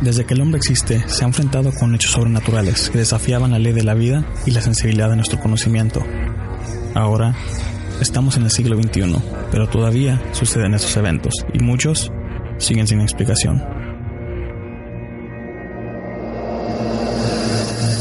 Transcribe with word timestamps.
Desde 0.00 0.26
que 0.26 0.34
el 0.34 0.42
hombre 0.42 0.58
existe, 0.58 1.08
se 1.08 1.24
ha 1.24 1.26
enfrentado 1.26 1.72
con 1.72 1.94
hechos 1.94 2.12
sobrenaturales 2.12 2.90
que 2.90 2.98
desafiaban 2.98 3.52
la 3.52 3.58
ley 3.58 3.72
de 3.72 3.82
la 3.82 3.94
vida 3.94 4.26
y 4.44 4.50
la 4.50 4.60
sensibilidad 4.60 5.08
de 5.08 5.16
nuestro 5.16 5.40
conocimiento. 5.40 6.04
Ahora, 6.94 7.34
estamos 8.00 8.36
en 8.36 8.42
el 8.42 8.50
siglo 8.50 8.76
XXI, 8.76 9.16
pero 9.50 9.68
todavía 9.68 10.20
suceden 10.32 10.74
esos 10.74 10.94
eventos 10.98 11.32
y 11.54 11.60
muchos 11.60 12.12
siguen 12.58 12.86
sin 12.86 13.00
explicación. 13.00 13.62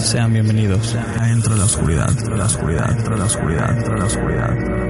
Sean 0.04 0.34
bienvenidos 0.34 0.96
a 0.96 1.32
Entre 1.32 1.56
la 1.56 1.64
Oscuridad, 1.64 2.12
de 2.12 2.38
la 2.38 2.46
Oscuridad, 2.46 2.96
de 2.96 3.18
la 3.18 3.26
Oscuridad, 3.26 3.74
de 3.74 3.98
la 3.98 4.06
Oscuridad. 4.06 4.85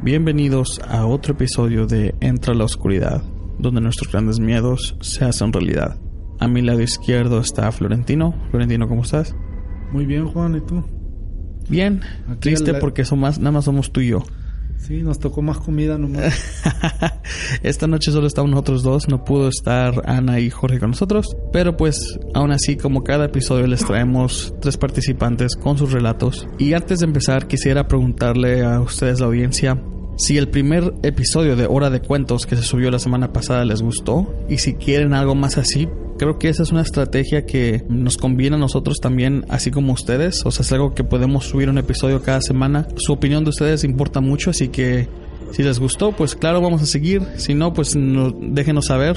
Bienvenidos 0.00 0.80
a 0.86 1.06
otro 1.06 1.32
episodio 1.32 1.84
de 1.88 2.14
Entra 2.20 2.54
la 2.54 2.62
Oscuridad, 2.62 3.20
donde 3.58 3.80
nuestros 3.80 4.12
grandes 4.12 4.38
miedos 4.38 4.96
se 5.00 5.24
hacen 5.24 5.52
realidad. 5.52 5.98
A 6.38 6.46
mi 6.46 6.62
lado 6.62 6.80
izquierdo 6.80 7.40
está 7.40 7.72
Florentino. 7.72 8.32
Florentino, 8.50 8.88
¿cómo 8.88 9.02
estás? 9.02 9.34
Muy 9.90 10.06
bien, 10.06 10.28
Juan, 10.28 10.54
¿y 10.54 10.60
tú? 10.60 10.84
Bien, 11.68 12.00
triste 12.38 12.74
porque 12.74 13.04
somos, 13.04 13.40
nada 13.40 13.50
más 13.50 13.64
somos 13.64 13.90
tú 13.90 14.00
y 14.00 14.10
yo. 14.10 14.22
Sí, 14.78 15.02
nos 15.02 15.18
tocó 15.18 15.42
más 15.42 15.58
comida 15.58 15.98
nomás. 15.98 16.62
Esta 17.62 17.86
noche 17.86 18.10
solo 18.10 18.26
estamos 18.26 18.50
nosotros 18.50 18.82
dos, 18.82 19.08
no 19.08 19.24
pudo 19.24 19.48
estar 19.48 20.02
Ana 20.06 20.40
y 20.40 20.48
Jorge 20.50 20.78
con 20.78 20.90
nosotros, 20.90 21.26
pero 21.52 21.76
pues 21.76 22.18
aún 22.32 22.52
así 22.52 22.76
como 22.76 23.04
cada 23.04 23.26
episodio 23.26 23.66
les 23.66 23.84
traemos 23.84 24.54
tres 24.60 24.76
participantes 24.76 25.56
con 25.56 25.76
sus 25.76 25.92
relatos. 25.92 26.48
Y 26.58 26.72
antes 26.72 27.00
de 27.00 27.06
empezar 27.06 27.48
quisiera 27.48 27.86
preguntarle 27.86 28.64
a 28.64 28.80
ustedes 28.80 29.20
la 29.20 29.26
audiencia, 29.26 29.78
si 30.18 30.36
el 30.36 30.48
primer 30.48 30.94
episodio 31.04 31.54
de 31.54 31.66
Hora 31.66 31.90
de 31.90 32.00
Cuentos 32.00 32.44
que 32.44 32.56
se 32.56 32.62
subió 32.62 32.90
la 32.90 32.98
semana 32.98 33.32
pasada 33.32 33.64
les 33.64 33.82
gustó 33.82 34.34
y 34.48 34.58
si 34.58 34.74
quieren 34.74 35.14
algo 35.14 35.36
más 35.36 35.58
así, 35.58 35.88
creo 36.18 36.40
que 36.40 36.48
esa 36.48 36.64
es 36.64 36.72
una 36.72 36.82
estrategia 36.82 37.46
que 37.46 37.84
nos 37.88 38.16
conviene 38.16 38.56
a 38.56 38.58
nosotros 38.58 38.98
también, 39.00 39.46
así 39.48 39.70
como 39.70 39.92
ustedes. 39.92 40.44
O 40.44 40.50
sea, 40.50 40.64
es 40.64 40.72
algo 40.72 40.92
que 40.92 41.04
podemos 41.04 41.46
subir 41.46 41.70
un 41.70 41.78
episodio 41.78 42.20
cada 42.20 42.40
semana. 42.40 42.88
Su 42.96 43.12
opinión 43.12 43.44
de 43.44 43.50
ustedes 43.50 43.84
importa 43.84 44.20
mucho, 44.20 44.50
así 44.50 44.68
que 44.68 45.08
si 45.52 45.62
les 45.62 45.78
gustó, 45.78 46.10
pues 46.10 46.34
claro, 46.34 46.60
vamos 46.60 46.82
a 46.82 46.86
seguir. 46.86 47.22
Si 47.36 47.54
no, 47.54 47.72
pues 47.72 47.96
déjenos 47.96 48.86
saber. 48.86 49.16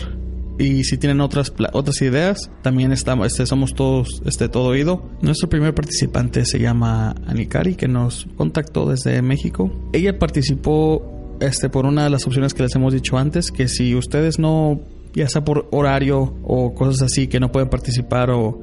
Y 0.59 0.83
si 0.83 0.97
tienen 0.97 1.21
otras 1.21 1.53
otras 1.73 2.01
ideas, 2.01 2.51
también 2.61 2.91
estamos, 2.91 3.27
este, 3.27 3.45
somos 3.45 3.73
todos 3.73 4.21
este, 4.25 4.49
todo 4.49 4.65
oído. 4.65 5.09
Nuestro 5.21 5.49
primer 5.49 5.73
participante 5.73 6.45
se 6.45 6.59
llama 6.59 7.15
Anikari, 7.25 7.75
que 7.75 7.87
nos 7.87 8.27
contactó 8.37 8.89
desde 8.89 9.21
México. 9.21 9.71
Ella 9.93 10.19
participó 10.19 11.37
este, 11.39 11.69
por 11.69 11.85
una 11.85 12.03
de 12.03 12.09
las 12.09 12.27
opciones 12.27 12.53
que 12.53 12.63
les 12.63 12.75
hemos 12.75 12.93
dicho 12.93 13.17
antes, 13.17 13.51
que 13.51 13.67
si 13.67 13.95
ustedes 13.95 14.39
no 14.39 14.79
ya 15.13 15.27
sea 15.27 15.43
por 15.43 15.67
horario 15.71 16.35
o 16.43 16.73
cosas 16.73 17.01
así 17.01 17.27
que 17.27 17.39
no 17.39 17.51
pueden 17.51 17.69
participar 17.69 18.29
o 18.29 18.61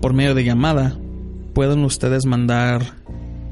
por 0.00 0.12
medio 0.12 0.34
de 0.34 0.44
llamada, 0.44 0.98
pueden 1.54 1.84
ustedes 1.84 2.26
mandar 2.26 2.82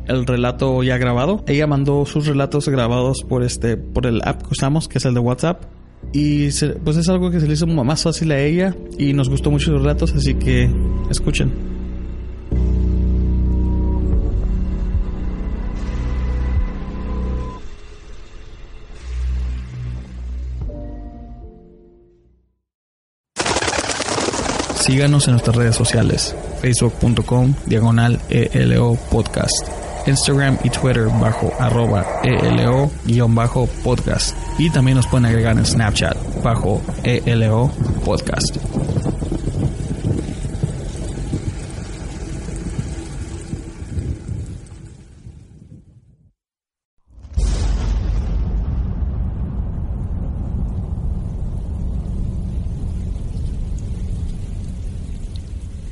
el 0.07 0.27
relato 0.27 0.83
ya 0.83 0.99
grabado. 0.99 1.45
Ella 1.47 1.67
mandó 1.67 2.07
sus 2.07 2.27
relatos 2.27 2.69
grabados 2.69 3.25
por 3.29 3.43
este 3.43 3.77
por 3.77 4.07
el 4.07 4.23
app 4.25 4.43
que 4.43 4.49
usamos, 4.53 4.89
que 4.89 4.99
es 4.99 5.05
el 5.05 5.15
de 5.15 5.21
WhatsApp. 5.21 5.65
Y 6.13 6.49
pues 6.85 6.97
es 6.97 7.09
algo 7.09 7.31
que 7.31 7.41
se 7.41 7.47
le 7.47 7.55
hizo 7.55 7.67
más 7.67 8.03
fácil 8.03 8.33
a 8.33 8.41
ella 8.41 8.75
y 8.99 9.13
nos 9.13 9.29
gustó 9.29 9.51
mucho 9.51 9.73
los 9.73 9.83
relatos, 9.83 10.13
así 10.15 10.35
que 10.35 10.71
escuchen. 11.11 11.53
Síganos 24.87 25.27
en 25.27 25.33
nuestras 25.33 25.57
redes 25.57 25.75
sociales, 25.75 26.37
facebook.com 26.63 27.55
diagonal 27.67 28.21
ELO 28.31 28.97
podcast 29.11 29.86
Instagram 30.07 30.57
y 30.63 30.71
Twitter 30.71 31.09
bajo 31.21 31.53
arroba 31.59 32.07
ELO-podcast. 32.23 34.37
Y 34.59 34.71
también 34.71 34.97
nos 34.97 35.07
pueden 35.07 35.27
agregar 35.27 35.59
en 35.59 35.67
Snapchat 35.67 36.17
bajo 36.43 36.81
ELO 37.03 37.71
podcast. 38.05 38.57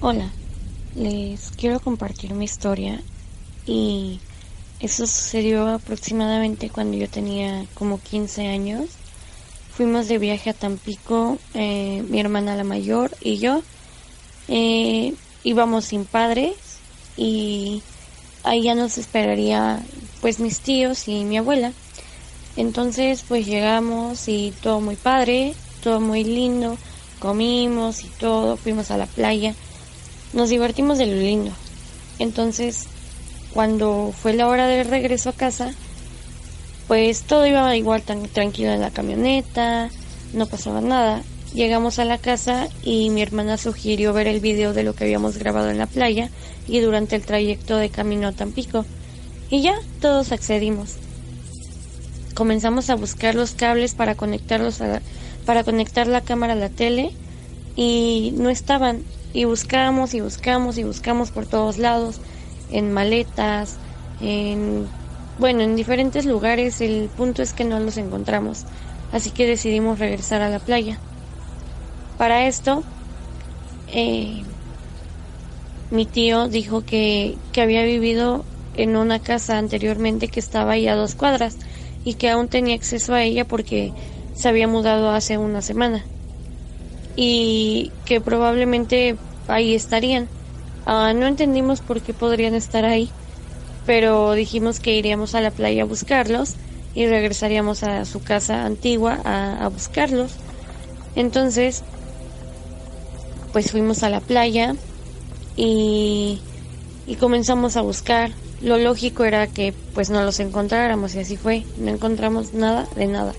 Hola, 0.07 0.29
les 0.95 1.51
quiero 1.53 1.81
compartir 1.81 2.35
mi 2.35 2.45
historia 2.45 3.01
y 3.67 4.21
eso 4.81 5.07
sucedió 5.07 5.69
aproximadamente 5.69 6.69
cuando 6.69 6.97
yo 6.97 7.09
tenía 7.09 7.65
como 7.75 8.01
15 8.01 8.49
años. 8.49 8.91
Fuimos 9.75 10.09
de 10.09 10.19
viaje 10.19 10.51
a 10.51 10.55
Tampico, 10.55 11.39
eh, 11.55 12.05
mi 12.09 12.21
hermana 12.21 12.57
la 12.57 12.65
mayor 12.65 13.11
y 13.21 13.39
yo. 13.39 13.63
Eh, 14.49 15.15
íbamos 15.43 15.87
sin 15.87 16.05
padres 16.05 16.55
y 17.17 17.83
ahí 18.43 18.63
ya 18.63 18.75
nos 18.75 18.99
esperaría 18.99 19.83
pues 20.21 20.39
mis 20.39 20.61
tíos 20.61 21.09
y 21.09 21.25
mi 21.25 21.39
abuela. 21.39 21.73
Entonces 22.57 23.25
pues 23.27 23.47
llegamos 23.47 24.29
y 24.29 24.53
todo 24.63 24.81
muy 24.81 24.97
padre, 24.97 25.55
todo 25.83 26.01
muy 26.01 26.25
lindo, 26.25 26.77
comimos 27.19 28.05
y 28.05 28.09
todo, 28.09 28.57
fuimos 28.57 28.91
a 28.91 28.99
la 28.99 29.07
playa, 29.07 29.55
nos 30.33 30.51
divertimos 30.51 30.99
de 30.99 31.07
lo 31.07 31.17
lindo. 31.17 31.53
Entonces 32.19 32.87
cuando 33.55 34.13
fue 34.13 34.35
la 34.35 34.49
hora 34.49 34.67
de 34.67 34.83
regreso 34.83 35.31
a 35.31 35.33
casa, 35.33 35.73
pues 36.89 37.23
todo 37.23 37.47
iba 37.47 37.75
igual 37.77 38.03
tan 38.03 38.25
tranquilo 38.29 38.73
en 38.73 38.81
la 38.81 38.91
camioneta, 38.91 39.91
no 40.35 40.47
pasaba 40.47 40.81
nada. 40.81 41.23
Llegamos 41.55 42.01
a 42.01 42.05
la 42.05 42.19
casa 42.19 42.67
y 42.83 43.11
mi 43.11 43.23
hermana 43.23 43.57
sugirió 43.57 44.13
ver 44.13 44.27
el 44.27 44.41
video 44.41 44.75
de 44.75 44.83
lo 44.83 44.95
que 44.95 45.05
habíamos 45.05 45.39
grabado 45.39 45.71
en 45.71 45.79
la 45.79 45.87
playa 45.87 46.31
y 46.67 46.81
durante 46.81 47.15
el 47.15 47.25
trayecto 47.25 47.77
de 47.77 47.91
camino 47.91 48.27
a 48.27 48.33
Tampico. 48.33 48.85
Y 49.51 49.63
ya 49.63 49.79
todos 50.01 50.33
accedimos. 50.33 50.97
Comenzamos 52.35 52.91
a 52.91 52.97
buscar 52.97 53.37
los 53.37 53.53
cables 53.53 53.95
para 53.95 54.17
conectarlos 54.17 54.81
para 55.47 55.63
conectar 55.63 56.09
la 56.09 56.23
cámara 56.23 56.55
a 56.55 56.57
la 56.57 56.71
tele 56.71 57.13
y 57.77 58.35
no 58.37 58.51
estaban 58.51 59.05
y 59.33 59.45
buscamos 59.45 60.15
y 60.15 60.21
buscamos 60.21 60.77
y 60.77 60.83
buscamos 60.83 61.31
por 61.31 61.47
todos 61.47 61.79
lados 61.79 62.21
en 62.71 62.93
maletas, 62.93 63.77
en 64.21 64.87
bueno, 65.39 65.63
en 65.63 65.77
diferentes 65.77 66.27
lugares. 66.27 66.81
El 66.81 67.09
punto 67.17 67.43
es 67.43 67.53
que 67.53 67.65
no 67.65 67.81
los 67.81 67.97
encontramos, 67.97 68.65
así 69.13 69.31
que 69.31 69.47
decidimos 69.47 69.99
regresar 69.99 70.43
a 70.43 70.49
la 70.49 70.59
playa. 70.59 70.99
Para 72.19 72.47
esto, 72.47 72.85
eh, 73.93 74.43
mi 75.91 76.07
tío 76.07 76.49
dijo 76.49 76.85
que, 76.85 77.37
que 77.53 77.63
había 77.63 77.85
vivido 77.85 78.45
en 78.77 78.97
una 78.97 79.19
casa 79.19 79.59
anteriormente 79.59 80.29
que 80.29 80.41
estaba 80.41 80.73
ahí 80.73 80.89
a 80.89 80.97
dos 80.97 81.15
cuadras 81.15 81.57
y 82.05 82.15
que 82.15 82.31
aún 82.31 82.49
tenía 82.49 82.75
acceso 82.75 83.15
a 83.15 83.23
ella 83.23 83.45
porque 83.47 83.93
se 84.35 84.49
había 84.49 84.69
mudado 84.69 85.11
hace 85.11 85.39
una 85.39 85.63
semana 85.63 86.05
y 87.17 87.93
que 88.05 88.21
probablemente 88.21 89.17
ahí 89.49 89.75
estarían. 89.75 90.29
Ah, 90.87 91.13
no 91.15 91.27
entendimos 91.27 91.81
por 91.81 92.01
qué 92.01 92.13
podrían 92.13 92.55
estar 92.55 92.85
ahí, 92.85 93.11
pero 93.87 94.33
dijimos 94.33 94.81
que 94.81 94.97
iríamos 94.97 95.35
a 95.35 95.41
la 95.41 95.51
playa 95.51 95.83
a 95.83 95.87
buscarlos 95.87 96.55
y 96.95 97.07
regresaríamos 97.07 97.83
a 97.83 98.05
su 98.05 98.23
casa 98.23 98.65
antigua 98.65 99.21
a, 99.25 99.69
buscarlos. 99.69 100.33
Entonces, 101.17 101.83
pues 103.53 103.71
fuimos 103.71 104.03
a 104.03 104.11
la 104.11 104.21
playa 104.21 104.77
y, 105.57 106.41
y 107.07 107.17
comenzamos 107.17 107.77
a 107.77 107.83
buscar. 107.83 108.31
Lo 108.61 108.79
lógico 108.79 109.25
era 109.25 109.47
que 109.47 109.75
pues 109.95 110.11
no 110.11 110.23
los 110.23 110.41
encontráramos 110.41 111.15
y 111.15 111.21
así 111.21 111.37
fue. 111.37 111.65
No 111.79 111.91
encontramos 111.91 112.55
nada 112.55 112.87
de 112.97 113.07
nada. 113.07 113.35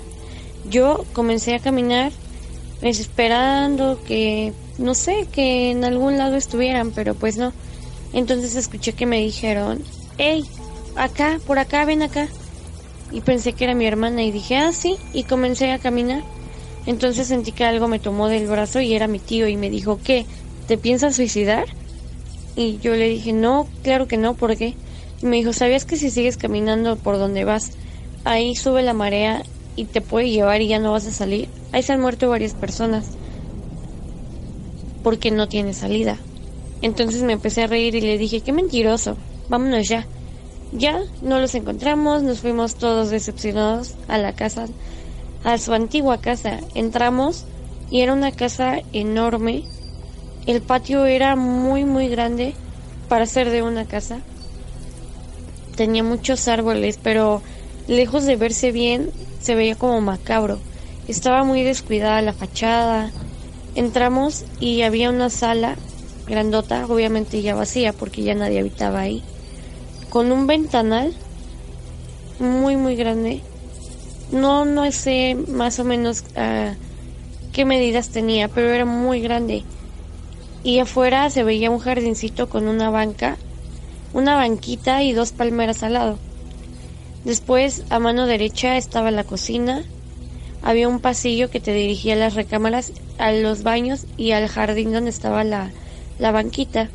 Yo 0.70 1.06
comencé 1.14 1.56
a 1.56 1.60
caminar 1.60 2.12
esperando 2.82 4.00
que, 4.04 4.54
no 4.78 4.94
sé, 4.94 5.28
que 5.32 5.72
en 5.72 5.84
algún 5.84 6.18
lado 6.18 6.36
estuvieran, 6.36 6.92
pero 6.92 7.14
pues 7.16 7.38
no. 7.38 7.54
Entonces 8.14 8.56
escuché 8.56 8.94
que 8.94 9.06
me 9.06 9.20
dijeron, 9.20 9.84
hey, 10.18 10.46
acá, 10.96 11.40
por 11.46 11.60
acá, 11.60 11.86
ven 11.86 12.02
acá. 12.02 12.28
Y 13.12 13.22
pensé 13.22 13.54
que 13.54 13.66
era 13.66 13.76
mi 13.76 13.86
hermana 13.86 14.24
y 14.24 14.32
dije, 14.32 14.58
ah, 14.58 14.72
sí, 14.72 14.98
y 15.14 15.24
comencé 15.24 15.72
a 15.72 15.80
caminar. 15.80 16.24
Entonces 16.86 17.28
sentí 17.28 17.52
que 17.52 17.64
algo 17.64 17.88
me 17.88 18.00
tomó 18.00 18.28
del 18.28 18.48
brazo 18.48 18.80
y 18.82 18.94
era 18.94 19.08
mi 19.08 19.20
tío 19.20 19.48
y 19.48 19.58
me 19.58 19.70
dijo, 19.70 20.00
¿qué? 20.04 20.26
¿Te 20.68 20.78
piensas 20.78 21.16
suicidar? 21.16 21.66
Y 22.56 22.80
yo 22.80 22.96
le 22.96 23.10
dije, 23.10 23.34
no, 23.34 23.68
claro 23.84 24.08
que 24.08 24.18
no, 24.18 24.34
¿por 24.34 24.56
qué? 24.56 24.76
Y 25.22 25.26
me 25.26 25.38
dijo, 25.38 25.54
¿sabías 25.54 25.86
que 25.86 25.98
si 25.98 26.10
sigues 26.10 26.38
caminando 26.38 26.96
por 26.96 27.18
donde 27.18 27.44
vas, 27.44 27.72
ahí 28.24 28.56
sube 28.56 28.82
la 28.84 28.94
marea 28.94 29.44
y 29.76 29.86
te 29.86 30.02
puede 30.02 30.30
llevar 30.30 30.62
y 30.62 30.68
ya 30.68 30.80
no 30.80 30.92
vas 30.92 31.06
a 31.06 31.12
salir? 31.12 31.50
Ahí 31.72 31.84
se 31.84 31.94
han 31.94 32.02
muerto 32.02 32.30
varias 32.30 32.54
personas 32.54 33.06
porque 35.06 35.30
no 35.30 35.48
tiene 35.48 35.76
salida. 35.76 36.18
Entonces 36.82 37.22
me 37.22 37.34
empecé 37.34 37.62
a 37.62 37.68
reír 37.68 37.94
y 37.94 38.02
le 38.02 38.18
dije, 38.18 38.42
qué 38.42 38.52
mentiroso, 38.52 39.18
vámonos 39.50 39.88
ya. 39.88 40.08
Ya 40.72 41.00
no 41.22 41.40
los 41.40 41.54
encontramos, 41.54 42.24
nos 42.24 42.40
fuimos 42.40 42.74
todos 42.74 43.12
decepcionados 43.12 43.94
a 44.08 44.18
la 44.18 44.34
casa, 44.34 44.66
a 45.44 45.60
su 45.60 45.74
antigua 45.74 46.22
casa. 46.22 46.60
Entramos 46.74 47.46
y 47.92 48.02
era 48.02 48.14
una 48.14 48.32
casa 48.32 48.80
enorme. 48.94 49.66
El 50.48 50.64
patio 50.64 51.06
era 51.06 51.36
muy 51.36 51.86
muy 51.86 52.08
grande 52.08 52.56
para 53.08 53.28
ser 53.28 53.52
de 53.52 53.62
una 53.62 53.86
casa. 53.86 54.22
Tenía 55.76 56.02
muchos 56.02 56.48
árboles, 56.48 57.00
pero 57.04 57.44
lejos 57.88 58.26
de 58.26 58.38
verse 58.38 58.72
bien, 58.72 59.12
se 59.40 59.54
veía 59.54 59.76
como 59.76 60.02
macabro. 60.02 60.58
Estaba 61.08 61.44
muy 61.44 61.62
descuidada 61.62 62.24
la 62.24 62.34
fachada. 62.34 63.12
Entramos 63.76 64.46
y 64.60 64.82
había 64.82 65.10
una 65.10 65.30
sala 65.30 65.76
grandota, 66.28 66.86
obviamente 66.88 67.42
ya 67.42 67.56
vacía 67.56 67.94
porque 67.94 68.24
ya 68.24 68.34
nadie 68.34 68.60
habitaba 68.60 69.02
ahí 69.02 69.24
con 70.16 70.32
un 70.32 70.48
ventanal 70.48 71.14
muy 72.40 72.78
muy 72.78 72.96
grande. 72.96 73.42
No 74.32 74.64
no 74.64 74.90
sé 74.94 75.36
más 75.36 75.78
o 75.80 75.84
menos 75.84 76.24
uh, 76.38 76.74
qué 77.52 77.66
medidas 77.66 78.12
tenía, 78.12 78.48
pero 78.48 78.70
era 78.70 78.86
muy 78.86 79.20
grande. 79.20 79.66
Y 80.64 80.80
afuera 80.80 81.30
se 81.30 81.44
veía 81.44 81.70
un 81.70 81.80
jardincito 81.80 82.48
con 82.48 82.70
una 82.70 82.90
banca, 82.90 83.36
una 84.14 84.36
banquita 84.36 85.04
y 85.04 85.12
dos 85.12 85.34
palmeras 85.34 85.84
al 85.84 85.96
lado. 85.96 86.18
Después, 87.26 87.84
a 87.90 88.00
mano 88.00 88.26
derecha 88.26 88.78
estaba 88.78 89.12
la 89.12 89.26
cocina. 89.26 89.84
Había 90.66 90.90
un 90.90 91.00
pasillo 91.00 91.52
que 91.52 91.60
te 91.60 91.74
dirigía 91.74 92.16
a 92.16 92.18
las 92.18 92.34
recámaras, 92.34 92.92
a 93.20 93.32
los 93.32 93.62
baños 93.62 94.08
y 94.18 94.32
al 94.32 94.48
jardín 94.48 94.92
donde 94.92 95.12
estaba 95.12 95.44
la, 95.44 95.70
la 96.18 96.32
banquita. 96.32 96.90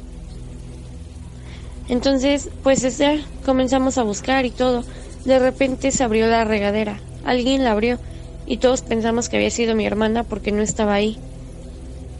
Entonces, 1.88 2.48
pues 2.64 2.82
este, 2.82 3.22
comenzamos 3.46 3.96
a 3.96 4.02
buscar 4.02 4.44
y 4.44 4.50
todo. 4.50 4.84
De 5.24 5.38
repente 5.38 5.92
se 5.92 6.02
abrió 6.02 6.26
la 6.26 6.44
regadera. 6.44 6.98
Alguien 7.24 7.62
la 7.62 7.70
abrió 7.70 7.98
y 8.44 8.56
todos 8.56 8.82
pensamos 8.82 9.28
que 9.28 9.36
había 9.36 9.50
sido 9.50 9.76
mi 9.76 9.86
hermana 9.86 10.24
porque 10.24 10.50
no 10.50 10.62
estaba 10.62 10.94
ahí. 10.94 11.16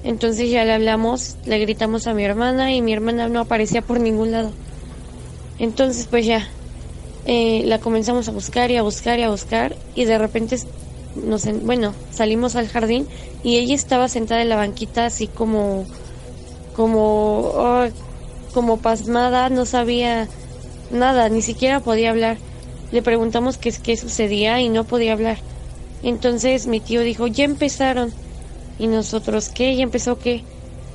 Entonces 0.05 0.51
ya 0.51 0.65
le 0.65 0.73
hablamos, 0.73 1.37
le 1.47 1.59
gritamos 1.59 2.07
a 2.07 2.15
mi 2.15 2.23
hermana 2.23 2.73
y 2.73 2.81
mi 2.81 2.93
hermana 2.93 3.29
no 3.29 3.41
aparecía 3.41 3.83
por 3.83 3.99
ningún 3.99 4.31
lado. 4.31 4.53
Entonces 5.59 6.07
pues 6.07 6.27
ya, 6.27 6.47
eh, 7.27 7.65
la 7.67 7.81
comenzamos 7.81 8.29
a 8.29 8.33
buscar 8.33 8.71
y 8.71 8.77
a 8.77 8.83
buscar 8.83 9.19
y 9.19 9.25
a 9.25 9.31
buscar 9.31 9.75
y 9.97 10.05
de 10.05 10.17
repente 10.17 10.57
nos, 11.15 11.45
bueno, 11.63 11.95
salimos 12.11 12.57
al 12.57 12.69
jardín 12.69 13.07
y 13.43 13.59
ella 13.59 13.75
estaba 13.75 14.09
sentada 14.09 14.43
en 14.43 14.49
la 14.49 14.57
banquita 14.57 15.07
así 15.07 15.27
como, 15.27 15.87
como, 16.75 17.85
como 18.53 18.79
pasmada, 18.79 19.49
no 19.49 19.67
sabía 19.67 20.29
nada, 20.91 21.29
ni 21.29 21.43
siquiera 21.43 21.81
podía 21.81 22.11
hablar. 22.11 22.39
Le 22.93 23.03
preguntamos 23.03 23.57
qué, 23.57 23.73
qué 23.73 23.97
sucedía 23.97 24.61
y 24.61 24.69
no 24.69 24.85
podía 24.85 25.13
hablar. 25.13 25.39
Entonces 26.03 26.67
mi 26.67 26.81
tío 26.81 27.03
dijo, 27.03 27.27
ya 27.27 27.45
empezaron. 27.45 28.13
Y 28.79 28.87
nosotros, 28.87 29.51
¿qué? 29.51 29.77
¿Ya 29.77 29.83
empezó 29.83 30.19
qué? 30.19 30.43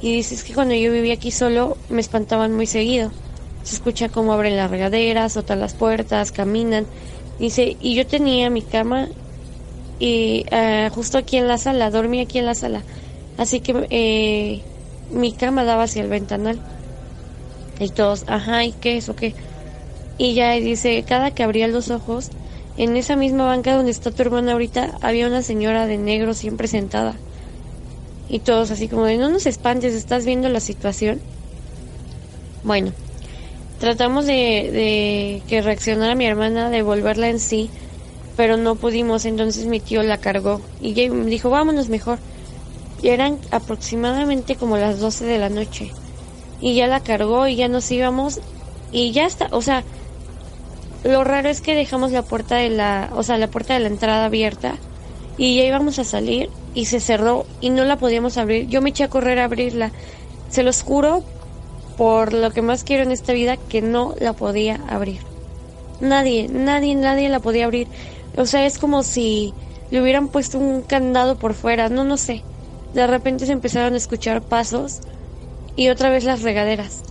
Y 0.01 0.15
dice, 0.15 0.35
es 0.35 0.43
que 0.43 0.53
cuando 0.53 0.73
yo 0.75 0.91
vivía 0.91 1.13
aquí 1.13 1.31
solo 1.31 1.77
me 1.89 2.01
espantaban 2.01 2.53
muy 2.53 2.65
seguido. 2.65 3.11
Se 3.63 3.75
escucha 3.75 4.09
cómo 4.09 4.33
abren 4.33 4.57
las 4.57 4.69
regaderas, 4.69 5.33
sotan 5.33 5.59
las 5.59 5.73
puertas, 5.73 6.31
caminan. 6.31 6.85
Dice, 7.39 7.77
y 7.79 7.95
yo 7.95 8.05
tenía 8.05 8.49
mi 8.49 8.61
cama 8.61 9.07
y 9.99 10.45
uh, 10.51 10.93
justo 10.93 11.17
aquí 11.17 11.37
en 11.37 11.47
la 11.47 11.57
sala, 11.57 11.89
dormía 11.89 12.23
aquí 12.23 12.39
en 12.39 12.45
la 12.45 12.55
sala. 12.55 12.83
Así 13.37 13.59
que 13.59 13.87
eh, 13.89 14.61
mi 15.11 15.33
cama 15.33 15.63
daba 15.63 15.83
hacia 15.83 16.01
el 16.01 16.09
ventanal. 16.09 16.59
Y 17.79 17.89
todos, 17.89 18.23
ajá, 18.27 18.63
¿y 18.63 18.71
qué 18.71 18.97
es 18.97 19.09
o 19.09 19.15
qué? 19.15 19.33
Y 20.17 20.33
ya 20.33 20.51
dice, 20.53 21.03
cada 21.07 21.31
que 21.31 21.43
abría 21.43 21.67
los 21.67 21.91
ojos, 21.91 22.29
en 22.77 22.95
esa 22.95 23.15
misma 23.15 23.45
banca 23.45 23.75
donde 23.75 23.91
está 23.91 24.11
tu 24.11 24.21
hermana 24.21 24.53
ahorita, 24.53 24.97
había 25.01 25.27
una 25.27 25.41
señora 25.41 25.85
de 25.85 25.97
negro 25.97 26.33
siempre 26.33 26.67
sentada. 26.67 27.15
Y 28.29 28.39
todos 28.39 28.71
así 28.71 28.87
como 28.87 29.05
de, 29.05 29.17
no 29.17 29.29
nos 29.29 29.45
espantes, 29.45 29.93
¿estás 29.93 30.25
viendo 30.25 30.47
la 30.49 30.61
situación? 30.61 31.19
Bueno, 32.63 32.91
tratamos 33.79 34.25
de, 34.25 34.31
de 34.71 35.41
que 35.47 35.61
reaccionara 35.61 36.15
mi 36.15 36.25
hermana, 36.25 36.69
de 36.69 36.81
volverla 36.81 37.29
en 37.29 37.39
sí, 37.39 37.69
pero 38.35 38.57
no 38.57 38.75
pudimos, 38.75 39.25
entonces 39.25 39.65
mi 39.65 39.79
tío 39.79 40.03
la 40.03 40.17
cargó 40.17 40.61
y 40.81 40.93
ya 40.93 41.09
me 41.11 41.25
dijo, 41.25 41.49
vámonos 41.49 41.89
mejor. 41.89 42.19
Y 43.01 43.09
eran 43.09 43.37
aproximadamente 43.51 44.55
como 44.55 44.77
las 44.77 44.99
12 44.99 45.25
de 45.25 45.37
la 45.37 45.49
noche 45.49 45.91
y 46.61 46.75
ya 46.75 46.87
la 46.87 47.01
cargó 47.01 47.47
y 47.47 47.55
ya 47.55 47.67
nos 47.67 47.91
íbamos 47.91 48.39
y 48.91 49.11
ya 49.11 49.25
está, 49.25 49.49
o 49.51 49.61
sea, 49.61 49.83
lo 51.03 51.23
raro 51.23 51.49
es 51.49 51.61
que 51.61 51.75
dejamos 51.75 52.11
la 52.11 52.23
puerta 52.23 52.55
de 52.55 52.69
la, 52.69 53.11
o 53.15 53.21
sea, 53.21 53.37
la 53.37 53.47
puerta 53.47 53.75
de 53.75 53.79
la 53.81 53.87
entrada 53.87 54.25
abierta 54.25 54.75
y 55.37 55.55
ya 55.55 55.63
íbamos 55.63 55.99
a 55.99 56.03
salir 56.03 56.49
y 56.73 56.85
se 56.85 56.99
cerró 56.99 57.45
y 57.61 57.69
no 57.69 57.83
la 57.85 57.97
podíamos 57.97 58.37
abrir. 58.37 58.67
Yo 58.67 58.81
me 58.81 58.89
eché 58.89 59.03
a 59.03 59.09
correr 59.09 59.39
a 59.39 59.45
abrirla. 59.45 59.91
Se 60.49 60.63
los 60.63 60.81
juro 60.81 61.23
por 61.97 62.33
lo 62.33 62.51
que 62.51 62.61
más 62.61 62.83
quiero 62.83 63.03
en 63.03 63.11
esta 63.11 63.33
vida 63.33 63.57
que 63.57 63.81
no 63.81 64.15
la 64.19 64.33
podía 64.33 64.81
abrir. 64.87 65.19
Nadie, 66.01 66.47
nadie, 66.49 66.95
nadie 66.95 67.29
la 67.29 67.39
podía 67.39 67.65
abrir. 67.65 67.87
O 68.37 68.45
sea, 68.45 68.65
es 68.65 68.77
como 68.77 69.03
si 69.03 69.55
le 69.89 70.01
hubieran 70.01 70.29
puesto 70.29 70.59
un 70.59 70.83
candado 70.83 71.37
por 71.37 71.53
fuera, 71.53 71.89
no, 71.89 72.03
no 72.03 72.17
sé. 72.17 72.47
De 72.93 73.07
repente 73.07 73.45
se 73.45 73.53
empezaron 73.53 73.93
a 73.93 73.97
escuchar 73.97 74.43
pasos 74.43 75.01
y 75.75 75.89
otra 75.89 76.09
vez 76.09 76.23
las 76.23 76.41
regaderas. 76.41 77.03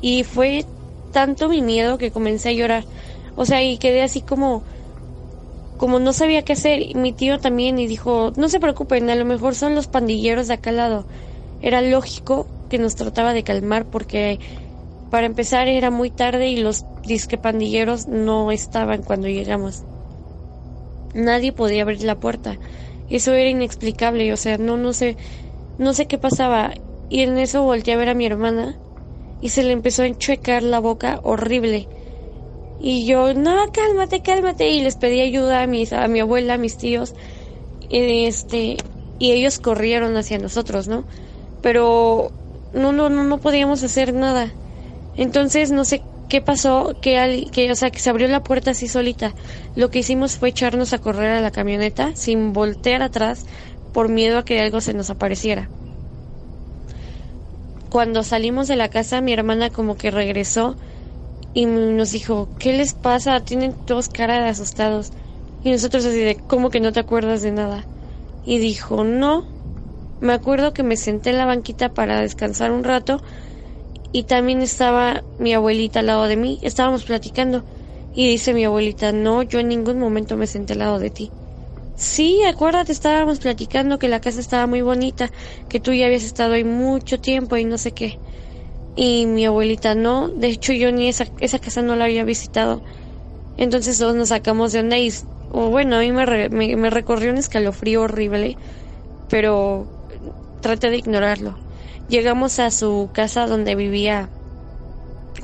Y 0.00 0.24
fue 0.24 0.66
tanto 1.10 1.48
mi 1.48 1.62
miedo 1.62 1.98
que 1.98 2.12
comencé 2.12 2.50
a 2.50 2.52
llorar. 2.52 2.86
O 3.34 3.44
sea, 3.46 3.62
y 3.62 3.78
quedé 3.78 4.02
así 4.02 4.22
como 4.22 4.64
como 5.76 5.98
no 5.98 6.12
sabía 6.12 6.42
qué 6.42 6.54
hacer, 6.54 6.80
y 6.82 6.94
mi 6.94 7.12
tío 7.12 7.38
también 7.38 7.78
y 7.78 7.86
dijo, 7.86 8.32
"No 8.36 8.48
se 8.48 8.60
preocupen, 8.60 9.10
a 9.10 9.14
lo 9.14 9.24
mejor 9.26 9.54
son 9.54 9.74
los 9.74 9.88
pandilleros 9.88 10.48
de 10.48 10.54
acá 10.54 10.70
al 10.70 10.76
lado." 10.76 11.06
Era 11.60 11.82
lógico 11.82 12.50
que 12.68 12.78
nos 12.78 12.94
trataba 12.96 13.32
de 13.34 13.44
calmar 13.44 13.86
porque 13.88 14.40
para 15.10 15.26
empezar 15.26 15.68
era 15.68 15.90
muy 15.90 16.10
tarde 16.10 16.48
y 16.48 16.56
los 16.58 16.86
disque 17.04 17.38
pandilleros 17.38 18.08
no 18.08 18.52
estaban 18.52 19.02
cuando 19.02 19.28
llegamos. 19.28 19.86
Nadie 21.16 21.52
podía 21.52 21.82
abrir 21.82 22.02
la 22.02 22.20
puerta. 22.20 22.58
Eso 23.10 23.32
era 23.32 23.50
inexplicable, 23.50 24.32
o 24.32 24.36
sea, 24.36 24.58
no 24.58 24.76
no 24.76 24.92
sé 24.92 25.16
no 25.78 25.94
sé 25.94 26.06
qué 26.06 26.18
pasaba 26.18 26.74
y 27.08 27.22
en 27.22 27.38
eso 27.38 27.62
volteé 27.62 27.94
a 27.94 27.96
ver 27.98 28.08
a 28.08 28.14
mi 28.14 28.26
hermana 28.26 28.76
y 29.40 29.50
se 29.50 29.62
le 29.62 29.72
empezó 29.72 30.02
a 30.02 30.06
enchuecar 30.06 30.62
la 30.62 30.80
boca 30.80 31.20
horrible. 31.22 31.88
Y 32.80 33.06
yo, 33.06 33.34
no, 33.34 33.54
cálmate, 33.72 34.22
cálmate. 34.22 34.70
Y 34.70 34.82
les 34.82 34.96
pedí 34.96 35.20
ayuda 35.20 35.62
a, 35.62 35.66
mis, 35.66 35.92
a 35.92 36.08
mi 36.08 36.20
abuela, 36.20 36.54
a 36.54 36.58
mis 36.58 36.76
tíos. 36.76 37.14
Este, 37.90 38.76
y 39.18 39.32
ellos 39.32 39.58
corrieron 39.58 40.16
hacia 40.16 40.38
nosotros, 40.38 40.88
¿no? 40.88 41.04
Pero 41.62 42.32
no, 42.72 42.92
no, 42.92 43.08
no, 43.08 43.24
no 43.24 43.38
podíamos 43.38 43.82
hacer 43.82 44.14
nada. 44.14 44.52
Entonces, 45.16 45.70
no 45.70 45.84
sé 45.84 46.02
qué 46.28 46.40
pasó, 46.40 46.96
que, 47.00 47.48
que, 47.52 47.70
o 47.70 47.74
sea, 47.74 47.90
que 47.90 48.00
se 48.00 48.10
abrió 48.10 48.28
la 48.28 48.42
puerta 48.42 48.72
así 48.72 48.88
solita. 48.88 49.34
Lo 49.74 49.90
que 49.90 50.00
hicimos 50.00 50.36
fue 50.36 50.50
echarnos 50.50 50.92
a 50.92 50.98
correr 50.98 51.30
a 51.30 51.40
la 51.40 51.50
camioneta 51.50 52.12
sin 52.14 52.52
voltear 52.52 53.02
atrás 53.02 53.46
por 53.92 54.08
miedo 54.08 54.38
a 54.38 54.44
que 54.44 54.60
algo 54.60 54.80
se 54.80 54.94
nos 54.94 55.10
apareciera 55.10 55.70
cuando 57.96 58.24
salimos 58.24 58.68
de 58.68 58.76
la 58.76 58.88
casa, 58.88 59.20
mi 59.20 59.32
hermana 59.32 59.70
como 59.70 59.96
que 59.96 60.10
regresó 60.10 60.76
y 61.54 61.66
nos 61.66 62.12
dijo, 62.12 62.50
¿qué 62.58 62.74
les 62.74 62.92
pasa? 62.94 63.40
Tienen 63.40 63.74
todos 63.86 64.08
cara 64.08 64.42
de 64.42 64.50
asustados. 64.50 65.12
Y 65.62 65.70
nosotros 65.70 66.04
así 66.04 66.18
de, 66.18 66.36
¿cómo 66.46 66.70
que 66.70 66.80
no 66.80 66.92
te 66.92 67.00
acuerdas 67.00 67.42
de 67.42 67.52
nada? 67.52 67.86
Y 68.44 68.58
dijo, 68.58 69.04
no, 69.04 69.46
me 70.20 70.34
acuerdo 70.34 70.74
que 70.74 70.82
me 70.82 70.96
senté 70.96 71.30
en 71.30 71.38
la 71.38 71.46
banquita 71.46 71.88
para 71.88 72.20
descansar 72.20 72.70
un 72.70 72.84
rato 72.84 73.22
y 74.12 74.24
también 74.24 74.62
estaba 74.62 75.24
mi 75.38 75.54
abuelita 75.54 76.00
al 76.00 76.06
lado 76.06 76.24
de 76.28 76.36
mí, 76.36 76.58
estábamos 76.62 77.04
platicando 77.04 77.64
y 78.12 78.28
dice 78.28 78.54
mi 78.54 78.64
abuelita, 78.64 79.12
no, 79.12 79.42
yo 79.42 79.60
en 79.60 79.68
ningún 79.68 79.98
momento 79.98 80.36
me 80.36 80.46
senté 80.46 80.72
al 80.74 80.80
lado 80.80 80.98
de 80.98 81.10
ti. 81.10 81.34
Sí, 81.94 82.42
acuérdate, 82.48 82.92
estábamos 82.92 83.40
platicando 83.40 83.98
que 83.98 84.08
la 84.08 84.20
casa 84.20 84.40
estaba 84.40 84.66
muy 84.66 84.82
bonita, 84.82 85.30
que 85.68 85.80
tú 85.80 85.92
ya 85.94 86.06
habías 86.06 86.24
estado 86.24 86.54
ahí 86.54 86.64
mucho 86.64 87.20
tiempo 87.20 87.56
y 87.56 87.64
no 87.66 87.78
sé 87.78 87.92
qué. 87.94 88.20
Y 88.94 89.26
mi 89.26 89.44
abuelita 89.46 89.94
no, 89.94 90.30
de 90.30 90.48
hecho 90.48 90.72
yo 90.72 90.92
ni 90.92 91.08
esa, 91.08 91.26
esa 91.38 91.58
casa 91.58 91.82
no 91.82 91.96
la 91.96 92.06
había 92.06 92.24
visitado. 92.24 92.82
Entonces 93.56 93.98
todos 93.98 94.14
nos 94.16 94.28
sacamos 94.30 94.72
de 94.72 94.80
onda 94.80 94.98
y, 94.98 95.12
o 95.48 95.70
bueno, 95.70 95.96
a 95.96 96.00
mí 96.00 96.12
me, 96.12 96.48
me, 96.50 96.76
me 96.76 96.90
recorrió 96.90 97.30
un 97.32 97.38
escalofrío 97.38 98.02
horrible, 98.02 98.58
pero 99.28 99.90
traté 100.60 100.90
de 100.90 100.98
ignorarlo. 100.98 101.60
Llegamos 102.08 102.58
a 102.58 102.70
su 102.70 103.10
casa 103.12 103.46
donde 103.46 103.74
vivía 103.74 104.28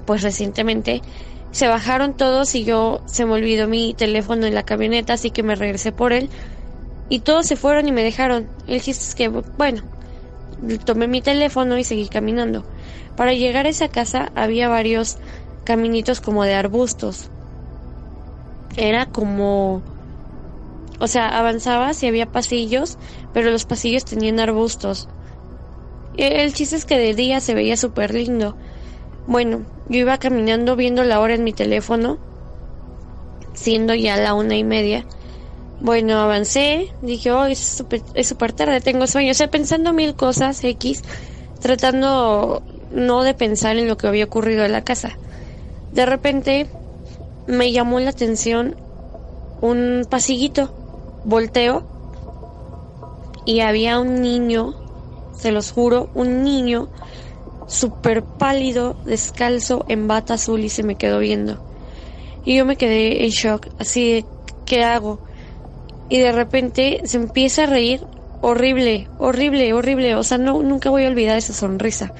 pues 0.05 0.23
recientemente. 0.23 1.03
Se 1.51 1.69
bajaron 1.69 2.15
todos 2.17 2.55
y 2.55 2.65
yo 2.65 3.03
se 3.07 3.27
me 3.27 3.33
olvidó 3.33 3.69
mi 3.69 3.95
teléfono 3.95 4.47
en 4.47 4.55
la 4.55 4.63
camioneta, 4.63 5.15
así 5.15 5.31
que 5.31 5.43
me 5.43 5.55
regresé 5.55 5.93
por 5.93 6.13
él. 6.13 6.31
Y 7.09 7.21
todos 7.21 7.47
se 7.47 7.57
fueron 7.57 7.89
y 7.89 7.93
me 7.93 8.03
dejaron. 8.03 8.49
El 8.67 8.81
chiste 8.81 9.05
es 9.05 9.15
que, 9.15 9.29
bueno, 9.29 9.83
tomé 10.85 11.09
mi 11.09 11.21
teléfono 11.21 11.77
y 11.77 11.85
seguí 11.85 12.09
caminando. 12.09 12.65
Para 13.17 13.35
llegar 13.35 13.67
a 13.67 13.71
esa 13.71 13.89
casa 13.89 14.33
había 14.35 14.69
varios 14.69 15.19
caminitos 15.65 16.21
como 16.21 16.45
de 16.45 16.55
arbustos. 16.55 17.31
Era 18.77 19.07
como... 19.07 19.83
O 20.99 21.09
sea, 21.09 21.37
avanzabas 21.39 22.03
y 22.03 22.07
había 22.07 22.27
pasillos, 22.27 22.97
pero 23.33 23.51
los 23.51 23.67
pasillos 23.67 24.05
tenían 24.05 24.41
arbustos. 24.41 25.09
El 26.17 26.53
chiste 26.53 26.77
es 26.77 26.85
que 26.85 26.99
de 26.99 27.15
día 27.15 27.41
se 27.41 27.55
veía 27.55 27.77
súper 27.77 28.13
lindo. 28.13 28.57
Bueno, 29.27 29.65
yo 29.89 30.01
iba 30.01 30.19
caminando 30.19 30.77
viendo 30.77 31.05
la 31.05 31.21
hora 31.21 31.35
en 31.35 31.45
mi 31.45 31.53
teléfono, 31.53 32.19
siendo 33.55 33.95
ya 33.95 34.17
la 34.17 34.35
una 34.35 34.57
y 34.57 34.65
media. 34.65 35.07
Bueno, 35.81 36.21
avancé, 36.21 36.93
dije, 37.03 37.33
oh, 37.33 37.47
es 37.47 37.83
súper 38.23 38.53
tarde, 38.53 38.81
tengo 38.81 39.07
sueño. 39.07 39.33
O 39.33 39.35
sea, 39.35 39.51
pensando 39.51 39.93
mil 39.93 40.15
cosas 40.15 40.63
X, 40.63 41.03
tratando 41.61 42.63
no 42.93 43.23
de 43.23 43.35
pensar 43.35 43.79
en 43.79 43.89
lo 43.89 43.97
que 43.97 44.07
había 44.07 44.25
ocurrido 44.25 44.65
en 44.65 44.73
la 44.73 44.85
casa. 44.85 45.17
De 45.93 46.07
repente 46.07 46.69
me 47.47 47.73
llamó 47.73 48.01
la 48.01 48.11
atención 48.11 48.77
un 49.61 50.07
pasillito. 50.09 50.75
Volteo 51.25 51.85
y 53.45 53.61
había 53.61 54.01
un 54.01 54.23
niño 54.23 54.82
se 55.33 55.53
los 55.53 55.73
juro, 55.73 56.11
un 56.15 56.45
niño 56.45 56.91
súper 57.67 58.27
pálido, 58.27 59.01
descalzo, 59.05 59.85
en 59.89 60.09
bata 60.09 60.35
azul 60.35 60.61
y 60.65 60.71
se 60.71 60.83
me 60.85 60.97
quedó 60.97 61.21
viendo. 61.21 61.63
Y 62.43 62.57
yo 62.57 62.65
me 62.67 62.77
quedé 62.77 63.25
en 63.25 63.31
shock, 63.31 63.69
así 63.79 64.13
de, 64.15 64.31
¿qué 64.65 64.85
hago? 64.85 65.23
Y 66.09 66.19
de 66.21 66.33
repente 66.33 67.01
se 67.05 67.17
empieza 67.19 67.65
a 67.65 67.67
reír 67.67 68.09
horrible, 68.41 69.11
horrible, 69.17 69.73
horrible. 69.75 70.17
O 70.17 70.25
sea, 70.25 70.39
no, 70.39 70.63
nunca 70.63 70.91
voy 70.91 71.05
a 71.05 71.09
olvidar 71.09 71.39
esa 71.39 71.55
sonrisa. 71.55 72.15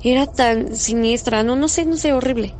Era 0.00 0.26
tan 0.26 0.76
siniestra, 0.76 1.44
no, 1.44 1.56
no 1.56 1.68
sé, 1.68 1.86
no 1.86 1.96
sé, 1.96 2.12
horrible. 2.12 2.58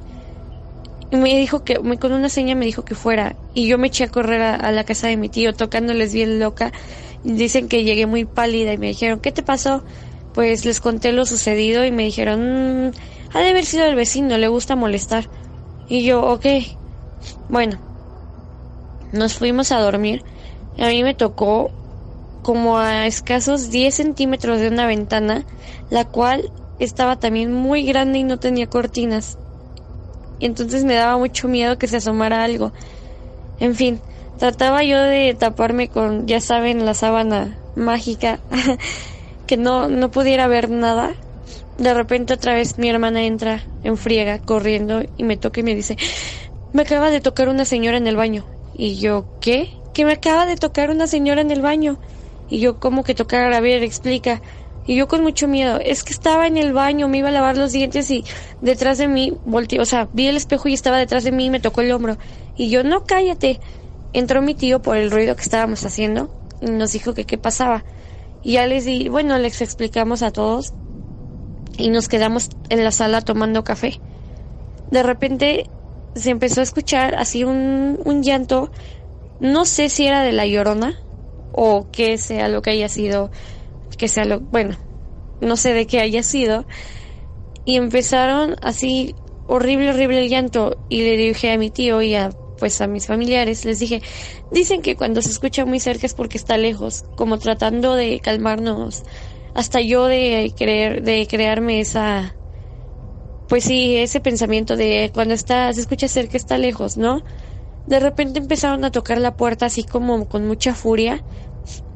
Y 1.11 1.17
me 1.17 1.37
dijo 1.39 1.65
que, 1.65 1.77
con 1.99 2.13
una 2.13 2.29
seña 2.29 2.55
me 2.55 2.65
dijo 2.67 2.85
que 2.85 2.95
fuera. 2.95 3.37
Y 3.53 3.67
yo 3.69 3.79
me 3.79 3.89
eché 3.89 4.05
a 4.05 4.09
correr 4.11 4.43
a, 4.43 4.55
a 4.55 4.71
la 4.73 4.85
casa 4.85 5.09
de 5.09 5.17
mi 5.17 5.29
tío, 5.29 5.55
tocándoles 5.55 6.15
bien 6.15 6.39
loca. 6.39 6.73
Dicen 7.23 7.69
que 7.69 7.85
llegué 7.85 8.07
muy 8.07 8.25
pálida 8.25 8.73
y 8.73 8.79
me 8.79 8.89
dijeron, 8.89 9.21
¿qué 9.21 9.33
te 9.33 9.43
pasó? 9.43 9.85
Pues 10.33 10.65
les 10.65 10.81
conté 10.81 11.13
lo 11.13 11.27
sucedido 11.27 11.85
y 11.85 11.93
me 11.93 12.05
dijeron, 12.05 12.89
mm, 12.89 12.93
ha 13.33 13.41
de 13.41 13.49
haber 13.51 13.67
sido 13.67 13.87
el 13.87 13.95
vecino, 13.97 14.39
le 14.39 14.49
gusta 14.49 14.77
molestar. 14.77 15.31
Y 15.87 16.05
yo, 16.05 16.23
ok. 16.23 16.47
Bueno, 17.49 17.81
nos 19.13 19.35
fuimos 19.35 19.73
a 19.73 19.81
dormir. 19.81 20.25
A 20.79 20.89
mí 20.89 21.03
me 21.03 21.15
tocó 21.15 21.71
como 22.43 22.79
a 22.79 23.07
escasos 23.07 23.71
10 23.71 23.95
centímetros 23.97 24.61
de 24.61 24.69
una 24.69 24.87
ventana, 24.87 25.47
la 25.91 26.05
cual 26.07 26.53
estaba 26.79 27.17
también 27.17 27.53
muy 27.53 27.85
grande 27.85 28.21
y 28.21 28.25
no 28.25 28.39
tenía 28.39 28.69
cortinas. 28.69 29.39
Y 30.39 30.47
entonces 30.47 30.85
me 30.85 30.95
daba 30.95 31.19
mucho 31.19 31.49
miedo 31.49 31.79
que 31.79 31.89
se 31.89 31.99
asomara 31.99 32.43
algo. 32.45 32.73
En 33.59 33.75
fin, 33.77 34.03
Trataba 34.41 34.83
yo 34.83 35.03
de 35.03 35.35
taparme 35.35 35.89
con, 35.89 36.27
ya 36.27 36.41
saben, 36.41 36.87
la 36.87 36.95
sábana 36.95 37.59
mágica, 37.77 38.41
que 39.47 39.59
no, 39.59 39.89
no 39.89 40.11
pudiera 40.11 40.47
ver 40.47 40.71
nada. 40.71 41.13
De 41.77 41.93
repente 41.93 42.33
otra 42.33 42.55
vez 42.55 42.79
mi 42.79 42.89
hermana 42.89 43.23
entra 43.23 43.63
en 43.85 43.99
friega, 43.99 44.39
corriendo, 44.39 45.03
y 45.19 45.25
me 45.25 45.37
toca 45.37 45.61
y 45.61 45.63
me 45.63 45.75
dice, 45.75 45.99
me 46.73 46.83
acaba 46.83 47.11
de 47.11 47.21
tocar 47.21 47.51
una 47.51 47.67
señora 47.67 47.99
en 47.99 48.07
el 48.07 48.17
baño. 48.17 48.47
Y 48.73 48.99
yo, 48.99 49.27
¿qué? 49.43 49.69
Que 49.93 50.07
me 50.07 50.13
acaba 50.13 50.47
de 50.47 50.57
tocar 50.57 50.89
una 50.89 51.07
señora 51.07 51.43
en 51.43 51.51
el 51.51 51.61
baño. 51.61 51.99
Y 52.49 52.61
yo, 52.61 52.81
¿cómo 52.81 53.05
que 53.05 53.15
tocar? 53.15 53.53
A 53.53 53.61
ver, 53.61 53.83
explica. 53.83 54.41
Y 54.87 54.97
yo 54.97 55.07
con 55.07 55.23
mucho 55.23 55.49
miedo, 55.49 55.79
es 55.85 56.03
que 56.03 56.15
estaba 56.15 56.47
en 56.47 56.57
el 56.57 56.73
baño, 56.73 57.09
me 57.09 57.19
iba 57.19 57.29
a 57.29 57.33
lavar 57.33 57.59
los 57.59 57.73
dientes 57.73 58.11
y 58.11 58.25
detrás 58.63 58.97
de 58.97 59.07
mí 59.07 59.35
volteé, 59.45 59.81
o 59.81 59.85
sea, 59.85 60.09
vi 60.15 60.29
el 60.29 60.39
espejo 60.39 60.67
y 60.69 60.73
estaba 60.73 60.97
detrás 60.97 61.25
de 61.25 61.31
mí 61.31 61.45
y 61.45 61.51
me 61.51 61.61
tocó 61.61 61.83
el 61.83 61.93
hombro. 61.93 62.17
Y 62.57 62.71
yo, 62.71 62.83
no 62.85 63.05
cállate 63.05 63.61
entró 64.13 64.43
mi 64.43 64.55
tío 64.55 64.83
por 64.83 64.97
el 64.97 65.11
ruido 65.11 65.37
que 65.37 65.43
estábamos 65.43 65.85
haciendo 65.85 66.31
y 66.61 66.67
nos 66.67 66.93
dijo 66.93 67.15
que 67.15 67.25
qué 67.25 67.39
pasaba. 67.39 67.85
Y 68.43 68.53
ya 68.53 68.67
les 68.67 68.85
di, 68.85 69.09
bueno, 69.09 69.39
les 69.39 69.61
explicamos 69.61 70.23
a 70.23 70.31
todos 70.31 70.73
y 71.77 71.91
nos 71.91 72.09
quedamos 72.09 72.51
en 72.69 72.85
la 72.85 72.93
sala 72.93 73.21
tomando 73.21 73.65
café. 73.65 74.01
De 74.91 75.03
repente 75.03 75.69
se 76.15 76.31
empezó 76.31 76.61
a 76.61 76.65
escuchar 76.65 77.15
así 77.15 77.45
un, 77.45 77.99
un 78.05 78.23
llanto, 78.23 78.71
no 79.39 79.65
sé 79.65 79.89
si 79.89 80.07
era 80.07 80.23
de 80.23 80.33
la 80.33 80.47
llorona 80.47 80.99
o 81.53 81.87
que 81.91 82.19
sea 82.19 82.49
lo 82.49 82.63
que 82.63 82.71
haya 82.71 82.89
sido, 82.89 83.31
que 83.97 84.09
sea 84.09 84.25
lo, 84.25 84.41
bueno, 84.41 84.77
no 85.41 85.57
sé 85.57 85.73
de 85.73 85.87
qué 85.87 86.01
haya 86.01 86.23
sido. 86.23 86.67
Y 87.65 87.77
empezaron 87.77 88.57
así 88.63 89.15
horrible, 89.47 89.91
horrible 89.91 90.23
el 90.23 90.29
llanto 90.29 90.79
y 90.89 91.03
le 91.03 91.17
dije 91.17 91.53
a 91.53 91.59
mi 91.59 91.71
tío 91.71 92.03
y 92.03 92.15
a 92.15 92.31
pues 92.61 92.81
a 92.81 92.87
mis 92.87 93.07
familiares 93.07 93.65
les 93.65 93.81
dije, 93.81 94.03
dicen 94.53 94.83
que 94.83 94.95
cuando 94.97 95.23
se 95.23 95.31
escucha 95.31 95.65
muy 95.65 95.81
cerca 95.81 96.07
es 96.07 96.15
porque 96.15 96.39
está 96.39 96.59
lejos, 96.59 97.03
como 97.17 97.39
tratando 97.39 97.97
de 97.97 98.21
calmarnos, 98.21 99.03
hasta 99.55 99.81
yo 99.81 100.07
de 100.07 100.53
creer, 100.57 101.03
de 101.03 101.27
crearme 101.27 101.81
esa, 101.81 102.37
pues 103.49 103.65
sí, 103.65 103.97
ese 103.97 104.21
pensamiento 104.21 104.77
de 104.77 105.11
cuando 105.13 105.35
está, 105.35 105.73
se 105.73 105.81
escucha 105.81 106.07
cerca 106.07 106.37
está 106.37 106.59
lejos, 106.59 106.97
¿no? 106.97 107.23
De 107.87 107.99
repente 107.99 108.39
empezaron 108.39 108.85
a 108.85 108.93
tocar 108.93 109.19
la 109.19 109.35
puerta 109.35 109.67
así 109.67 109.83
como 109.83 110.29
con 110.29 110.47
mucha 110.47 110.75
furia 110.75 111.25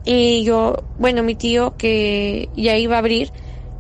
y 0.05 0.45
yo, 0.45 0.77
bueno, 0.99 1.23
mi 1.23 1.35
tío 1.37 1.77
que 1.77 2.51
ya 2.55 2.77
iba 2.77 2.97
a 2.97 2.99
abrir 2.99 3.31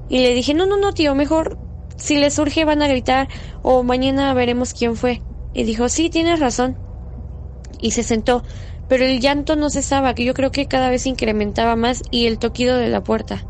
y 0.09 0.19
le 0.19 0.35
dije, 0.35 0.55
no, 0.55 0.67
no, 0.67 0.77
no, 0.77 0.93
tío, 0.93 1.15
mejor 1.15 1.59
si 1.97 2.17
les 2.19 2.35
surge 2.35 2.65
van 2.65 2.83
a 2.83 2.89
gritar 2.89 3.29
o 3.63 3.83
mañana 3.83 4.35
veremos 4.35 4.75
quién 4.75 4.97
fue. 4.97 5.23
Y 5.55 5.63
dijo, 5.63 5.89
sí, 5.89 6.11
tienes 6.11 6.41
razón. 6.41 6.77
Y 7.81 7.93
se 7.93 8.03
sentó, 8.03 8.43
pero 8.89 9.05
el 9.05 9.21
llanto 9.21 9.57
no 9.57 9.71
cesaba, 9.71 10.15
que 10.15 10.25
yo 10.25 10.35
creo 10.35 10.51
que 10.51 10.67
cada 10.67 10.91
vez 10.91 11.07
incrementaba 11.07 11.77
más 11.77 12.03
y 12.11 12.27
el 12.27 12.39
toquido 12.39 12.77
de 12.77 12.89
la 12.89 13.03
puerta. 13.03 13.47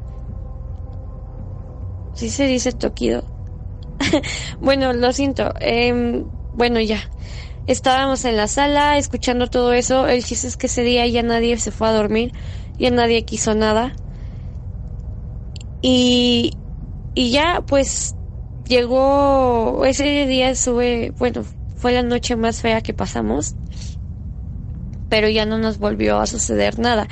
¿Sí 2.15 2.31
se 2.31 2.47
dice 2.47 2.73
toquido? 2.73 3.25
bueno, 4.61 4.93
lo 4.93 5.13
siento. 5.13 5.53
Em, 5.61 6.27
bueno, 6.53 6.81
ya. 6.81 7.11
Estábamos 7.67 8.25
en 8.27 8.37
la 8.37 8.47
sala 8.47 8.99
escuchando 8.99 9.47
todo 9.49 9.73
eso. 9.73 10.07
El 10.07 10.23
chiste 10.25 10.47
es 10.47 10.57
que 10.57 10.67
ese 10.67 10.83
día 10.83 11.07
ya 11.07 11.23
nadie 11.23 11.59
se 11.59 11.71
fue 11.73 11.89
a 11.89 11.93
dormir, 11.93 12.33
ya 12.79 12.91
nadie 12.91 13.25
quiso 13.25 13.55
nada. 13.55 13.97
Y, 15.81 16.59
y 17.15 17.31
ya, 17.31 17.63
pues, 17.67 18.15
llegó, 18.67 19.85
ese 19.85 20.27
día 20.27 20.55
sube, 20.55 21.13
bueno, 21.19 21.45
fue 21.85 21.93
la 21.93 22.03
noche 22.03 22.35
más 22.35 22.63
fea 22.63 22.81
que 22.81 22.95
pasamos, 22.95 23.57
pero 25.11 25.29
ya 25.29 25.45
no 25.45 25.59
nos 25.59 25.77
volvió 25.77 26.19
a 26.19 26.27
suceder 26.27 26.79
nada. 26.79 27.09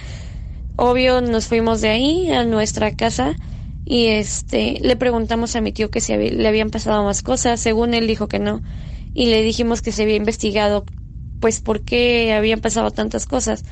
Obvio, 0.77 1.21
nos 1.21 1.47
fuimos 1.47 1.83
de 1.83 1.91
ahí 1.91 2.31
a 2.31 2.45
nuestra 2.45 2.91
casa 2.91 3.37
y 3.85 4.07
este 4.09 4.79
le 4.81 4.97
preguntamos 4.97 5.57
a 5.57 5.61
mi 5.61 5.73
tío 5.73 5.91
que 5.91 6.01
si 6.01 6.17
le 6.17 6.49
habían 6.49 6.71
pasado 6.71 7.05
más 7.05 7.21
cosas, 7.23 7.61
según 7.61 7.93
él 7.93 8.07
dijo 8.07 8.29
que 8.29 8.39
no, 8.39 8.63
y 9.13 9.27
le 9.27 9.43
dijimos 9.43 9.83
que 9.83 9.93
se 9.93 10.05
había 10.05 10.17
investigado 10.17 10.87
pues 11.39 11.61
por 11.61 11.83
qué 11.83 12.33
habían 12.33 12.61
pasado 12.63 12.91
tantas 12.93 13.27
cosas. 13.27 13.65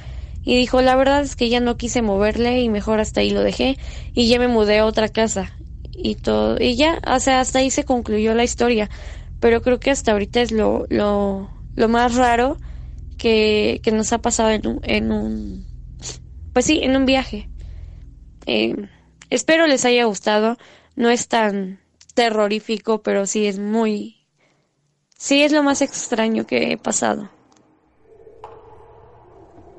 Y 0.44 0.54
dijo, 0.58 0.82
la 0.82 0.96
verdad 0.96 1.22
es 1.22 1.34
que 1.34 1.48
ya 1.48 1.60
no 1.60 1.78
quise 1.78 2.02
moverle 2.02 2.60
y 2.60 2.68
mejor 2.68 3.00
hasta 3.00 3.22
ahí 3.22 3.30
lo 3.30 3.40
dejé 3.42 3.78
y 4.12 4.28
ya 4.28 4.38
me 4.38 4.48
mudé 4.48 4.80
a 4.80 4.84
otra 4.86 5.08
casa 5.08 5.50
y 5.94 6.16
todo 6.16 6.58
y 6.60 6.76
ya, 6.76 7.00
o 7.06 7.20
sea, 7.20 7.40
hasta 7.40 7.60
ahí 7.60 7.70
se 7.70 7.84
concluyó 7.86 8.34
la 8.34 8.44
historia 8.44 8.90
pero 9.40 9.62
creo 9.62 9.80
que 9.80 9.90
hasta 9.90 10.12
ahorita 10.12 10.42
es 10.42 10.52
lo, 10.52 10.86
lo, 10.90 11.50
lo 11.74 11.88
más 11.88 12.14
raro 12.14 12.58
que, 13.18 13.80
que, 13.82 13.90
nos 13.90 14.12
ha 14.12 14.18
pasado 14.18 14.50
en 14.50 14.66
un, 14.66 14.80
en 14.82 15.12
un, 15.12 15.66
pues 16.52 16.66
sí, 16.66 16.80
en 16.82 16.96
un 16.96 17.06
viaje. 17.06 17.48
Eh, 18.46 18.76
espero 19.30 19.66
les 19.66 19.84
haya 19.84 20.04
gustado. 20.04 20.58
No 20.94 21.10
es 21.10 21.28
tan 21.28 21.80
terrorífico, 22.14 23.02
pero 23.02 23.26
sí 23.26 23.46
es 23.46 23.58
muy... 23.58 24.26
Sí 25.16 25.42
es 25.42 25.52
lo 25.52 25.62
más 25.62 25.82
extraño 25.82 26.46
que 26.46 26.72
he 26.72 26.78
pasado. 26.78 27.30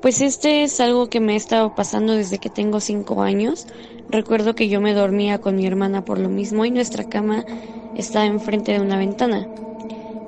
Pues 0.00 0.20
este 0.20 0.64
es 0.64 0.80
algo 0.80 1.08
que 1.08 1.20
me 1.20 1.34
ha 1.34 1.36
estado 1.36 1.74
pasando 1.76 2.14
desde 2.14 2.38
que 2.38 2.50
tengo 2.50 2.80
cinco 2.80 3.22
años. 3.22 3.66
Recuerdo 4.08 4.54
que 4.54 4.68
yo 4.68 4.80
me 4.80 4.94
dormía 4.94 5.40
con 5.40 5.56
mi 5.56 5.66
hermana 5.66 6.04
por 6.04 6.18
lo 6.18 6.28
mismo 6.28 6.64
y 6.64 6.70
nuestra 6.70 7.08
cama 7.08 7.44
estaba 7.96 8.26
enfrente 8.26 8.72
de 8.72 8.80
una 8.80 8.98
ventana. 8.98 9.48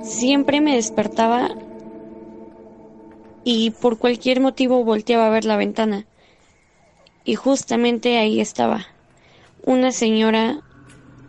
Siempre 0.02 0.60
me 0.60 0.74
despertaba 0.74 1.50
y 3.44 3.70
por 3.70 3.98
cualquier 3.98 4.40
motivo 4.40 4.84
volteaba 4.84 5.26
a 5.26 5.30
ver 5.30 5.44
la 5.44 5.56
ventana. 5.56 6.06
Y 7.24 7.36
justamente 7.36 8.18
ahí 8.18 8.40
estaba, 8.40 8.86
una 9.64 9.92
señora 9.92 10.60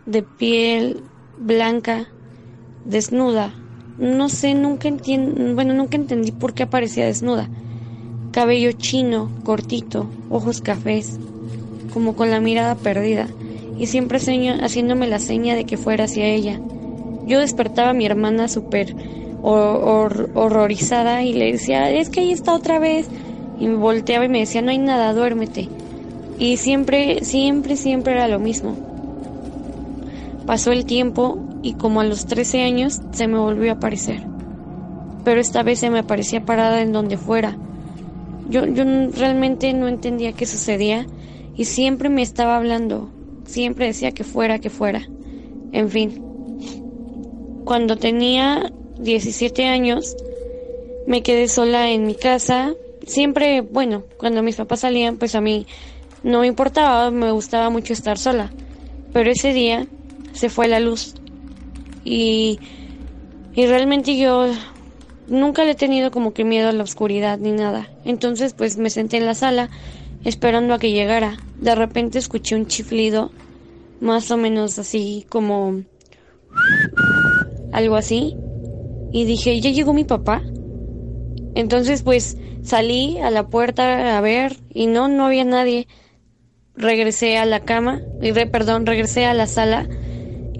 de 0.04 0.22
piel 0.22 1.02
blanca, 1.38 2.08
desnuda. 2.84 3.52
No 3.98 4.28
sé, 4.28 4.54
nunca 4.54 4.90
bueno, 5.54 5.72
nunca 5.72 5.96
entendí 5.96 6.32
por 6.32 6.52
qué 6.52 6.64
aparecía 6.64 7.06
desnuda. 7.06 7.48
Cabello 8.30 8.72
chino, 8.72 9.30
cortito, 9.44 10.06
ojos 10.28 10.60
cafés, 10.60 11.18
como 11.92 12.14
con 12.14 12.30
la 12.30 12.40
mirada 12.40 12.74
perdida, 12.74 13.28
y 13.78 13.86
siempre 13.86 14.18
haciéndome 14.18 15.06
la 15.06 15.18
seña 15.18 15.54
de 15.54 15.64
que 15.64 15.76
fuera 15.76 16.04
hacia 16.04 16.26
ella. 16.26 16.60
Yo 17.26 17.40
despertaba 17.40 17.90
a 17.90 17.94
mi 17.94 18.06
hermana 18.06 18.48
súper 18.48 18.94
horrorizada 19.42 21.22
y 21.22 21.32
le 21.32 21.52
decía, 21.52 21.90
es 21.90 22.08
que 22.08 22.20
ahí 22.20 22.32
está 22.32 22.54
otra 22.54 22.78
vez. 22.78 23.08
Y 23.58 23.68
me 23.68 23.76
volteaba 23.76 24.24
y 24.24 24.28
me 24.28 24.40
decía, 24.40 24.62
no 24.62 24.70
hay 24.70 24.78
nada, 24.78 25.12
duérmete. 25.12 25.68
Y 26.38 26.56
siempre, 26.58 27.24
siempre, 27.24 27.76
siempre 27.76 28.12
era 28.12 28.28
lo 28.28 28.38
mismo. 28.38 28.76
Pasó 30.46 30.72
el 30.72 30.84
tiempo 30.84 31.38
y 31.62 31.74
como 31.74 32.00
a 32.00 32.04
los 32.04 32.26
13 32.26 32.62
años 32.62 33.00
se 33.12 33.26
me 33.26 33.38
volvió 33.38 33.72
a 33.72 33.76
aparecer. 33.76 34.22
Pero 35.24 35.40
esta 35.40 35.62
vez 35.62 35.80
se 35.80 35.90
me 35.90 36.00
aparecía 36.00 36.44
parada 36.44 36.82
en 36.82 36.92
donde 36.92 37.16
fuera. 37.16 37.56
Yo, 38.48 38.66
yo 38.66 38.84
realmente 39.16 39.72
no 39.72 39.88
entendía 39.88 40.32
qué 40.32 40.46
sucedía 40.46 41.06
y 41.56 41.64
siempre 41.64 42.10
me 42.10 42.22
estaba 42.22 42.56
hablando. 42.56 43.10
Siempre 43.46 43.86
decía 43.86 44.12
que 44.12 44.24
fuera, 44.24 44.58
que 44.58 44.70
fuera. 44.70 45.08
En 45.72 45.88
fin. 45.90 46.22
Cuando 47.64 47.96
tenía 47.96 48.72
17 48.98 49.66
años, 49.66 50.16
me 51.06 51.22
quedé 51.22 51.48
sola 51.48 51.90
en 51.90 52.06
mi 52.06 52.14
casa. 52.14 52.74
Siempre, 53.06 53.60
bueno, 53.60 54.04
cuando 54.16 54.42
mis 54.42 54.56
papás 54.56 54.80
salían, 54.80 55.16
pues 55.16 55.34
a 55.34 55.40
mí 55.40 55.66
no 56.22 56.40
me 56.40 56.46
importaba, 56.46 57.10
me 57.10 57.30
gustaba 57.30 57.70
mucho 57.70 57.92
estar 57.92 58.18
sola. 58.18 58.50
Pero 59.12 59.30
ese 59.30 59.52
día 59.52 59.86
se 60.32 60.48
fue 60.48 60.68
la 60.68 60.80
luz. 60.80 61.14
Y, 62.04 62.58
y 63.54 63.66
realmente 63.66 64.16
yo 64.16 64.48
nunca 65.28 65.64
le 65.64 65.72
he 65.72 65.74
tenido 65.74 66.10
como 66.10 66.32
que 66.32 66.44
miedo 66.44 66.68
a 66.68 66.72
la 66.72 66.82
oscuridad 66.82 67.38
ni 67.38 67.52
nada. 67.52 67.88
Entonces 68.04 68.54
pues 68.54 68.76
me 68.76 68.90
senté 68.90 69.16
en 69.16 69.26
la 69.26 69.34
sala 69.34 69.70
esperando 70.26 70.74
a 70.74 70.78
que 70.78 70.90
llegara. 70.90 71.36
De 71.60 71.74
repente 71.74 72.18
escuché 72.18 72.56
un 72.56 72.66
chiflido, 72.66 73.30
más 74.00 74.30
o 74.30 74.36
menos 74.36 74.78
así 74.78 75.24
como 75.28 75.82
algo 77.72 77.96
así 77.96 78.36
y 79.12 79.24
dije, 79.24 79.60
¿ya 79.60 79.70
llegó 79.70 79.92
mi 79.92 80.04
papá? 80.04 80.42
Entonces 81.54 82.02
pues 82.02 82.36
salí 82.62 83.18
a 83.18 83.30
la 83.30 83.46
puerta 83.48 84.18
a 84.18 84.20
ver 84.20 84.56
y 84.74 84.88
no, 84.88 85.08
no 85.08 85.26
había 85.26 85.44
nadie. 85.44 85.86
Regresé 86.74 87.38
a 87.38 87.46
la 87.46 87.60
cama, 87.60 88.02
y 88.20 88.32
perdón, 88.32 88.84
regresé 88.84 89.24
a 89.24 89.32
la 89.32 89.46
sala 89.46 89.88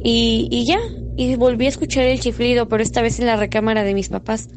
y, 0.02 0.48
y 0.50 0.64
ya, 0.64 0.78
y 1.16 1.34
volví 1.34 1.66
a 1.66 1.70
escuchar 1.70 2.04
el 2.04 2.20
chiflido, 2.20 2.68
pero 2.68 2.82
esta 2.82 3.02
vez 3.02 3.18
en 3.18 3.26
la 3.26 3.36
recámara 3.36 3.82
de 3.82 3.92
mis 3.92 4.08
papás. 4.08 4.48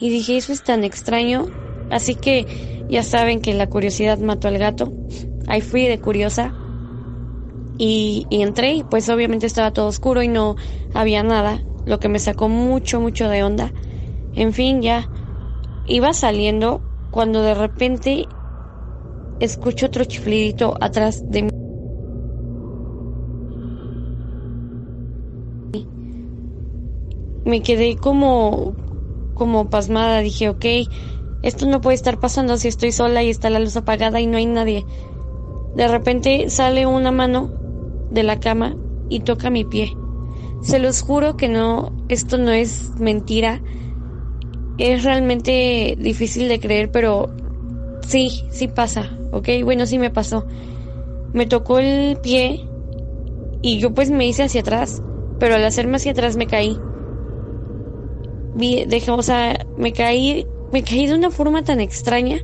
Y 0.00 0.08
dije, 0.08 0.36
eso 0.36 0.52
es 0.52 0.64
tan 0.64 0.82
extraño. 0.82 1.46
Así 1.94 2.16
que 2.16 2.48
ya 2.88 3.04
saben 3.04 3.40
que 3.40 3.54
la 3.54 3.68
curiosidad 3.68 4.18
mató 4.18 4.48
al 4.48 4.58
gato. 4.58 4.96
Ahí 5.46 5.60
fui 5.60 5.86
de 5.86 6.00
curiosa. 6.00 6.56
Y, 7.78 8.26
entré 8.30 8.72
y 8.74 8.82
pues 8.84 9.08
obviamente 9.08 9.46
estaba 9.46 9.72
todo 9.72 9.86
oscuro 9.86 10.22
y 10.22 10.28
no 10.28 10.56
había 10.92 11.22
nada 11.22 11.66
lo 11.84 12.00
que 12.00 12.08
me 12.08 12.18
sacó 12.18 12.48
mucho, 12.48 13.00
mucho 13.00 13.28
de 13.28 13.44
onda. 13.44 13.74
En 14.32 14.52
fin, 14.52 14.82
ya 14.82 15.10
iba 15.84 16.14
saliendo 16.14 16.84
cuando 17.10 17.42
de 17.42 17.54
repente 17.54 18.28
escucho 19.38 19.86
otro 19.86 20.04
chiflidito 20.04 20.76
atrás 20.80 21.24
de 21.28 21.42
mí. 21.44 21.50
Me 27.44 27.62
quedé 27.62 27.96
como, 27.96 28.76
como 29.34 29.68
pasmada, 29.70 30.20
dije, 30.20 30.48
ok, 30.48 30.64
esto 31.44 31.66
no 31.66 31.82
puede 31.82 31.94
estar 31.94 32.18
pasando 32.18 32.56
si 32.56 32.68
estoy 32.68 32.90
sola 32.90 33.22
y 33.22 33.28
está 33.28 33.50
la 33.50 33.60
luz 33.60 33.76
apagada 33.76 34.18
y 34.18 34.26
no 34.26 34.38
hay 34.38 34.46
nadie. 34.46 34.86
De 35.76 35.86
repente 35.88 36.48
sale 36.48 36.86
una 36.86 37.10
mano 37.10 37.52
de 38.10 38.22
la 38.22 38.40
cama 38.40 38.76
y 39.10 39.20
toca 39.20 39.50
mi 39.50 39.62
pie. 39.62 39.94
Se 40.62 40.78
los 40.78 41.02
juro 41.02 41.36
que 41.36 41.50
no, 41.50 41.92
esto 42.08 42.38
no 42.38 42.50
es 42.50 42.98
mentira. 42.98 43.60
Es 44.78 45.04
realmente 45.04 45.96
difícil 46.00 46.48
de 46.48 46.60
creer, 46.60 46.90
pero 46.90 47.28
sí, 48.06 48.46
sí 48.50 48.66
pasa, 48.66 49.10
¿ok? 49.30 49.48
Bueno, 49.64 49.84
sí 49.84 49.98
me 49.98 50.08
pasó. 50.08 50.46
Me 51.34 51.44
tocó 51.44 51.78
el 51.78 52.16
pie 52.22 52.66
y 53.60 53.80
yo 53.80 53.92
pues 53.92 54.10
me 54.10 54.26
hice 54.26 54.44
hacia 54.44 54.62
atrás, 54.62 55.02
pero 55.38 55.56
al 55.56 55.64
hacerme 55.66 55.96
hacia 55.96 56.12
atrás 56.12 56.36
me 56.36 56.46
caí. 56.46 56.78
Vi, 58.54 58.86
dejé, 58.86 59.10
o 59.10 59.22
sea, 59.22 59.66
me 59.76 59.92
caí, 59.92 60.46
me 60.74 60.82
caí 60.82 61.06
de 61.06 61.14
una 61.14 61.30
forma 61.30 61.62
tan 61.62 61.78
extraña 61.78 62.40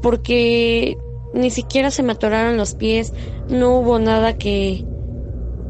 porque 0.00 0.96
ni 1.34 1.50
siquiera 1.50 1.90
se 1.90 2.04
me 2.04 2.12
atoraron 2.12 2.56
los 2.56 2.76
pies, 2.76 3.12
no 3.48 3.76
hubo 3.80 3.98
nada 3.98 4.38
que, 4.38 4.84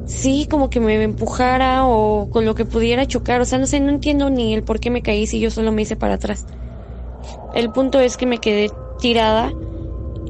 sí, 0.05 0.47
como 0.51 0.69
que 0.69 0.79
me 0.79 1.03
empujara 1.03 1.87
o 1.87 2.29
con 2.29 2.45
lo 2.45 2.55
que 2.55 2.67
pudiera 2.67 3.07
chocar. 3.07 3.41
O 3.41 3.47
sea, 3.47 3.59
no 3.59 3.67
sé, 3.67 3.81
no 3.81 3.89
entiendo 3.89 4.29
ni 4.29 4.53
el 4.53 4.63
por 4.63 4.79
qué 4.79 4.91
me 4.91 5.01
caí 5.01 5.27
si 5.27 5.41
yo 5.41 5.51
solo 5.51 5.73
me 5.73 5.83
hice 5.83 5.97
para 5.97 6.17
atrás. 6.17 6.45
El 7.55 7.73
punto 7.73 7.99
es 7.99 8.19
que 8.19 8.27
me 8.27 8.41
quedé 8.41 8.71
tirada 9.01 9.51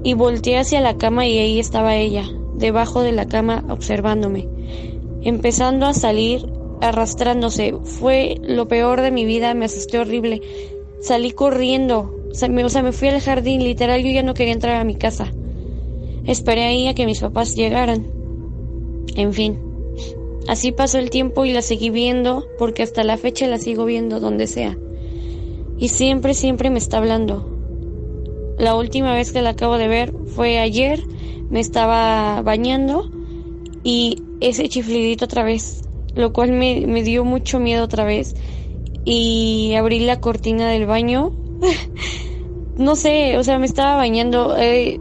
y 0.05 0.14
volteé 0.14 0.59
hacia 0.59 0.81
la 0.81 0.96
cama 0.96 1.26
y 1.26 1.37
ahí 1.40 1.59
estaba 1.59 1.96
ella, 1.96 2.29
debajo 2.55 3.02
de 3.02 3.11
la 3.11 3.26
cama 3.26 3.64
observándome, 3.68 4.48
empezando 5.22 5.87
a 5.87 5.94
salir, 5.94 6.46
arrastrándose. 6.81 7.74
Fue 7.83 8.37
lo 8.40 8.68
peor 8.68 9.00
de 9.00 9.11
mi 9.11 9.24
vida, 9.24 9.52
me 9.55 9.64
asusté 9.64 9.98
horrible. 9.98 10.42
Salí 11.00 11.32
corriendo, 11.32 12.14
o 12.30 12.35
sea, 12.35 12.48
me, 12.48 12.92
fui 12.92 13.09
al 13.09 13.20
jardín, 13.20 13.62
literal, 13.62 14.02
yo 14.02 14.11
ya 14.11 14.22
no 14.22 14.35
quería 14.35 14.52
entrar 14.52 14.80
a 14.80 14.85
mi 14.85 14.96
casa. 14.96 15.32
Esperé 16.24 16.64
ahí 16.64 16.88
a 16.88 16.94
que 16.94 17.06
mis 17.06 17.20
papás 17.20 17.54
llegaran. 17.54 18.06
En 19.14 19.32
fin, 19.32 19.59
Así 20.48 20.70
pasó 20.70 20.98
el 20.98 21.11
tiempo 21.11 21.44
y 21.44 21.52
la 21.52 21.61
seguí 21.61 21.90
viendo 21.90 22.46
porque 22.56 22.85
hasta 22.85 23.02
la 23.02 23.16
fecha 23.16 23.48
la 23.48 23.59
sigo 23.59 23.85
viendo 23.85 24.20
donde 24.20 24.46
sea. 24.46 24.78
Y 25.76 25.88
siempre, 25.88 26.35
siempre 26.35 26.70
me 26.70 26.78
está 26.78 26.98
hablando. 26.98 27.50
La 28.56 28.76
última 28.76 29.12
vez 29.12 29.32
que 29.32 29.42
la 29.42 29.50
acabo 29.50 29.76
de 29.76 29.88
ver 29.88 30.14
fue 30.26 30.59
ayer, 30.61 31.02
me 31.50 31.59
estaba 31.59 32.40
bañando 32.42 33.11
y 33.82 34.22
ese 34.40 34.68
chiflidito 34.68 35.24
otra 35.24 35.42
vez, 35.42 35.82
lo 36.14 36.32
cual 36.32 36.52
me 36.52 37.02
dio 37.02 37.24
mucho 37.24 37.59
miedo 37.59 37.85
otra 37.85 38.04
vez. 38.04 38.37
Y 39.07 39.75
abrí 39.77 40.01
la 40.01 40.21
cortina 40.21 40.69
del 40.69 40.85
baño. 40.85 41.33
no 42.77 42.95
sé, 42.97 43.38
o 43.38 43.45
sea, 43.45 43.59
me 43.59 43.64
estaba 43.64 43.97
bañando. 43.97 44.55
Eh, 44.59 45.01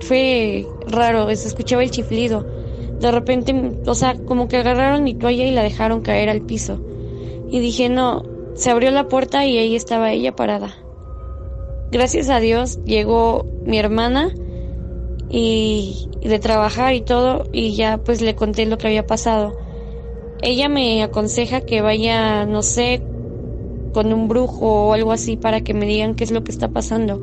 fue 0.00 0.66
raro, 0.86 1.26
se 1.36 1.48
escuchaba 1.48 1.82
el 1.82 1.90
chiflido 1.90 2.46
de 3.02 3.10
repente, 3.10 3.52
o 3.84 3.94
sea, 3.94 4.14
como 4.14 4.46
que 4.46 4.56
agarraron 4.56 5.02
mi 5.02 5.14
toalla 5.14 5.44
y 5.44 5.50
la 5.50 5.64
dejaron 5.64 6.02
caer 6.02 6.30
al 6.30 6.42
piso. 6.42 6.80
Y 7.50 7.58
dije, 7.58 7.88
no, 7.88 8.22
se 8.54 8.70
abrió 8.70 8.92
la 8.92 9.08
puerta 9.08 9.44
y 9.44 9.58
ahí 9.58 9.74
estaba 9.74 10.12
ella 10.12 10.36
parada. 10.36 10.76
Gracias 11.90 12.30
a 12.30 12.38
Dios 12.38 12.78
llegó 12.84 13.44
mi 13.66 13.78
hermana 13.78 14.32
y, 15.28 16.08
de 16.22 16.38
trabajar 16.38 16.94
y 16.94 17.00
todo 17.02 17.44
y 17.52 17.74
ya 17.74 17.98
pues 17.98 18.22
le 18.22 18.36
conté 18.36 18.66
lo 18.66 18.78
que 18.78 18.86
había 18.86 19.04
pasado. 19.04 19.58
Ella 20.42 20.68
me 20.68 21.02
aconseja 21.04 21.62
que 21.62 21.82
vaya, 21.82 22.46
no 22.46 22.62
sé, 22.62 23.06
con 23.92 24.12
un 24.12 24.28
brujo 24.28 24.88
o 24.88 24.94
algo 24.94 25.12
así 25.12 25.36
para 25.36 25.62
que 25.62 25.74
me 25.74 25.86
digan 25.86 26.14
qué 26.16 26.24
es 26.24 26.32
lo 26.32 26.44
que 26.44 26.52
está 26.52 26.72
pasando, 26.72 27.20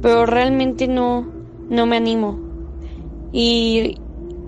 pero 0.00 0.26
realmente 0.26 0.88
no 0.88 1.32
no 1.68 1.86
me 1.86 1.96
animo. 1.98 2.42
Y 3.32 4.02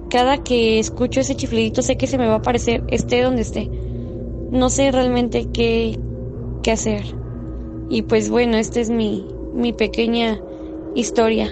cada 0.08 0.38
que 0.44 0.78
escucho 0.80 1.20
ese 1.20 1.36
chiflidito 1.36 1.82
sé 1.82 1.96
que 1.98 2.06
se 2.08 2.18
me 2.18 2.26
va 2.28 2.34
a 2.34 2.36
aparecer, 2.38 2.84
esté 2.88 3.22
donde 3.22 3.42
esté. 3.42 3.72
No 4.50 4.70
sé 4.70 4.92
realmente 4.92 5.50
qué, 5.52 6.00
qué 6.62 6.72
hacer. 6.72 7.18
Y 7.88 8.02
pues 8.04 8.30
bueno, 8.30 8.58
esta 8.58 8.80
es 8.80 8.90
mi, 8.90 9.36
mi 9.52 9.72
pequeña 9.74 10.42
historia. 10.94 11.50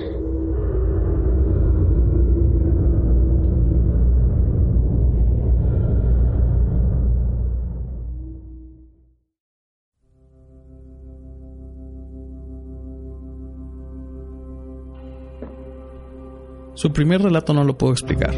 Su 16.80 16.94
primer 16.94 17.20
relato 17.20 17.52
no 17.52 17.62
lo 17.62 17.76
puedo 17.76 17.92
explicar. 17.92 18.32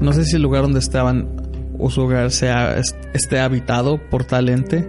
No 0.00 0.12
sé 0.12 0.24
si 0.24 0.34
el 0.34 0.42
lugar 0.42 0.62
donde 0.62 0.80
estaban 0.80 1.28
o 1.78 1.88
su 1.88 2.00
hogar 2.00 2.32
sea, 2.32 2.76
esté 3.14 3.38
habitado 3.38 4.00
por 4.10 4.24
tal 4.24 4.48
ente. 4.48 4.84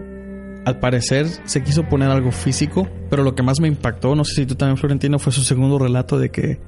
Al 0.66 0.80
parecer 0.80 1.28
se 1.46 1.62
quiso 1.62 1.84
poner 1.84 2.10
algo 2.10 2.32
físico, 2.32 2.90
pero 3.12 3.22
lo 3.22 3.36
que 3.36 3.44
más 3.44 3.60
me 3.60 3.68
impactó, 3.68 4.16
no 4.16 4.26
sé 4.26 4.34
si 4.34 4.46
tú 4.48 4.56
también 4.56 4.78
Florentino, 4.78 5.20
fue 5.20 5.32
su 5.32 5.44
segundo 5.44 5.78
relato 5.78 6.18
de 6.18 6.30
que, 6.30 6.60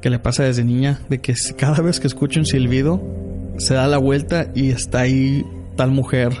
que 0.00 0.08
le 0.08 0.18
pasa 0.18 0.44
desde 0.44 0.64
niña, 0.64 1.00
de 1.10 1.20
que 1.20 1.34
cada 1.58 1.82
vez 1.82 2.00
que 2.00 2.06
escucha 2.06 2.40
un 2.40 2.46
silbido, 2.46 2.98
se 3.58 3.74
da 3.74 3.86
la 3.86 3.98
vuelta 3.98 4.50
y 4.54 4.70
está 4.70 5.00
ahí 5.00 5.44
tal 5.76 5.90
mujer 5.90 6.32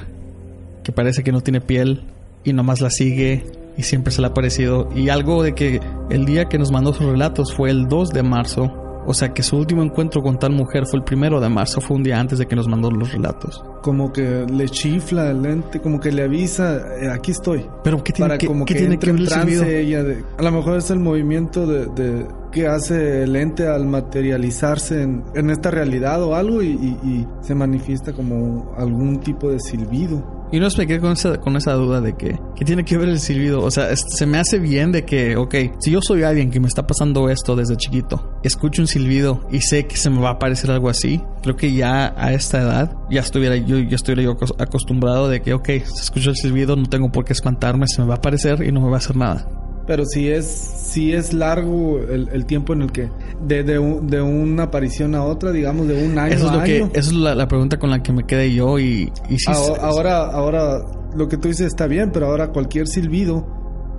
que 0.82 0.92
parece 0.92 1.22
que 1.22 1.32
no 1.32 1.42
tiene 1.42 1.60
piel 1.60 2.04
y 2.42 2.54
nomás 2.54 2.80
la 2.80 2.88
sigue 2.88 3.44
y 3.78 3.82
siempre 3.84 4.12
se 4.12 4.20
le 4.20 4.26
ha 4.26 4.34
parecido. 4.34 4.88
Y 4.94 5.08
algo 5.08 5.42
de 5.42 5.54
que 5.54 5.80
el 6.10 6.26
día 6.26 6.44
que 6.46 6.58
nos 6.58 6.70
mandó 6.70 6.92
sus 6.92 7.06
relatos 7.06 7.54
fue 7.54 7.70
el 7.70 7.86
2 7.88 8.10
de 8.10 8.22
marzo. 8.22 8.70
O 9.10 9.14
sea 9.14 9.32
que 9.32 9.42
su 9.42 9.56
último 9.56 9.82
encuentro 9.82 10.20
con 10.20 10.38
tal 10.38 10.52
mujer 10.52 10.84
fue 10.84 10.98
el 10.98 11.04
primero 11.04 11.40
de 11.40 11.48
marzo, 11.48 11.80
fue 11.80 11.96
un 11.96 12.02
día 12.02 12.20
antes 12.20 12.38
de 12.38 12.44
que 12.46 12.54
nos 12.54 12.68
mandó 12.68 12.90
los 12.90 13.10
relatos. 13.10 13.64
Como 13.80 14.12
que 14.12 14.44
le 14.52 14.68
chifla 14.68 15.30
el 15.30 15.40
lente, 15.40 15.80
como 15.80 15.98
que 15.98 16.12
le 16.12 16.24
avisa, 16.24 16.76
eh, 17.00 17.08
aquí 17.10 17.30
estoy. 17.30 17.64
Pero 17.82 18.04
¿qué 18.04 18.12
tiene, 18.12 18.28
Para 18.28 18.36
que, 18.38 18.46
como 18.46 18.66
¿qué 18.66 18.74
que 18.74 18.80
tiene 18.80 18.98
que 18.98 19.10
trance 19.24 19.80
ella 19.80 20.02
de, 20.02 20.22
a 20.36 20.42
lo 20.42 20.52
mejor 20.52 20.76
es 20.76 20.90
el 20.90 20.98
movimiento 20.98 21.66
de, 21.66 21.86
de- 21.86 22.26
que 22.52 22.66
hace 22.66 23.22
el 23.22 23.34
ente 23.36 23.66
al 23.66 23.86
materializarse 23.86 25.02
en, 25.02 25.22
en 25.34 25.48
esta 25.50 25.70
realidad 25.70 26.22
o 26.22 26.34
algo 26.34 26.62
y, 26.62 26.68
y- 26.68 26.98
y 27.08 27.26
se 27.40 27.54
manifiesta 27.54 28.12
como 28.12 28.74
algún 28.76 29.20
tipo 29.20 29.50
de 29.50 29.58
silbido. 29.60 30.22
Y 30.50 30.60
no 30.60 30.68
me 30.76 31.00
con 31.00 31.12
esa, 31.12 31.38
con 31.40 31.56
esa 31.56 31.72
duda 31.74 32.00
de 32.00 32.14
que, 32.16 32.38
¿qué 32.56 32.64
tiene 32.64 32.84
que 32.84 32.96
ver 32.96 33.08
el 33.08 33.20
silbido? 33.20 33.62
O 33.62 33.70
sea, 33.70 33.94
se 33.96 34.26
me 34.26 34.38
hace 34.38 34.58
bien 34.58 34.92
de 34.92 35.04
que, 35.04 35.36
ok, 35.36 35.54
si 35.78 35.90
yo 35.90 36.00
soy 36.00 36.22
alguien 36.22 36.50
que 36.50 36.58
me 36.60 36.68
está 36.68 36.86
pasando 36.86 37.28
esto 37.28 37.54
desde 37.56 37.76
chiquito, 37.76 38.38
escucho 38.42 38.80
un 38.82 38.88
silbido 38.88 39.46
y 39.50 39.60
sé 39.60 39.86
que 39.86 39.96
se 39.96 40.08
me 40.10 40.20
va 40.20 40.30
a 40.30 40.38
parecer 40.38 40.70
algo 40.70 40.88
así, 40.88 41.20
creo 41.42 41.56
que 41.56 41.72
ya 41.74 42.14
a 42.16 42.32
esta 42.32 42.60
edad 42.62 42.92
ya 43.10 43.20
estuviera 43.20 43.56
yo, 43.56 43.78
ya 43.78 43.96
estuviera 43.96 44.22
yo 44.22 44.36
acos- 44.36 44.54
acostumbrado 44.58 45.28
de 45.28 45.42
que, 45.42 45.52
ok, 45.52 45.66
si 45.68 46.00
escucho 46.00 46.30
el 46.30 46.36
silbido 46.36 46.76
no 46.76 46.86
tengo 46.86 47.12
por 47.12 47.24
qué 47.24 47.32
espantarme, 47.34 47.86
se 47.86 48.00
me 48.00 48.08
va 48.08 48.14
a 48.14 48.18
aparecer 48.18 48.62
y 48.66 48.72
no 48.72 48.80
me 48.80 48.88
va 48.88 48.94
a 48.96 48.98
hacer 48.98 49.16
nada. 49.16 49.46
Pero 49.88 50.04
si 50.04 50.28
es, 50.30 50.44
si 50.46 51.12
es 51.14 51.32
largo 51.32 51.98
el, 51.98 52.28
el 52.32 52.46
tiempo 52.46 52.74
en 52.74 52.82
el 52.82 52.92
que 52.92 53.10
de, 53.44 53.64
de, 53.64 53.78
un- 53.80 54.06
de 54.06 54.22
una 54.22 54.64
aparición 54.64 55.16
a 55.16 55.24
otra, 55.24 55.50
digamos 55.50 55.88
de 55.88 56.06
un 56.06 56.16
año 56.18 56.34
Eso 56.34 56.46
es 56.46 56.52
a 56.52 56.56
lo 56.58 56.62
que, 56.62 56.76
año. 56.76 56.90
eso 56.94 57.10
es 57.10 57.16
la, 57.16 57.34
la 57.34 57.48
pregunta 57.48 57.78
con 57.80 57.90
la 57.90 58.02
que 58.02 58.12
me 58.12 58.24
quedé 58.24 58.54
yo 58.54 58.78
y, 58.78 59.10
y 59.28 59.38
sí, 59.38 59.50
Aho- 59.50 59.74
es- 59.76 59.82
ahora, 59.82 60.26
ahora 60.26 60.80
lo 61.16 61.26
que 61.26 61.36
tú 61.38 61.48
dices 61.48 61.66
está 61.66 61.86
bien, 61.88 62.10
pero 62.12 62.26
ahora 62.26 62.48
cualquier 62.52 62.86
silbido 62.86 63.44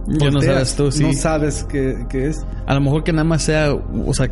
ya 0.07 0.29
no 0.31 0.41
sabes 0.41 0.75
tú, 0.75 0.91
sí. 0.91 1.03
no 1.03 1.11
sabes 1.13 1.65
qué, 1.69 2.05
qué 2.09 2.27
es. 2.27 2.45
A 2.65 2.73
lo 2.73 2.81
mejor 2.81 3.03
que 3.03 3.11
nada 3.11 3.23
más 3.25 3.41
sea, 3.43 3.73
o 3.73 4.13
sea, 4.13 4.29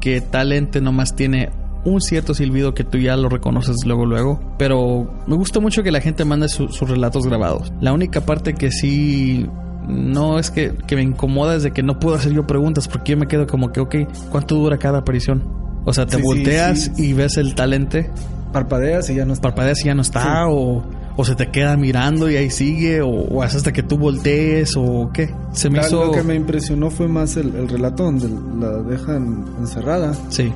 que 0.00 0.20
tal 0.20 0.52
ente 0.52 0.80
nomás 0.80 1.14
tiene 1.14 1.50
un 1.84 2.00
cierto 2.00 2.32
silbido 2.32 2.74
que 2.74 2.84
tú 2.84 2.98
ya 2.98 3.16
lo 3.16 3.28
reconoces 3.28 3.76
luego, 3.84 4.06
luego. 4.06 4.40
Pero 4.56 5.12
me 5.26 5.34
gusta 5.36 5.58
mucho 5.60 5.82
que 5.82 5.90
la 5.90 6.00
gente 6.00 6.24
mande 6.24 6.48
su- 6.48 6.68
sus 6.68 6.88
relatos 6.88 7.26
grabados. 7.26 7.72
La 7.80 7.92
única 7.92 8.20
parte 8.20 8.54
que 8.54 8.70
sí 8.70 9.48
no 9.88 10.38
es 10.38 10.50
que, 10.50 10.74
que 10.86 10.96
me 10.96 11.02
incomoda 11.02 11.56
es 11.56 11.62
de 11.62 11.72
que 11.72 11.82
no 11.82 11.98
puedo 11.98 12.16
hacer 12.16 12.32
yo 12.32 12.46
preguntas 12.46 12.88
porque 12.88 13.12
yo 13.12 13.18
me 13.18 13.26
quedo 13.26 13.46
como 13.46 13.72
que, 13.72 13.80
ok, 13.80 13.94
¿cuánto 14.30 14.54
dura 14.56 14.78
cada 14.78 14.98
aparición? 14.98 15.42
O 15.84 15.92
sea, 15.92 16.06
te 16.06 16.16
Sí, 16.18 16.22
volteas 16.22 16.90
sí. 16.94 17.08
y 17.08 17.12
ves 17.12 17.36
el 17.36 17.54
talente, 17.54 18.10
Parpadeas 18.52 19.08
y 19.10 19.14
ya 19.14 19.24
no 19.24 19.32
está. 19.32 19.48
parpadeas 19.48 19.80
y 19.82 19.86
ya 19.86 19.94
no 19.94 20.02
está, 20.02 20.46
o, 20.48 20.84
o 21.16 21.24
se 21.24 21.34
te 21.34 21.50
queda 21.50 21.76
mirando 21.76 22.30
y 22.30 22.36
ahí 22.36 22.50
sigue, 22.50 23.00
o, 23.00 23.08
o 23.08 23.42
hasta 23.42 23.72
que 23.72 23.82
tú 23.82 23.96
voltees, 23.98 24.74
o 24.76 25.10
qué. 25.12 25.34
Se 25.52 25.70
me 25.70 25.78
La- 25.78 25.86
hizo. 25.86 26.04
Lo 26.04 26.12
que 26.12 26.22
me 26.22 26.34
impresionó 26.34 26.90
fue 26.90 27.08
más 27.08 27.36
el, 27.36 27.54
el 27.56 27.68
relato 27.68 28.04
donde 28.04 28.28
la 28.60 28.78
dejan 28.82 29.44
encerrada 29.58 30.12
Sí. 30.28 30.52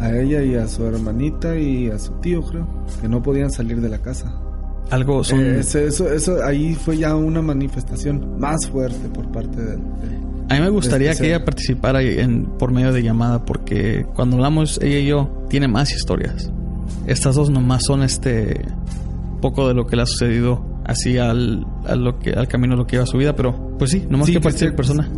a 0.00 0.10
ella 0.14 0.42
y 0.42 0.54
a 0.54 0.68
su 0.68 0.84
hermanita 0.86 1.56
y 1.58 1.90
a 1.90 1.98
su 1.98 2.12
tío, 2.20 2.42
creo, 2.42 2.66
que 3.02 3.08
no 3.08 3.20
podían 3.22 3.50
salir 3.50 3.80
de 3.80 3.88
la 3.88 3.98
casa. 3.98 4.32
Algo 4.90 5.24
son. 5.24 5.40
Eh, 5.40 5.58
eso, 5.60 5.78
eso, 5.78 6.12
eso 6.12 6.42
ahí 6.44 6.74
fue 6.74 6.96
ya 6.98 7.14
una 7.16 7.42
manifestación 7.42 8.38
más 8.38 8.66
fuerte 8.68 9.08
por 9.08 9.30
parte 9.32 9.60
del. 9.60 9.78
del- 9.78 10.26
A 10.48 10.54
mí 10.54 10.60
me 10.60 10.68
gustaría 10.70 11.10
Este, 11.10 11.24
que 11.24 11.28
ella 11.30 11.44
participara 11.44 12.02
en, 12.02 12.44
por 12.58 12.70
medio 12.70 12.92
de 12.92 13.02
llamada 13.02 13.44
porque 13.44 14.06
cuando 14.14 14.36
hablamos 14.36 14.78
ella 14.80 14.98
y 14.98 15.06
yo 15.06 15.28
tiene 15.50 15.66
más 15.66 15.92
historias. 15.92 16.50
Estas 17.06 17.34
dos 17.34 17.50
nomás 17.50 17.82
son 17.84 18.02
este 18.02 18.60
poco 19.40 19.66
de 19.68 19.74
lo 19.74 19.86
que 19.86 19.96
le 19.96 20.02
ha 20.02 20.06
sucedido 20.06 20.64
así 20.84 21.18
al, 21.18 21.66
a 21.84 21.96
lo 21.96 22.18
que, 22.20 22.30
al 22.30 22.46
camino 22.46 22.74
de 22.74 22.78
lo 22.78 22.86
que 22.86 22.94
lleva 22.96 23.06
su 23.06 23.18
vida, 23.18 23.34
pero 23.34 23.74
pues 23.78 23.90
sí, 23.90 24.04
nomás 24.08 24.26
Sí, 24.26 24.32
que 24.34 24.38
que 24.38 24.42
participe 24.44 24.72
persona. 24.72 25.08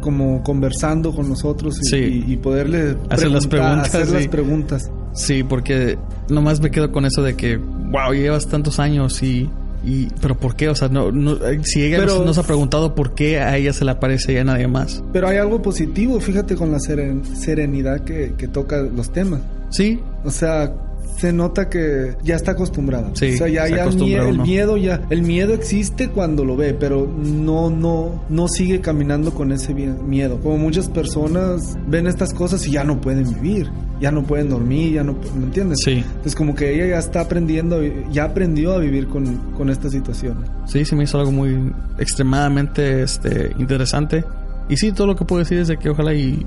como 0.00 0.42
conversando 0.42 1.14
con 1.14 1.28
nosotros 1.28 1.78
y, 1.80 1.84
Sí. 1.86 2.24
y- 2.26 2.32
y 2.32 2.36
poderle 2.38 2.96
Hacer 3.08 3.30
las 3.30 3.46
preguntas, 3.46 3.86
hacer 3.88 4.06
sí. 4.06 4.12
las 4.14 4.26
preguntas. 4.28 4.90
Sí, 5.14 5.44
porque 5.44 5.96
nomás 6.28 6.60
me 6.60 6.70
quedo 6.72 6.90
con 6.90 7.04
eso 7.04 7.22
de 7.22 7.34
que, 7.36 7.60
wow, 7.92 8.12
llevas 8.12 8.46
tantos 8.48 8.78
años 8.80 9.22
y... 9.22 9.48
y 9.84 10.08
pero 10.20 10.34
¿por 10.34 10.56
qué? 10.56 10.68
O 10.68 10.74
sea, 10.74 10.88
no, 10.88 11.12
no- 11.12 11.36
si 11.62 11.82
ella 11.84 11.98
Pero- 11.98 12.24
nos, 12.24 12.38
ha 12.38 12.42
preguntado 12.42 12.94
por 12.94 13.14
qué 13.14 13.40
a 13.40 13.56
ella 13.56 13.72
se 13.72 13.84
le 13.84 13.90
aparece 13.92 14.32
y 14.32 14.38
a 14.38 14.44
nadie 14.44 14.66
más. 14.66 15.02
Pero 15.12 15.28
hay 15.28 15.36
algo 15.36 15.60
positivo, 15.62 16.18
fíjate 16.20 16.54
con 16.56 16.72
la 16.72 16.78
seren- 16.78 17.22
serenidad 17.24 18.00
que, 18.00 18.34
que 18.36 18.48
toca 18.48 18.82
los 18.82 19.12
temas. 19.12 19.40
Sí, 19.70 20.00
O 20.24 20.30
sea, 20.30 20.72
se 21.16 21.32
nota 21.32 21.68
que 21.68 22.16
ya 22.24 22.34
está 22.36 22.52
acostumbrada. 22.52 23.10
Sí, 23.14 23.34
o 23.34 23.36
sea, 23.36 23.48
ya, 23.48 23.66
se 23.66 23.76
ya 23.76 23.82
acostumbra 23.82 24.24
mie- 24.24 24.28
el 24.30 24.38
miedo 24.40 24.76
ya, 24.76 25.02
el 25.10 25.22
miedo 25.22 25.54
existe 25.54 26.08
cuando 26.08 26.44
lo 26.44 26.56
ve, 26.56 26.74
pero 26.74 27.06
no, 27.06 27.70
no, 27.70 28.22
no 28.28 28.48
sigue 28.48 28.80
caminando 28.80 29.32
con 29.32 29.52
ese 29.52 29.72
miedo. 29.74 30.38
Como 30.40 30.58
muchas 30.58 30.88
personas 30.88 31.76
ven 31.86 32.06
estas 32.06 32.32
cosas 32.34 32.66
y 32.66 32.72
ya 32.72 32.84
no 32.84 33.00
pueden 33.00 33.32
vivir, 33.34 33.70
ya 34.00 34.10
no 34.10 34.24
pueden 34.24 34.48
dormir, 34.48 34.94
ya 34.94 35.04
no, 35.04 35.16
¿me 35.38 35.44
entiendes? 35.44 35.78
sí. 35.84 35.92
Entonces 36.06 36.34
como 36.34 36.54
que 36.54 36.74
ella 36.74 36.86
ya 36.86 36.98
está 36.98 37.20
aprendiendo, 37.20 37.80
ya 38.10 38.24
aprendió 38.24 38.72
a 38.72 38.78
vivir 38.78 39.06
con, 39.06 39.36
con 39.56 39.70
esta 39.70 39.88
situación. 39.90 40.38
Sí, 40.66 40.84
se 40.84 40.96
me 40.96 41.04
hizo 41.04 41.18
algo 41.18 41.30
muy 41.32 41.72
extremadamente 41.98 43.02
este, 43.02 43.52
interesante. 43.58 44.24
Y 44.68 44.76
sí, 44.76 44.92
todo 44.92 45.06
lo 45.08 45.16
que 45.16 45.24
puedo 45.24 45.40
decir 45.40 45.58
es 45.58 45.68
de 45.68 45.76
que 45.76 45.90
ojalá 45.90 46.14
y, 46.14 46.44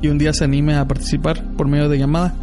y 0.00 0.08
un 0.08 0.18
día 0.18 0.32
se 0.32 0.44
anime 0.44 0.74
a 0.76 0.86
participar 0.86 1.42
por 1.56 1.66
medio 1.68 1.88
de 1.88 1.98
llamada. 1.98 2.34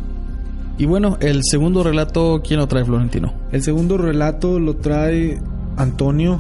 Y 0.78 0.86
bueno, 0.86 1.18
el 1.22 1.42
segundo 1.44 1.84
relato, 1.84 2.42
¿quién 2.46 2.60
lo 2.60 2.68
trae, 2.68 2.84
Florentino? 2.84 3.34
El 3.52 3.64
segundo 3.64 3.98
relato 3.98 4.60
lo 4.60 4.76
trae 4.76 5.40
Antonio 5.78 6.40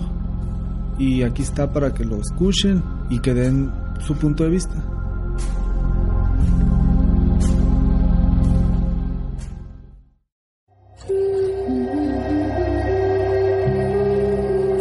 y 1.00 1.24
aquí 1.24 1.42
está 1.42 1.72
para 1.72 1.94
que 1.94 2.04
lo 2.04 2.18
escuchen 2.18 2.84
y 3.10 3.20
que 3.20 3.34
den 3.34 3.72
su 4.06 4.16
punto 4.16 4.44
de 4.44 4.50
vista. 4.50 4.76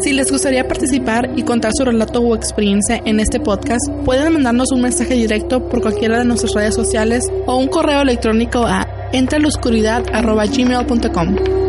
Si 0.01 0.13
les 0.13 0.31
gustaría 0.31 0.69
participar 0.69 1.31
y 1.35 1.45
contar 1.45 1.73
su 1.75 1.85
relato 1.85 2.21
o 2.21 2.35
experiencia 2.37 3.01
en 3.07 3.21
este 3.21 3.41
podcast, 3.41 3.89
pueden 4.05 4.35
mandarnos 4.35 4.71
un 4.73 4.83
mensaje 4.83 5.15
directo 5.15 5.67
por 5.69 5.81
cualquiera 5.81 6.19
de 6.19 6.25
nuestras 6.27 6.53
redes 6.53 6.75
sociales 6.75 7.25
o 7.47 7.57
un 7.57 7.69
correo 7.69 8.03
electrónico 8.03 8.67
a 8.67 8.87
entrelaoscuridad.gmail.com. 9.13 11.65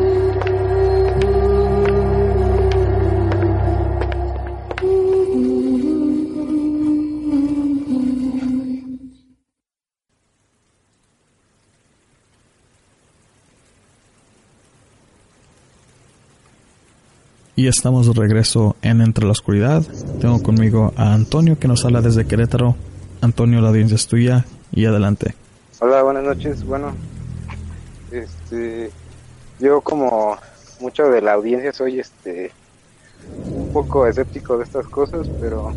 Y 17.58 17.68
estamos 17.68 18.06
de 18.06 18.14
regreso 18.14 18.76
en 18.82 19.00
Entre 19.00 19.26
la 19.26 19.32
Oscuridad. 19.32 19.82
Tengo 20.20 20.44
conmigo 20.44 20.94
a 20.98 21.14
Antonio 21.14 21.58
que 21.58 21.70
nos 21.70 21.86
habla 21.86 22.02
desde 22.02 22.28
Querétaro. 22.28 22.76
Antonio, 23.22 23.62
la 23.62 23.70
audiencia 23.70 23.96
es 23.96 24.08
tuya 24.08 24.46
y 24.74 24.86
adelante. 24.86 25.36
Hola, 25.80 26.04
buenas 26.04 26.26
noches. 26.26 26.66
Bueno, 26.66 26.94
este, 28.16 28.96
yo 29.60 29.82
como 29.84 30.40
mucho 30.80 31.06
de 31.10 31.22
la 31.22 31.34
audiencia 31.34 31.74
soy 31.74 32.00
este 32.00 32.54
un 33.50 33.70
poco 33.70 34.08
escéptico 34.08 34.58
de 34.58 34.64
estas 34.64 34.88
cosas, 34.88 35.32
pero 35.40 35.74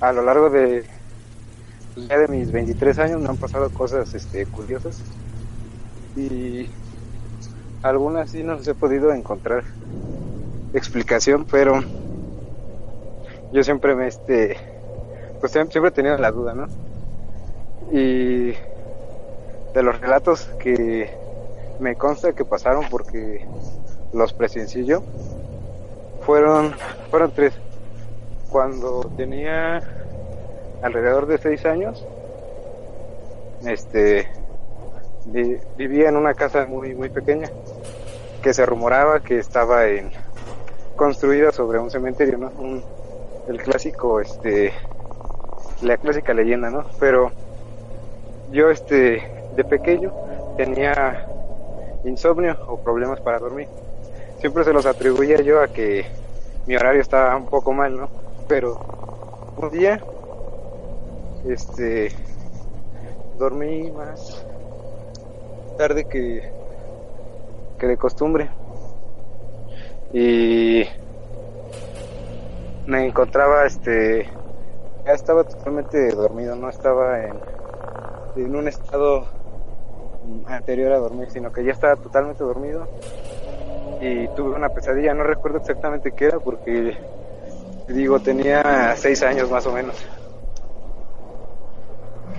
a 0.00 0.12
lo 0.12 0.22
largo 0.22 0.50
de 0.50 0.88
pues, 1.94 2.08
ya 2.08 2.18
de 2.18 2.28
mis 2.28 2.50
23 2.52 2.98
años 2.98 3.20
me 3.20 3.28
han 3.28 3.38
pasado 3.38 3.70
cosas 3.70 4.14
este 4.14 4.46
curiosas 4.46 5.20
y 6.14 6.70
algunas 7.82 8.30
sí 8.30 8.44
no 8.44 8.54
les 8.54 8.68
he 8.68 8.74
podido 8.76 9.12
encontrar 9.12 9.64
explicación, 10.72 11.44
pero 11.44 11.82
yo 13.50 13.62
siempre 13.62 13.94
me 13.94 14.06
este 14.08 14.56
pues 15.40 15.52
siem- 15.54 15.70
siempre 15.70 15.90
he 15.90 15.92
tenido 15.92 16.18
la 16.18 16.32
duda, 16.32 16.54
¿no? 16.54 16.68
Y 17.92 18.52
de 19.74 19.82
los 19.82 20.00
relatos 20.00 20.48
que 20.58 21.10
me 21.80 21.96
consta 21.96 22.32
que 22.32 22.44
pasaron 22.44 22.86
porque 22.90 23.46
los 24.12 24.32
presencié 24.32 24.84
yo 24.84 25.02
fueron 26.22 26.74
fueron 27.10 27.30
tres 27.32 27.54
cuando 28.50 29.00
tenía 29.16 29.80
alrededor 30.82 31.26
de 31.26 31.38
seis 31.38 31.64
años 31.66 32.04
este, 33.66 34.28
vivía 35.76 36.08
en 36.08 36.16
una 36.16 36.34
casa 36.34 36.66
muy, 36.66 36.94
muy 36.94 37.10
pequeña 37.10 37.48
que 38.42 38.54
se 38.54 38.64
rumoraba 38.64 39.20
que 39.20 39.38
estaba 39.38 39.86
en, 39.86 40.10
construida 40.96 41.52
sobre 41.52 41.78
un 41.78 41.90
cementerio, 41.90 42.38
¿no? 42.38 42.50
el 43.48 43.62
clásico, 43.62 44.20
este, 44.20 44.72
la 45.80 45.96
clásica 45.96 46.34
leyenda, 46.34 46.70
¿no? 46.70 46.84
Pero 47.00 47.32
yo, 48.50 48.68
este, 48.70 49.22
de 49.58 49.64
pequeño 49.64 50.12
tenía 50.56 51.26
insomnio 52.04 52.56
o 52.68 52.78
problemas 52.78 53.20
para 53.20 53.40
dormir. 53.40 53.66
Siempre 54.38 54.62
se 54.62 54.72
los 54.72 54.86
atribuía 54.86 55.40
yo 55.42 55.60
a 55.60 55.66
que 55.66 56.06
mi 56.66 56.76
horario 56.76 57.02
estaba 57.02 57.36
un 57.36 57.46
poco 57.46 57.72
mal, 57.72 57.96
¿no? 57.96 58.08
Pero 58.46 58.78
un 59.56 59.68
día, 59.70 60.00
este, 61.44 62.12
dormí 63.36 63.90
más 63.90 64.46
tarde 65.76 66.04
que, 66.04 66.52
que 67.80 67.86
de 67.88 67.96
costumbre. 67.96 68.48
Y 70.12 70.84
me 72.86 73.06
encontraba, 73.06 73.66
este, 73.66 74.28
ya 75.04 75.12
estaba 75.14 75.42
totalmente 75.42 76.10
dormido, 76.12 76.54
no 76.54 76.68
estaba 76.68 77.24
en, 77.24 77.40
en 78.36 78.54
un 78.54 78.68
estado 78.68 79.37
anterior 80.46 80.92
a 80.92 80.98
dormir, 80.98 81.30
sino 81.30 81.52
que 81.52 81.64
ya 81.64 81.72
estaba 81.72 81.96
totalmente 81.96 82.42
dormido 82.44 82.86
y 84.00 84.28
tuve 84.28 84.54
una 84.54 84.68
pesadilla, 84.68 85.14
no 85.14 85.24
recuerdo 85.24 85.58
exactamente 85.58 86.12
qué 86.12 86.26
era 86.26 86.38
porque 86.38 86.96
digo 87.88 88.20
tenía 88.20 88.94
seis 88.96 89.22
años 89.22 89.50
más 89.50 89.66
o 89.66 89.72
menos. 89.72 89.96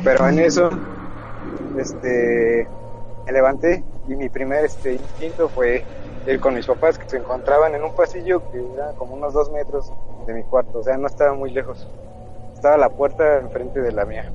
Pero 0.04 0.28
en 0.30 0.40
eso, 0.40 0.70
este, 1.78 2.68
me 3.26 3.32
levanté 3.32 3.84
y 4.08 4.16
mi 4.16 4.30
primer 4.30 4.66
este 4.66 4.94
instinto 4.94 5.50
fue 5.50 5.84
ir 6.26 6.40
con 6.40 6.54
mis 6.54 6.66
papás 6.66 6.98
que 6.98 7.10
se 7.10 7.18
encontraban 7.18 7.76
en 7.76 7.84
un 7.84 7.94
pasillo 7.94 8.42
que 8.52 8.60
era 8.74 8.94
como 8.94 9.16
unos 9.16 9.34
dos 9.34 9.52
metros 9.52 9.92
de 10.26 10.34
mi 10.34 10.44
cuarto, 10.44 10.80
o 10.80 10.84
sea, 10.84 10.98
no 10.98 11.08
estaba 11.08 11.34
muy 11.34 11.52
lejos. 11.52 11.88
Estaba 12.54 12.78
la 12.78 12.90
puerta 12.90 13.40
enfrente 13.40 13.82
de 13.82 13.92
la 13.92 14.06
mía. 14.06 14.32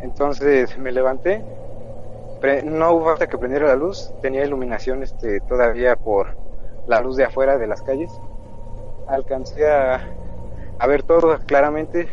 Entonces 0.00 0.76
me 0.78 0.92
levanté 0.92 1.42
no 2.64 2.92
hubo 2.92 3.04
falta 3.06 3.26
que 3.26 3.38
prendiera 3.38 3.68
la 3.68 3.76
luz, 3.76 4.12
tenía 4.20 4.44
iluminación 4.44 5.02
este, 5.02 5.40
todavía 5.40 5.96
por 5.96 6.36
la 6.86 7.00
luz 7.00 7.16
de 7.16 7.24
afuera 7.24 7.58
de 7.58 7.66
las 7.66 7.82
calles. 7.82 8.12
Alcancé 9.06 9.68
a, 9.70 10.00
ver 10.86 11.02
todo 11.02 11.38
claramente. 11.46 12.08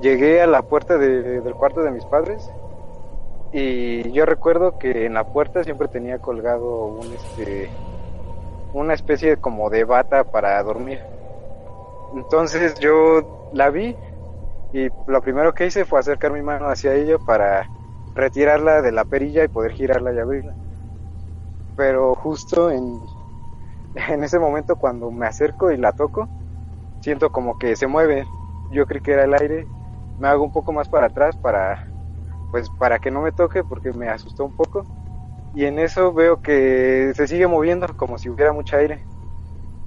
Llegué 0.00 0.40
a 0.40 0.46
la 0.46 0.62
puerta 0.62 0.96
del 0.98 1.54
cuarto 1.54 1.82
de 1.82 1.90
mis 1.90 2.04
padres 2.06 2.50
y 3.52 4.10
yo 4.12 4.24
recuerdo 4.24 4.78
que 4.78 5.06
en 5.06 5.14
la 5.14 5.24
puerta 5.24 5.64
siempre 5.64 5.88
tenía 5.88 6.18
colgado 6.18 6.86
un 6.86 7.12
este 7.12 7.68
una 8.72 8.94
especie 8.94 9.36
como 9.36 9.68
de 9.68 9.84
bata 9.84 10.24
para 10.24 10.62
dormir. 10.62 11.00
Entonces 12.14 12.78
yo 12.78 13.50
la 13.52 13.70
vi 13.70 13.96
y 14.72 14.88
lo 15.06 15.20
primero 15.20 15.52
que 15.52 15.66
hice 15.66 15.84
fue 15.84 15.98
acercar 15.98 16.32
mi 16.32 16.42
mano 16.42 16.68
hacia 16.68 16.94
ella 16.94 17.18
para 17.18 17.68
retirarla 18.14 18.82
de 18.82 18.92
la 18.92 19.04
perilla 19.04 19.44
y 19.44 19.48
poder 19.48 19.72
girarla 19.72 20.12
y 20.14 20.18
abrirla. 20.20 20.56
Pero 21.74 22.14
justo 22.14 22.70
en, 22.70 23.00
en 23.94 24.24
ese 24.24 24.38
momento 24.38 24.76
cuando 24.76 25.10
me 25.10 25.26
acerco 25.26 25.70
y 25.72 25.76
la 25.76 25.92
toco, 25.92 26.30
siento 27.00 27.30
como 27.32 27.56
que 27.58 27.76
se 27.76 27.88
mueve. 27.88 28.28
Yo 28.68 28.86
creí 28.86 29.02
que 29.02 29.12
era 29.12 29.24
el 29.24 29.34
aire. 29.34 29.70
Me 30.16 30.28
hago 30.28 30.44
un 30.44 30.52
poco 30.52 30.72
más 30.72 30.88
para 30.88 31.08
atrás 31.08 31.36
para 31.38 31.80
pues 32.50 32.70
para 32.70 32.98
que 33.00 33.10
no 33.12 33.22
me 33.22 33.32
toque 33.32 33.64
porque 33.64 33.92
me 33.92 34.08
asustó 34.08 34.44
un 34.46 34.54
poco. 34.54 34.88
Y 35.52 35.66
en 35.66 35.78
eso 35.80 36.12
veo 36.14 36.40
que 36.40 37.12
se 37.16 37.28
sigue 37.28 37.46
moviendo 37.48 37.88
como 37.96 38.18
si 38.18 38.30
hubiera 38.30 38.52
mucho 38.52 38.76
aire. 38.78 39.06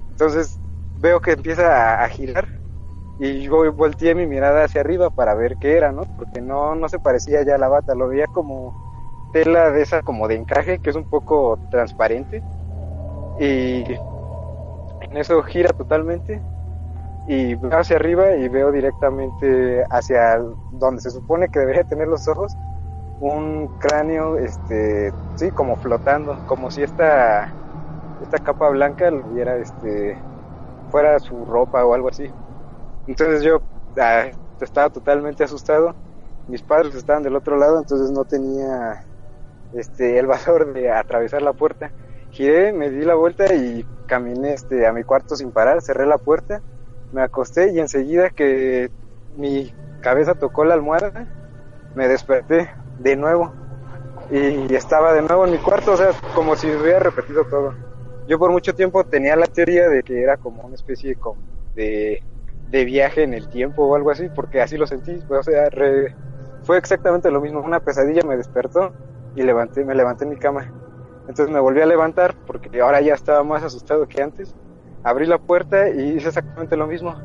Entonces 0.09 0.62
veo 0.95 1.21
que 1.21 1.31
empieza 1.33 2.01
a, 2.01 2.05
a 2.05 2.09
girar 2.09 2.49
y 3.17 3.43
yo 3.43 3.71
volteé 3.73 4.15
mi 4.15 4.28
mirada 4.28 4.65
hacia 4.65 4.82
arriba 4.82 5.10
para 5.12 5.36
ver 5.36 5.58
qué 5.58 5.78
era, 5.78 5.91
¿no? 5.91 6.04
Porque 6.15 6.41
no, 6.41 6.76
no 6.76 6.89
se 6.89 6.99
parecía 6.99 7.43
ya 7.45 7.56
a 7.56 7.58
la 7.60 7.69
bata, 7.69 7.95
lo 7.95 8.08
veía 8.10 8.28
como 8.28 8.76
tela 9.32 9.71
de 9.71 9.82
esa 9.84 10.04
como 10.04 10.28
de 10.28 10.36
encaje, 10.36 10.80
que 10.80 10.91
es 10.91 10.95
un 10.95 11.06
poco 11.06 11.60
transparente. 11.69 12.45
Y 13.39 13.84
en 14.99 15.17
eso 15.17 15.41
gira 15.43 15.69
totalmente 15.73 16.43
y 17.26 17.56
veo 17.56 17.78
hacia 17.80 17.97
arriba 17.97 18.36
y 18.36 18.49
veo 18.49 18.71
directamente 18.71 19.86
hacia 19.89 20.39
donde 20.69 21.02
se 21.02 21.12
supone 21.12 21.49
que 21.49 21.60
debería 21.60 21.84
tener 21.86 22.08
los 22.08 22.28
ojos 22.28 22.58
un 23.19 23.69
cráneo 23.80 24.38
este 24.38 25.13
sí 25.36 25.52
como 25.52 25.78
flotando 25.78 26.41
como 26.45 26.71
si 26.71 26.84
esta 26.84 27.58
esta 28.19 28.39
capa 28.39 28.69
blanca 28.69 29.12
lo 29.12 29.28
hubiera 29.28 29.58
este 29.58 30.26
fuera 30.89 31.19
su 31.19 31.45
ropa 31.45 31.86
o 31.86 31.93
algo 31.95 32.10
así 32.10 32.32
entonces 33.07 33.43
yo 33.43 33.61
ah, 33.99 34.29
estaba 34.61 34.89
totalmente 34.89 35.43
asustado. 35.43 35.95
Mis 36.47 36.61
padres 36.61 36.95
estaban 36.95 37.23
del 37.23 37.35
otro 37.35 37.57
lado, 37.57 37.79
entonces 37.79 38.11
no 38.11 38.25
tenía 38.25 39.05
este 39.73 40.19
el 40.19 40.27
valor 40.27 40.73
de 40.73 40.91
atravesar 40.91 41.41
la 41.41 41.53
puerta. 41.53 41.91
Giré, 42.31 42.73
me 42.73 42.89
di 42.89 43.05
la 43.05 43.15
vuelta 43.15 43.53
y 43.53 43.85
caminé 44.07 44.53
este, 44.53 44.85
a 44.87 44.93
mi 44.93 45.03
cuarto 45.03 45.35
sin 45.35 45.51
parar, 45.51 45.81
cerré 45.81 46.05
la 46.05 46.17
puerta, 46.17 46.61
me 47.11 47.21
acosté 47.21 47.71
y 47.71 47.79
enseguida 47.79 48.31
que 48.31 48.89
mi 49.37 49.73
cabeza 50.01 50.33
tocó 50.35 50.65
la 50.65 50.73
almohada, 50.73 51.27
me 51.95 52.07
desperté 52.07 52.69
de 52.99 53.15
nuevo 53.15 53.53
y 54.31 54.73
estaba 54.73 55.13
de 55.13 55.21
nuevo 55.21 55.45
en 55.45 55.51
mi 55.51 55.57
cuarto, 55.59 55.93
o 55.93 55.97
sea, 55.97 56.11
como 56.33 56.55
si 56.55 56.67
hubiera 56.67 56.99
repetido 56.99 57.45
todo. 57.45 57.73
Yo 58.27 58.39
por 58.39 58.51
mucho 58.51 58.73
tiempo 58.73 59.03
tenía 59.03 59.35
la 59.35 59.47
teoría 59.47 59.87
de 59.87 60.01
que 60.01 60.23
era 60.23 60.37
como 60.37 60.63
una 60.63 60.75
especie 60.75 61.15
de 61.15 61.17
de 61.75 62.23
viaje 62.69 63.23
en 63.23 63.34
el 63.34 63.47
tiempo 63.49 63.84
o 63.84 63.95
algo 63.95 64.12
así, 64.12 64.30
porque 64.34 64.62
así 64.62 64.78
lo 64.78 64.88
sentí, 64.88 65.19
o 65.30 65.43
sea, 65.43 65.69
fue 66.63 66.78
exactamente 66.78 67.30
lo 67.30 67.41
mismo, 67.41 67.60
una 67.62 67.80
pesadilla 67.80 68.21
me 68.23 68.38
despertó 68.38 68.93
y 69.36 69.43
levanté, 69.43 69.84
me 69.84 69.95
levanté 69.95 70.23
en 70.23 70.32
mi 70.32 70.38
cama. 70.38 70.71
Entonces 71.28 71.49
me 71.49 71.60
volví 71.60 71.82
a 71.82 71.86
levantar 71.86 72.36
porque 72.45 72.82
ahora 72.82 73.02
ya 73.02 73.13
estaba 73.13 73.43
más 73.43 73.63
asustado 73.63 74.08
que 74.08 74.21
antes. 74.21 74.56
Abrí 75.04 75.26
la 75.26 75.38
puerta 75.38 75.89
y 75.89 76.13
hice 76.15 76.30
exactamente 76.30 76.78
lo 76.78 76.88
mismo. 76.88 77.15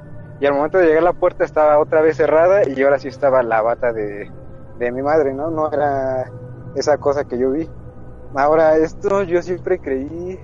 Y 0.40 0.46
al 0.46 0.54
momento 0.54 0.78
de 0.78 0.86
llegar 0.86 1.02
a 1.02 1.06
la 1.06 1.12
puerta 1.12 1.44
estaba 1.44 1.78
otra 1.78 2.00
vez 2.00 2.16
cerrada 2.16 2.62
y 2.68 2.80
ahora 2.82 2.98
sí 2.98 3.08
estaba 3.08 3.42
la 3.42 3.60
bata 3.60 3.92
de, 3.92 4.30
de 4.78 4.92
mi 4.92 5.02
madre, 5.02 5.34
¿no? 5.34 5.50
No 5.50 5.70
era 5.72 6.30
esa 6.74 6.98
cosa 6.98 7.24
que 7.24 7.38
yo 7.38 7.50
vi. 7.50 7.68
Ahora 8.34 8.76
esto 8.76 9.22
yo 9.22 9.42
siempre 9.42 9.80
creí, 9.80 10.38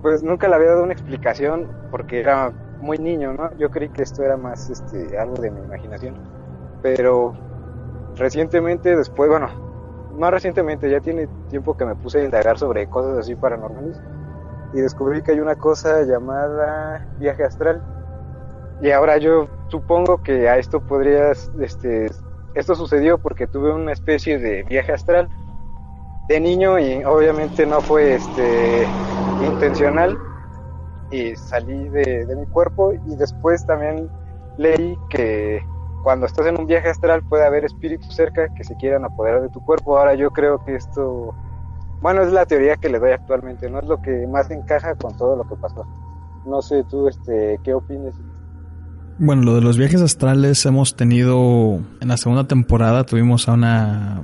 pues 0.00 0.22
nunca 0.22 0.48
le 0.48 0.56
había 0.56 0.70
dado 0.70 0.84
una 0.84 0.92
explicación 0.92 1.70
porque 1.90 2.20
era 2.20 2.52
muy 2.82 2.98
niño, 2.98 3.32
¿no? 3.32 3.56
Yo 3.56 3.70
creí 3.70 3.88
que 3.88 4.02
esto 4.02 4.22
era 4.22 4.36
más 4.36 4.68
este, 4.68 5.16
algo 5.18 5.36
de 5.36 5.50
mi 5.50 5.60
imaginación. 5.60 6.14
Pero 6.82 7.32
recientemente, 8.16 8.96
después, 8.96 9.30
bueno, 9.30 9.48
no 10.18 10.30
recientemente, 10.30 10.90
ya 10.90 11.00
tiene 11.00 11.28
tiempo 11.48 11.76
que 11.76 11.86
me 11.86 11.94
puse 11.94 12.20
a 12.20 12.24
indagar 12.24 12.58
sobre 12.58 12.88
cosas 12.88 13.18
así 13.18 13.34
paranormales 13.34 14.00
y 14.74 14.80
descubrí 14.80 15.22
que 15.22 15.32
hay 15.32 15.40
una 15.40 15.54
cosa 15.54 16.02
llamada 16.02 17.06
viaje 17.18 17.44
astral. 17.44 17.80
Y 18.82 18.90
ahora 18.90 19.16
yo 19.18 19.48
supongo 19.68 20.22
que 20.22 20.48
a 20.48 20.58
esto 20.58 20.80
podrías, 20.80 21.50
este, 21.60 22.10
esto 22.54 22.74
sucedió 22.74 23.18
porque 23.18 23.46
tuve 23.46 23.72
una 23.72 23.92
especie 23.92 24.38
de 24.38 24.64
viaje 24.64 24.92
astral 24.92 25.28
de 26.28 26.40
niño 26.40 26.78
y 26.78 27.04
obviamente 27.04 27.64
no 27.64 27.80
fue 27.80 28.14
este 28.14 28.86
intencional 29.46 30.18
y 31.12 31.36
salí 31.36 31.88
de, 31.90 32.26
mi 32.34 32.46
cuerpo 32.46 32.92
y 32.92 33.16
después 33.16 33.64
también 33.66 34.08
leí 34.56 34.96
que 35.10 35.62
cuando 36.02 36.26
estás 36.26 36.46
en 36.46 36.58
un 36.58 36.66
viaje 36.66 36.88
astral 36.88 37.22
puede 37.28 37.44
haber 37.44 37.64
espíritus 37.64 38.14
cerca 38.14 38.48
que 38.54 38.64
se 38.64 38.74
quieran 38.76 39.04
apoderar 39.04 39.42
de 39.42 39.50
tu 39.50 39.60
cuerpo. 39.64 39.98
Ahora 39.98 40.14
yo 40.14 40.30
creo 40.30 40.64
que 40.64 40.74
esto, 40.74 41.34
bueno, 42.00 42.22
es 42.22 42.32
la 42.32 42.46
teoría 42.46 42.76
que 42.76 42.88
le 42.88 42.98
doy 42.98 43.12
actualmente, 43.12 43.70
no 43.70 43.78
es 43.78 43.86
lo 43.86 44.00
que 44.00 44.26
más 44.26 44.50
encaja 44.50 44.94
con 44.96 45.16
todo 45.16 45.36
lo 45.36 45.44
que 45.44 45.54
pasó. 45.56 45.86
No 46.46 46.60
sé 46.62 46.82
tú, 46.90 47.06
este, 47.06 47.60
¿qué 47.62 47.74
opinas? 47.74 48.14
Bueno, 49.18 49.42
lo 49.42 49.54
de 49.54 49.60
los 49.60 49.76
viajes 49.76 50.00
astrales 50.00 50.64
hemos 50.66 50.96
tenido 50.96 51.78
en 52.00 52.08
la 52.08 52.16
segunda 52.16 52.48
temporada 52.48 53.04
tuvimos 53.04 53.48
a 53.48 53.52
una 53.52 54.22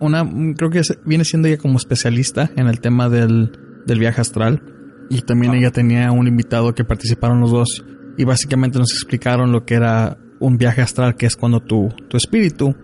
una 0.00 0.24
creo 0.56 0.70
que 0.70 0.80
viene 1.04 1.24
siendo 1.24 1.48
ella 1.48 1.58
como 1.58 1.76
especialista 1.76 2.48
en 2.54 2.68
el 2.68 2.80
tema 2.80 3.08
del, 3.08 3.82
del 3.84 3.98
viaje 3.98 4.20
astral 4.20 4.77
y 5.10 5.22
también 5.22 5.54
ella 5.54 5.70
tenía 5.70 6.12
un 6.12 6.26
invitado 6.26 6.74
que 6.74 6.84
participaron 6.84 7.40
los 7.40 7.50
dos. 7.50 7.84
Y 8.16 8.24
básicamente 8.24 8.78
nos 8.78 8.92
explicaron 8.92 9.52
lo 9.52 9.64
que 9.64 9.74
era 9.74 10.18
un 10.40 10.58
viaje 10.58 10.82
astral, 10.82 11.16
que 11.16 11.26
es 11.26 11.36
cuando 11.36 11.60
tu, 11.60 11.88
tu 12.08 12.16
espíritu 12.16 12.74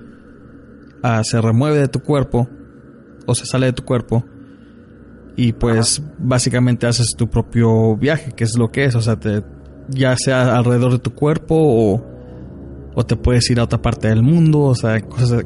ah, 1.02 1.22
se 1.24 1.40
remueve 1.40 1.78
de 1.78 1.88
tu 1.88 2.00
cuerpo 2.00 2.48
o 3.26 3.34
se 3.34 3.46
sale 3.46 3.66
de 3.66 3.72
tu 3.72 3.84
cuerpo 3.84 4.24
y 5.36 5.52
pues 5.52 6.02
básicamente 6.18 6.86
haces 6.86 7.08
tu 7.16 7.28
propio 7.28 7.96
viaje, 7.96 8.32
que 8.32 8.44
es 8.44 8.56
lo 8.56 8.68
que 8.70 8.84
es, 8.84 8.94
o 8.94 9.00
sea, 9.00 9.16
te, 9.16 9.42
ya 9.88 10.16
sea 10.16 10.56
alrededor 10.56 10.92
de 10.92 10.98
tu 10.98 11.12
cuerpo 11.14 11.56
o 11.56 12.14
o 12.94 13.04
te 13.04 13.16
puedes 13.16 13.50
ir 13.50 13.60
a 13.60 13.64
otra 13.64 13.82
parte 13.82 14.08
del 14.08 14.22
mundo, 14.22 14.60
o 14.60 14.74
sea, 14.74 14.96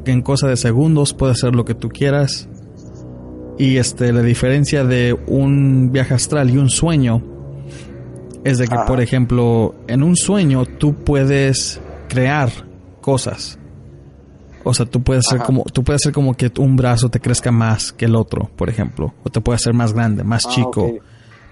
en 0.05 0.21
cosa 0.21 0.47
de 0.47 0.55
segundos 0.55 1.13
puedes 1.13 1.37
hacer 1.37 1.55
lo 1.55 1.65
que 1.65 1.73
tú 1.73 1.89
quieras. 1.89 2.47
Y 3.59 3.75
este, 3.75 4.13
la 4.13 4.21
diferencia 4.21 4.85
de 4.85 5.13
un 5.27 5.91
viaje 5.91 6.13
astral 6.13 6.49
y 6.49 6.57
un 6.57 6.69
sueño 6.69 7.21
es 8.45 8.57
de 8.57 8.69
que, 8.69 8.75
por 8.87 9.01
ejemplo, 9.01 9.75
en 9.85 10.01
un 10.01 10.15
sueño 10.15 10.65
tú 10.65 10.95
puedes 10.95 11.81
crear 12.07 12.49
cosas. 13.01 13.59
O 14.63 14.73
sea, 14.73 14.85
tú 14.85 15.03
puedes 15.03 15.25
ser 15.25 15.39
como, 15.39 15.63
tú 15.65 15.83
puedes 15.83 16.01
hacer 16.01 16.13
como 16.13 16.35
que 16.35 16.49
un 16.57 16.77
brazo 16.77 17.09
te 17.09 17.19
crezca 17.19 17.51
más 17.51 17.91
que 17.91 18.05
el 18.05 18.15
otro, 18.15 18.49
por 18.55 18.69
ejemplo, 18.69 19.13
o 19.23 19.29
te 19.29 19.41
puede 19.41 19.57
hacer 19.57 19.73
más 19.73 19.91
grande, 19.91 20.23
más 20.23 20.45
ah, 20.45 20.49
chico. 20.51 20.93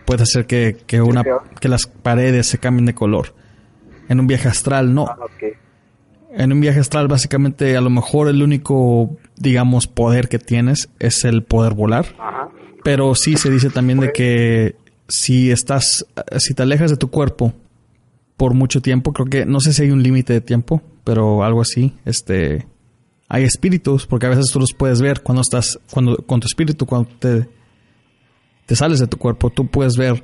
Puede 0.05 0.23
hacer 0.23 0.45
que, 0.45 0.77
que 0.87 1.01
una, 1.01 1.25
que 1.59 1.67
las 1.67 1.87
paredes 1.87 2.47
se 2.47 2.57
cambien 2.57 2.85
de 2.85 2.95
color. 2.95 3.35
En 4.07 4.21
un 4.21 4.27
viaje 4.27 4.47
astral 4.47 4.93
no. 4.93 5.07
Ah, 5.09 5.17
en 6.38 6.54
un 6.54 6.62
viaje 6.62 6.80
astral 6.80 7.08
básicamente 7.08 7.76
a 7.76 7.82
lo 7.82 7.89
mejor 7.89 8.28
el 8.28 8.43
único, 8.43 9.17
digamos, 9.38 9.88
poder 9.88 10.30
que 10.30 10.38
tienes 10.38 10.88
es 11.00 11.26
el 11.26 11.41
poder 11.43 11.73
volar. 11.73 12.06
Pero 12.84 13.15
sí 13.15 13.38
se 13.38 13.50
dice 13.50 13.71
también 13.71 14.00
de 14.00 14.12
que 14.13 14.76
si 15.08 15.50
estás, 15.50 16.06
si 16.38 16.54
te 16.54 16.62
alejas 16.62 16.91
de 16.91 16.97
tu 16.97 17.10
cuerpo 17.10 17.54
por 18.38 18.54
mucho 18.54 18.84
tiempo, 18.84 19.13
creo 19.13 19.26
que, 19.26 19.45
no 19.47 19.60
sé 19.60 19.73
si 19.73 19.82
hay 19.82 19.91
un 19.91 20.04
límite 20.04 20.32
de 20.34 20.41
tiempo, 20.41 20.84
pero 21.04 21.43
algo 21.43 21.62
así, 21.62 21.95
este, 22.06 22.67
hay 23.28 23.43
espíritus, 23.43 24.06
porque 24.06 24.28
a 24.28 24.30
veces 24.30 24.52
tú 24.52 24.60
los 24.60 24.73
puedes 24.73 25.02
ver 25.02 25.23
cuando 25.23 25.41
estás, 25.41 25.80
cuando, 25.91 26.17
con 26.17 26.39
tu 26.39 26.45
espíritu, 26.45 26.86
cuando 26.86 27.10
te, 27.17 27.50
te 28.67 28.76
sales 28.76 29.00
de 29.00 29.08
tu 29.08 29.17
cuerpo, 29.17 29.50
tú 29.50 29.65
puedes 29.65 29.97
ver 29.97 30.23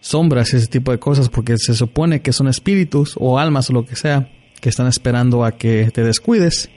sombras 0.00 0.54
y 0.54 0.56
ese 0.56 0.66
tipo 0.66 0.92
de 0.92 0.98
cosas, 0.98 1.28
porque 1.28 1.58
se 1.58 1.74
supone 1.74 2.22
que 2.22 2.32
son 2.32 2.48
espíritus 2.48 3.16
o 3.20 3.38
almas 3.38 3.68
o 3.68 3.74
lo 3.74 3.84
que 3.84 3.96
sea, 3.96 4.30
que 4.60 4.68
están 4.68 4.86
esperando 4.86 5.44
a 5.44 5.52
que 5.52 5.90
te 5.92 6.02
descuides 6.02 6.70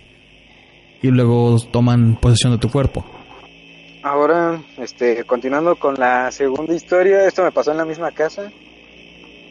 y 1.01 1.07
luego 1.09 1.57
toman 1.71 2.17
posesión 2.19 2.53
de 2.53 2.57
tu 2.59 2.69
cuerpo. 2.69 3.05
Ahora, 4.01 4.61
este, 4.77 5.23
continuando 5.25 5.75
con 5.75 5.95
la 5.95 6.31
segunda 6.31 6.73
historia, 6.73 7.27
esto 7.27 7.43
me 7.43 7.51
pasó 7.51 7.71
en 7.71 7.77
la 7.77 7.85
misma 7.85 8.11
casa. 8.11 8.51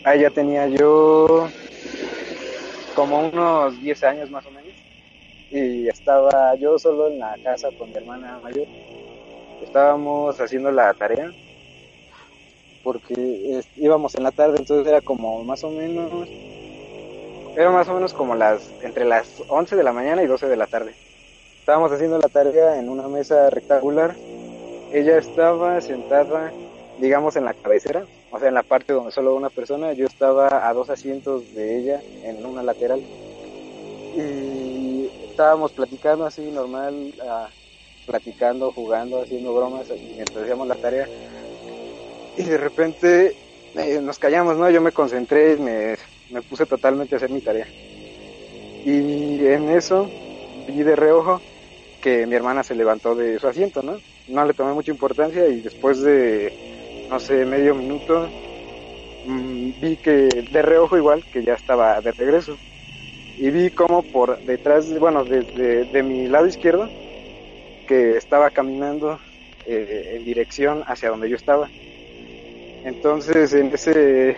Ahí 0.04 0.20
ya 0.20 0.30
tenía 0.30 0.66
yo 0.68 1.48
como 2.94 3.28
unos 3.28 3.80
10 3.82 4.04
años 4.04 4.30
más 4.30 4.44
o 4.46 4.50
menos. 4.50 4.72
Y 5.50 5.88
estaba 5.88 6.54
yo 6.56 6.78
solo 6.78 7.08
en 7.08 7.18
la 7.18 7.36
casa 7.42 7.68
con 7.78 7.90
mi 7.90 7.96
hermana 7.96 8.38
mayor. 8.42 8.66
Estábamos 9.62 10.40
haciendo 10.40 10.70
la 10.70 10.92
tarea 10.94 11.30
porque 12.82 13.60
íbamos 13.76 14.14
en 14.14 14.22
la 14.22 14.30
tarde, 14.30 14.56
entonces 14.58 14.86
era 14.86 15.02
como 15.02 15.44
más 15.44 15.62
o 15.62 15.70
menos 15.70 16.26
era 17.58 17.72
más 17.72 17.88
o 17.88 17.94
menos 17.94 18.14
como 18.14 18.36
las 18.36 18.70
entre 18.82 19.04
las 19.04 19.26
11 19.48 19.74
de 19.74 19.82
la 19.82 19.92
mañana 19.92 20.22
y 20.22 20.28
12 20.28 20.46
de 20.46 20.56
la 20.56 20.68
tarde. 20.68 20.94
Estábamos 21.58 21.90
haciendo 21.90 22.16
la 22.16 22.28
tarea 22.28 22.78
en 22.78 22.88
una 22.88 23.08
mesa 23.08 23.50
rectangular. 23.50 24.14
Ella 24.92 25.18
estaba 25.18 25.80
sentada, 25.80 26.52
digamos, 27.00 27.34
en 27.34 27.44
la 27.44 27.54
cabecera, 27.54 28.04
o 28.30 28.38
sea, 28.38 28.46
en 28.46 28.54
la 28.54 28.62
parte 28.62 28.92
donde 28.92 29.10
solo 29.10 29.34
una 29.34 29.50
persona. 29.50 29.92
Yo 29.92 30.06
estaba 30.06 30.68
a 30.68 30.72
dos 30.72 30.88
asientos 30.88 31.52
de 31.52 31.78
ella, 31.78 32.00
en 32.22 32.46
una 32.46 32.62
lateral. 32.62 33.00
Y 34.14 35.10
estábamos 35.28 35.72
platicando 35.72 36.26
así, 36.26 36.52
normal, 36.52 37.12
ah, 37.28 37.48
platicando, 38.06 38.70
jugando, 38.70 39.20
haciendo 39.20 39.52
bromas 39.52 39.88
mientras 39.90 40.44
hacíamos 40.44 40.68
la 40.68 40.76
tarea. 40.76 41.08
Y 42.36 42.44
de 42.44 42.56
repente 42.56 43.36
eh, 43.74 43.98
nos 44.00 44.20
callamos, 44.20 44.56
¿no? 44.56 44.70
Yo 44.70 44.80
me 44.80 44.92
concentré 44.92 45.56
me 45.56 45.96
me 46.30 46.42
puse 46.42 46.66
totalmente 46.66 47.14
a 47.14 47.18
hacer 47.18 47.30
mi 47.30 47.40
tarea. 47.40 47.66
Y 48.84 49.46
en 49.46 49.70
eso 49.70 50.10
vi 50.66 50.82
de 50.82 50.96
reojo 50.96 51.40
que 52.00 52.26
mi 52.26 52.34
hermana 52.34 52.62
se 52.62 52.74
levantó 52.74 53.14
de 53.14 53.38
su 53.38 53.48
asiento, 53.48 53.82
¿no? 53.82 53.98
No 54.28 54.44
le 54.44 54.54
tomé 54.54 54.72
mucha 54.72 54.92
importancia 54.92 55.46
y 55.48 55.60
después 55.60 56.00
de, 56.00 57.06
no 57.10 57.18
sé, 57.18 57.44
medio 57.44 57.74
minuto, 57.74 58.28
mm, 59.26 59.70
vi 59.80 59.96
que 59.96 60.28
de 60.52 60.62
reojo 60.62 60.96
igual, 60.96 61.24
que 61.32 61.42
ya 61.42 61.54
estaba 61.54 62.00
de 62.00 62.12
regreso. 62.12 62.56
Y 63.36 63.50
vi 63.50 63.70
como 63.70 64.02
por 64.02 64.38
detrás, 64.40 64.98
bueno, 64.98 65.24
desde 65.24 65.84
de, 65.84 66.02
mi 66.02 66.26
lado 66.28 66.46
izquierdo, 66.46 66.88
que 67.86 68.16
estaba 68.16 68.50
caminando 68.50 69.18
eh, 69.66 70.14
en 70.16 70.24
dirección 70.24 70.82
hacia 70.86 71.10
donde 71.10 71.30
yo 71.30 71.36
estaba. 71.36 71.68
Entonces, 72.84 73.52
en 73.54 73.72
ese 73.72 74.36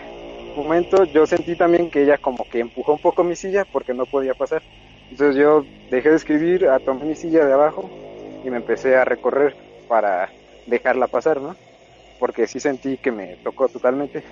momento 0.56 1.04
yo 1.04 1.26
sentí 1.26 1.56
también 1.56 1.90
que 1.90 2.02
ella 2.02 2.18
como 2.18 2.44
que 2.44 2.60
empujó 2.60 2.92
un 2.92 2.98
poco 2.98 3.24
mi 3.24 3.36
silla 3.36 3.66
porque 3.70 3.94
no 3.94 4.06
podía 4.06 4.34
pasar. 4.34 4.62
Entonces 5.10 5.36
yo 5.36 5.64
dejé 5.90 6.10
de 6.10 6.16
escribir, 6.16 6.68
tomé 6.84 7.04
mi 7.04 7.14
silla 7.14 7.44
de 7.44 7.52
abajo 7.52 7.88
y 8.44 8.50
me 8.50 8.58
empecé 8.58 8.96
a 8.96 9.04
recorrer 9.04 9.56
para 9.88 10.30
dejarla 10.66 11.08
pasar, 11.08 11.40
¿no? 11.40 11.56
Porque 12.18 12.46
sí 12.46 12.60
sentí 12.60 12.96
que 12.96 13.10
me 13.10 13.36
tocó 13.42 13.68
totalmente. 13.68 14.22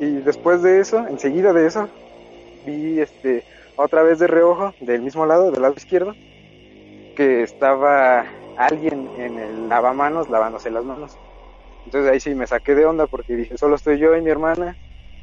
Y 0.00 0.06
después 0.22 0.62
de 0.62 0.80
eso, 0.80 1.06
enseguida 1.08 1.52
de 1.52 1.66
eso, 1.66 1.88
vi 2.64 3.00
este 3.00 3.44
otra 3.76 4.02
vez 4.02 4.18
de 4.18 4.26
reojo, 4.26 4.72
del 4.80 5.02
mismo 5.02 5.26
lado, 5.26 5.50
del 5.50 5.62
lado 5.62 5.74
izquierdo, 5.76 6.14
que 7.14 7.42
estaba 7.42 8.24
alguien 8.56 9.10
en 9.18 9.38
el 9.38 9.68
lavamanos 9.68 10.30
lavándose 10.30 10.70
las 10.70 10.84
manos. 10.84 11.16
Entonces 11.84 12.10
ahí 12.10 12.20
sí 12.20 12.34
me 12.34 12.46
saqué 12.46 12.74
de 12.74 12.86
onda 12.86 13.06
porque 13.06 13.36
dije, 13.36 13.56
solo 13.58 13.76
estoy 13.76 13.98
yo 13.98 14.16
y 14.16 14.22
mi 14.22 14.30
hermana 14.30 14.76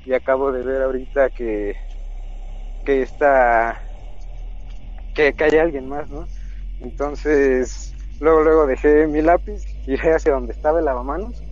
y 0.06 0.14
acabo 0.14 0.52
de 0.52 0.64
ver 0.64 0.82
ahorita 0.84 1.30
que 1.32 1.76
que 2.86 3.02
está 3.04 3.82
que, 5.14 5.34
que 5.34 5.44
hay 5.46 5.58
alguien 5.60 5.88
más, 5.88 6.10
¿no? 6.10 6.28
Entonces, 6.80 7.96
luego 8.20 8.44
luego 8.44 8.68
dejé 8.68 9.08
mi 9.08 9.22
lápiz, 9.22 9.64
iré 9.86 10.14
hacia 10.16 10.34
donde 10.34 10.54
estaba 10.54 10.80
el 10.80 10.86
lavamanos 10.86 11.44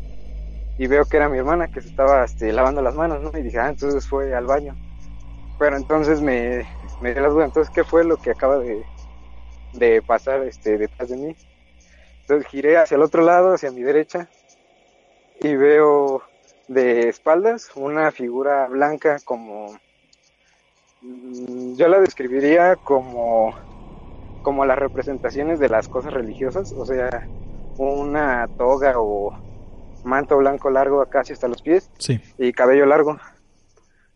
y 0.78 0.88
veo 0.88 1.06
que 1.06 1.18
era 1.18 1.30
mi 1.30 1.38
hermana 1.38 1.68
que 1.68 1.82
se 1.82 1.90
estaba 1.90 2.24
este, 2.26 2.52
lavando 2.54 2.82
las 2.82 2.96
manos, 2.96 3.22
¿no? 3.22 3.32
Y 3.38 3.44
dije, 3.44 3.60
ah, 3.60 3.70
entonces 3.70 4.08
fue 4.08 4.36
al 4.36 4.46
baño. 4.48 4.76
Pero 5.60 5.78
entonces 5.78 6.22
me, 6.22 6.68
me 7.02 7.14
las 7.16 7.32
dudas, 7.34 7.48
entonces, 7.48 7.72
¿qué 7.74 7.84
fue 7.84 8.04
lo 8.04 8.18
que 8.18 8.32
acaba 8.32 8.60
de, 8.60 8.84
de 9.74 10.02
pasar 10.02 10.44
este, 10.44 10.78
detrás 10.78 11.10
de 11.10 11.18
mí? 11.18 11.36
Entonces 12.22 12.48
giré 12.50 12.78
hacia 12.78 12.96
el 12.96 13.04
otro 13.04 13.24
lado, 13.24 13.54
hacia 13.54 13.72
mi 13.72 13.84
derecha, 13.84 14.30
y 15.40 15.56
veo 15.56 16.24
de 16.74 17.10
espaldas, 17.10 17.70
una 17.76 18.12
figura 18.12 18.68
blanca 18.68 19.20
como 19.26 19.78
mm, 21.02 21.76
yo 21.76 21.88
la 21.90 22.00
describiría 22.00 22.78
como 22.78 23.54
como 24.42 24.66
las 24.66 24.80
representaciones 24.80 25.60
de 25.60 25.70
las 25.70 25.88
cosas 25.88 26.14
religiosas, 26.14 26.72
o 26.72 26.86
sea, 26.86 27.30
una 27.78 28.48
toga 28.58 28.94
o 28.96 29.38
manto 30.04 30.38
blanco 30.38 30.72
largo 30.72 31.06
casi 31.06 31.34
hasta 31.34 31.48
los 31.48 31.62
pies 31.62 31.92
y 32.38 32.54
cabello 32.54 32.88
largo. 32.88 33.20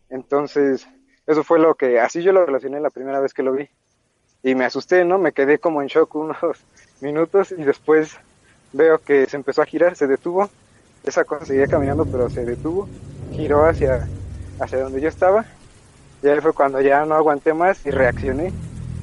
Entonces, 0.08 0.88
eso 1.26 1.44
fue 1.44 1.60
lo 1.60 1.76
que 1.76 2.00
así 2.00 2.22
yo 2.22 2.32
lo 2.32 2.44
relacioné 2.44 2.80
la 2.80 2.90
primera 2.90 3.20
vez 3.20 3.34
que 3.34 3.44
lo 3.44 3.52
vi. 3.52 3.68
Y 4.42 4.56
me 4.56 4.64
asusté, 4.64 5.04
¿no? 5.04 5.18
Me 5.18 5.32
quedé 5.32 5.58
como 5.58 5.80
en 5.80 5.88
shock 5.88 6.12
unos 6.16 6.38
minutos 7.00 7.52
y 7.52 7.62
después 7.62 8.18
veo 8.72 8.98
que 8.98 9.26
se 9.26 9.36
empezó 9.36 9.62
a 9.62 9.66
girar, 9.66 9.94
se 9.94 10.08
detuvo 10.08 10.50
esa 11.06 11.24
cosa 11.24 11.46
seguía 11.46 11.68
caminando, 11.68 12.04
pero 12.04 12.28
se 12.28 12.44
detuvo, 12.44 12.88
giró 13.32 13.64
hacia, 13.64 14.08
hacia 14.60 14.80
donde 14.80 15.00
yo 15.00 15.08
estaba. 15.08 15.44
Y 16.22 16.28
ahí 16.28 16.40
fue 16.40 16.52
cuando 16.52 16.80
ya 16.80 17.04
no 17.04 17.14
aguanté 17.14 17.54
más 17.54 17.84
y 17.86 17.90
reaccioné. 17.90 18.52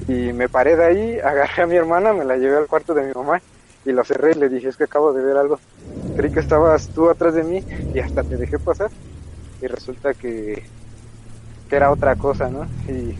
Y 0.06 0.32
me 0.34 0.48
paré 0.48 0.76
de 0.76 0.84
ahí, 0.84 1.18
agarré 1.24 1.62
a 1.62 1.66
mi 1.66 1.76
hermana, 1.76 2.12
me 2.12 2.24
la 2.24 2.36
llevé 2.36 2.58
al 2.58 2.66
cuarto 2.66 2.94
de 2.94 3.06
mi 3.06 3.12
mamá 3.12 3.40
y 3.86 3.92
lo 3.92 4.04
cerré 4.04 4.32
y 4.32 4.34
le 4.38 4.48
dije, 4.48 4.68
es 4.68 4.76
que 4.76 4.84
acabo 4.84 5.12
de 5.12 5.22
ver 5.22 5.36
algo. 5.36 5.58
Creí 6.16 6.30
que 6.30 6.40
estabas 6.40 6.88
tú 6.88 7.08
atrás 7.08 7.34
de 7.34 7.42
mí 7.42 7.64
y 7.94 7.98
hasta 7.98 8.22
te 8.22 8.36
dejé 8.36 8.58
pasar. 8.58 8.90
Y 9.62 9.66
resulta 9.66 10.12
que, 10.12 10.62
que 11.70 11.76
era 11.76 11.90
otra 11.90 12.16
cosa, 12.16 12.50
¿no? 12.50 12.66
Y 12.86 13.16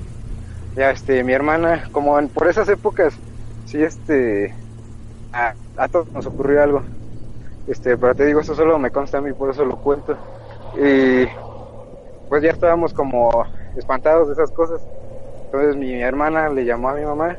ya 0.77 0.91
este, 0.91 1.25
mi 1.25 1.33
hermana, 1.33 1.89
como 1.91 2.19
en, 2.19 2.29
por 2.29 2.49
esas 2.49 2.69
épocas, 2.69 3.15
sí, 3.67 3.83
este, 3.83 4.55
a, 5.33 5.55
a 5.77 5.89
todos 5.89 6.13
nos 6.13 6.27
ocurrió 6.27 6.63
algo. 6.63 6.83
Este, 7.67 7.97
pero 7.97 8.15
te 8.15 8.27
digo, 8.27 8.41
eso 8.41 8.55
solo 8.55 8.79
me 8.79 8.91
consta 8.91 9.19
a 9.19 9.21
mí, 9.21 9.33
por 9.33 9.51
eso 9.51 9.65
lo 9.65 9.77
cuento. 9.77 10.17
Y 10.77 11.27
pues 12.29 12.43
ya 12.43 12.51
estábamos 12.51 12.93
como 12.93 13.31
espantados 13.77 14.29
de 14.29 14.35
esas 14.35 14.51
cosas. 14.51 14.83
Entonces 15.47 15.77
mi 15.77 16.03
hermana 16.03 16.49
le 16.49 16.65
llamó 16.65 16.89
a 16.89 16.95
mi 16.95 17.05
mamá, 17.05 17.37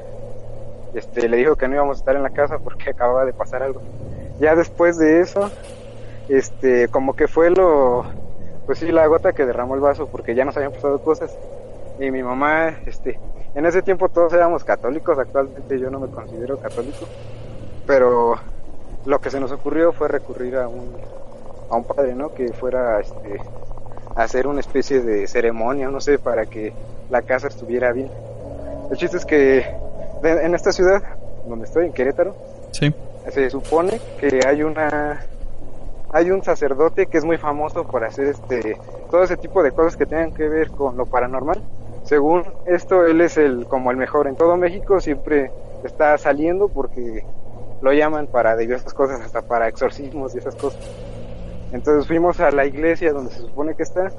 este, 0.94 1.28
le 1.28 1.38
dijo 1.38 1.56
que 1.56 1.68
no 1.68 1.76
íbamos 1.76 1.98
a 1.98 2.00
estar 2.00 2.16
en 2.16 2.24
la 2.24 2.30
casa 2.30 2.60
porque 2.60 2.90
acababa 2.92 3.26
de 3.26 3.34
pasar 3.34 3.62
algo. 3.62 3.82
Ya 4.40 4.56
después 4.56 4.98
de 4.98 5.22
eso, 5.22 5.52
este, 6.30 6.88
como 6.88 7.14
que 7.14 7.28
fue 7.28 7.52
lo, 7.52 8.06
pues 8.66 8.80
sí, 8.80 8.92
la 8.92 9.06
gota 9.08 9.34
que 9.34 9.46
derramó 9.46 9.76
el 9.76 9.82
vaso 9.82 10.08
porque 10.08 10.36
ya 10.36 10.46
nos 10.46 10.58
habían 10.58 10.72
pasado 10.72 11.00
cosas. 11.02 11.38
Y 12.00 12.12
mi 12.12 12.24
mamá, 12.24 12.80
este, 12.86 13.20
en 13.54 13.66
ese 13.66 13.82
tiempo 13.82 14.10
todos 14.10 14.34
éramos 14.34 14.64
católicos, 14.64 15.18
actualmente 15.18 15.80
yo 15.80 15.90
no 15.90 16.00
me 16.00 16.08
considero 16.08 16.58
católico, 16.58 17.06
pero 17.88 18.36
lo 19.06 19.20
que 19.20 19.30
se 19.30 19.39
nos 19.39 19.51
ocurrió 19.51 19.91
fue 19.91 20.08
recurrir 20.08 20.56
a 20.58 20.68
un, 20.68 20.89
a 21.70 21.76
un 21.76 21.84
padre, 21.84 22.16
¿no? 22.16 22.34
Que 22.34 22.51
fuera 22.53 22.99
este, 22.99 23.39
a 24.16 24.24
hacer 24.24 24.47
una 24.47 24.60
especie 24.60 25.01
de 25.01 25.28
ceremonia, 25.28 25.89
no 25.89 25.99
sé, 26.01 26.18
para 26.18 26.45
que 26.45 26.74
la 27.10 27.22
casa 27.22 27.47
estuviera 27.47 27.91
bien. 27.91 28.10
El 28.89 28.97
chiste 28.97 29.18
es 29.18 29.26
que 29.26 29.66
en 30.24 30.56
esta 30.56 30.72
ciudad, 30.72 31.01
donde 31.47 31.66
estoy, 31.66 31.86
en 31.86 31.93
Querétaro, 31.93 32.36
Sí. 32.72 32.93
se 33.32 33.49
supone 33.49 33.99
que 34.20 34.41
hay 34.45 34.62
una 34.64 35.26
hay 36.12 36.32
un 36.32 36.43
sacerdote 36.43 37.08
que 37.08 37.18
es 37.18 37.26
muy 37.26 37.38
famoso 37.38 37.84
por 37.86 38.03
hacer 38.03 38.28
este 38.28 38.78
todo 39.12 39.24
ese 39.24 39.38
tipo 39.38 39.62
de 39.64 39.72
cosas 39.72 39.95
que 39.97 40.06
tengan 40.06 40.32
que 40.32 40.47
ver 40.47 40.70
con 40.72 40.97
lo 40.97 41.06
paranormal. 41.06 41.62
Según 42.03 42.43
esto, 42.66 43.06
él 43.06 43.22
es 43.22 43.38
el 43.38 43.66
como 43.68 43.91
el 43.91 43.97
mejor 43.97 44.28
en 44.28 44.36
todo 44.36 44.56
México, 44.58 44.99
siempre 44.99 45.51
está 45.84 46.18
saliendo 46.18 46.68
porque 46.70 47.24
lo 47.82 47.94
llaman 47.94 48.28
para 48.28 48.56
diversas 48.56 48.94
cosas, 48.94 49.22
hasta 49.22 49.42
para 49.42 49.68
exorcismos 49.68 50.36
y 50.36 50.40
esas 50.40 50.56
cosas. 50.56 50.82
Entonces 51.72 52.08
fuimos 52.08 52.40
a 52.40 52.52
la 52.52 52.66
iglesia 52.66 53.12
donde 53.12 53.32
se 53.32 53.42
supone 53.42 53.76
que 53.76 53.84
está, 53.84 54.12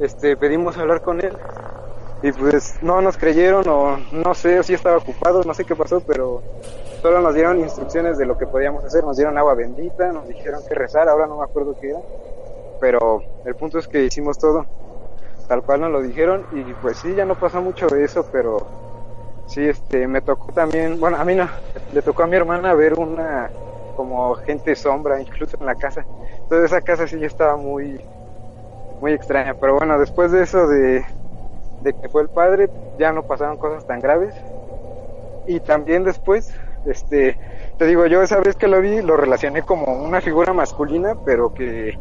este 0.00 0.36
pedimos 0.36 0.76
hablar 0.78 1.02
con 1.02 1.20
él 1.20 1.36
y 2.22 2.32
pues 2.32 2.82
no 2.82 3.00
nos 3.00 3.16
creyeron 3.16 3.68
o 3.68 3.98
no 4.12 4.34
sé 4.34 4.62
si 4.62 4.74
estaba 4.74 4.96
ocupado, 4.96 5.42
no 5.44 5.54
sé 5.54 5.64
qué 5.64 5.76
pasó, 5.76 6.00
pero 6.00 6.42
solo 7.02 7.20
nos 7.20 7.34
dieron 7.34 7.60
instrucciones 7.60 8.18
de 8.18 8.26
lo 8.26 8.36
que 8.36 8.46
podíamos 8.46 8.84
hacer, 8.84 9.04
nos 9.04 9.16
dieron 9.16 9.38
agua 9.38 9.54
bendita, 9.54 10.12
nos 10.12 10.28
dijeron 10.28 10.60
que 10.68 10.74
rezar, 10.74 11.08
ahora 11.08 11.26
no 11.26 11.38
me 11.38 11.44
acuerdo 11.44 11.76
qué 11.80 11.90
era, 11.90 12.00
pero 12.80 13.22
el 13.44 13.54
punto 13.54 13.78
es 13.78 13.88
que 13.88 14.04
hicimos 14.04 14.38
todo 14.38 14.66
tal 15.50 15.62
cual 15.64 15.80
nos 15.80 15.90
lo 15.90 16.00
dijeron 16.00 16.46
y 16.52 16.62
pues 16.74 16.98
sí, 16.98 17.12
ya 17.12 17.24
no 17.24 17.34
pasó 17.34 17.60
mucho 17.60 17.88
de 17.88 18.04
eso, 18.04 18.24
pero 18.30 18.64
sí, 19.50 19.68
este, 19.68 20.06
me 20.06 20.20
tocó 20.20 20.52
también, 20.52 20.98
bueno, 21.00 21.16
a 21.16 21.24
mí 21.24 21.34
no, 21.34 21.48
le 21.92 22.02
tocó 22.02 22.22
a 22.22 22.26
mi 22.26 22.36
hermana 22.36 22.72
ver 22.74 22.94
una 22.94 23.50
como 23.96 24.34
gente 24.36 24.74
sombra 24.74 25.20
incluso 25.20 25.56
en 25.58 25.66
la 25.66 25.74
casa, 25.74 26.06
entonces 26.42 26.72
esa 26.72 26.80
casa 26.80 27.06
sí 27.06 27.18
ya 27.18 27.26
estaba 27.26 27.56
muy, 27.56 28.00
muy 29.00 29.12
extraña, 29.12 29.54
pero 29.54 29.76
bueno, 29.76 29.98
después 29.98 30.30
de 30.32 30.42
eso 30.42 30.66
de, 30.66 31.04
de 31.82 31.92
que 31.92 32.08
fue 32.08 32.22
el 32.22 32.28
padre, 32.28 32.70
ya 32.98 33.12
no 33.12 33.24
pasaron 33.24 33.58
cosas 33.58 33.86
tan 33.86 34.00
graves 34.00 34.34
y 35.46 35.60
también 35.60 36.04
después, 36.04 36.54
este, 36.86 37.36
te 37.76 37.86
digo, 37.86 38.06
yo 38.06 38.22
esa 38.22 38.38
vez 38.40 38.56
que 38.56 38.68
lo 38.68 38.80
vi 38.80 39.02
lo 39.02 39.16
relacioné 39.16 39.62
como 39.62 39.92
una 39.92 40.20
figura 40.20 40.52
masculina, 40.52 41.16
pero 41.24 41.52
que 41.52 41.98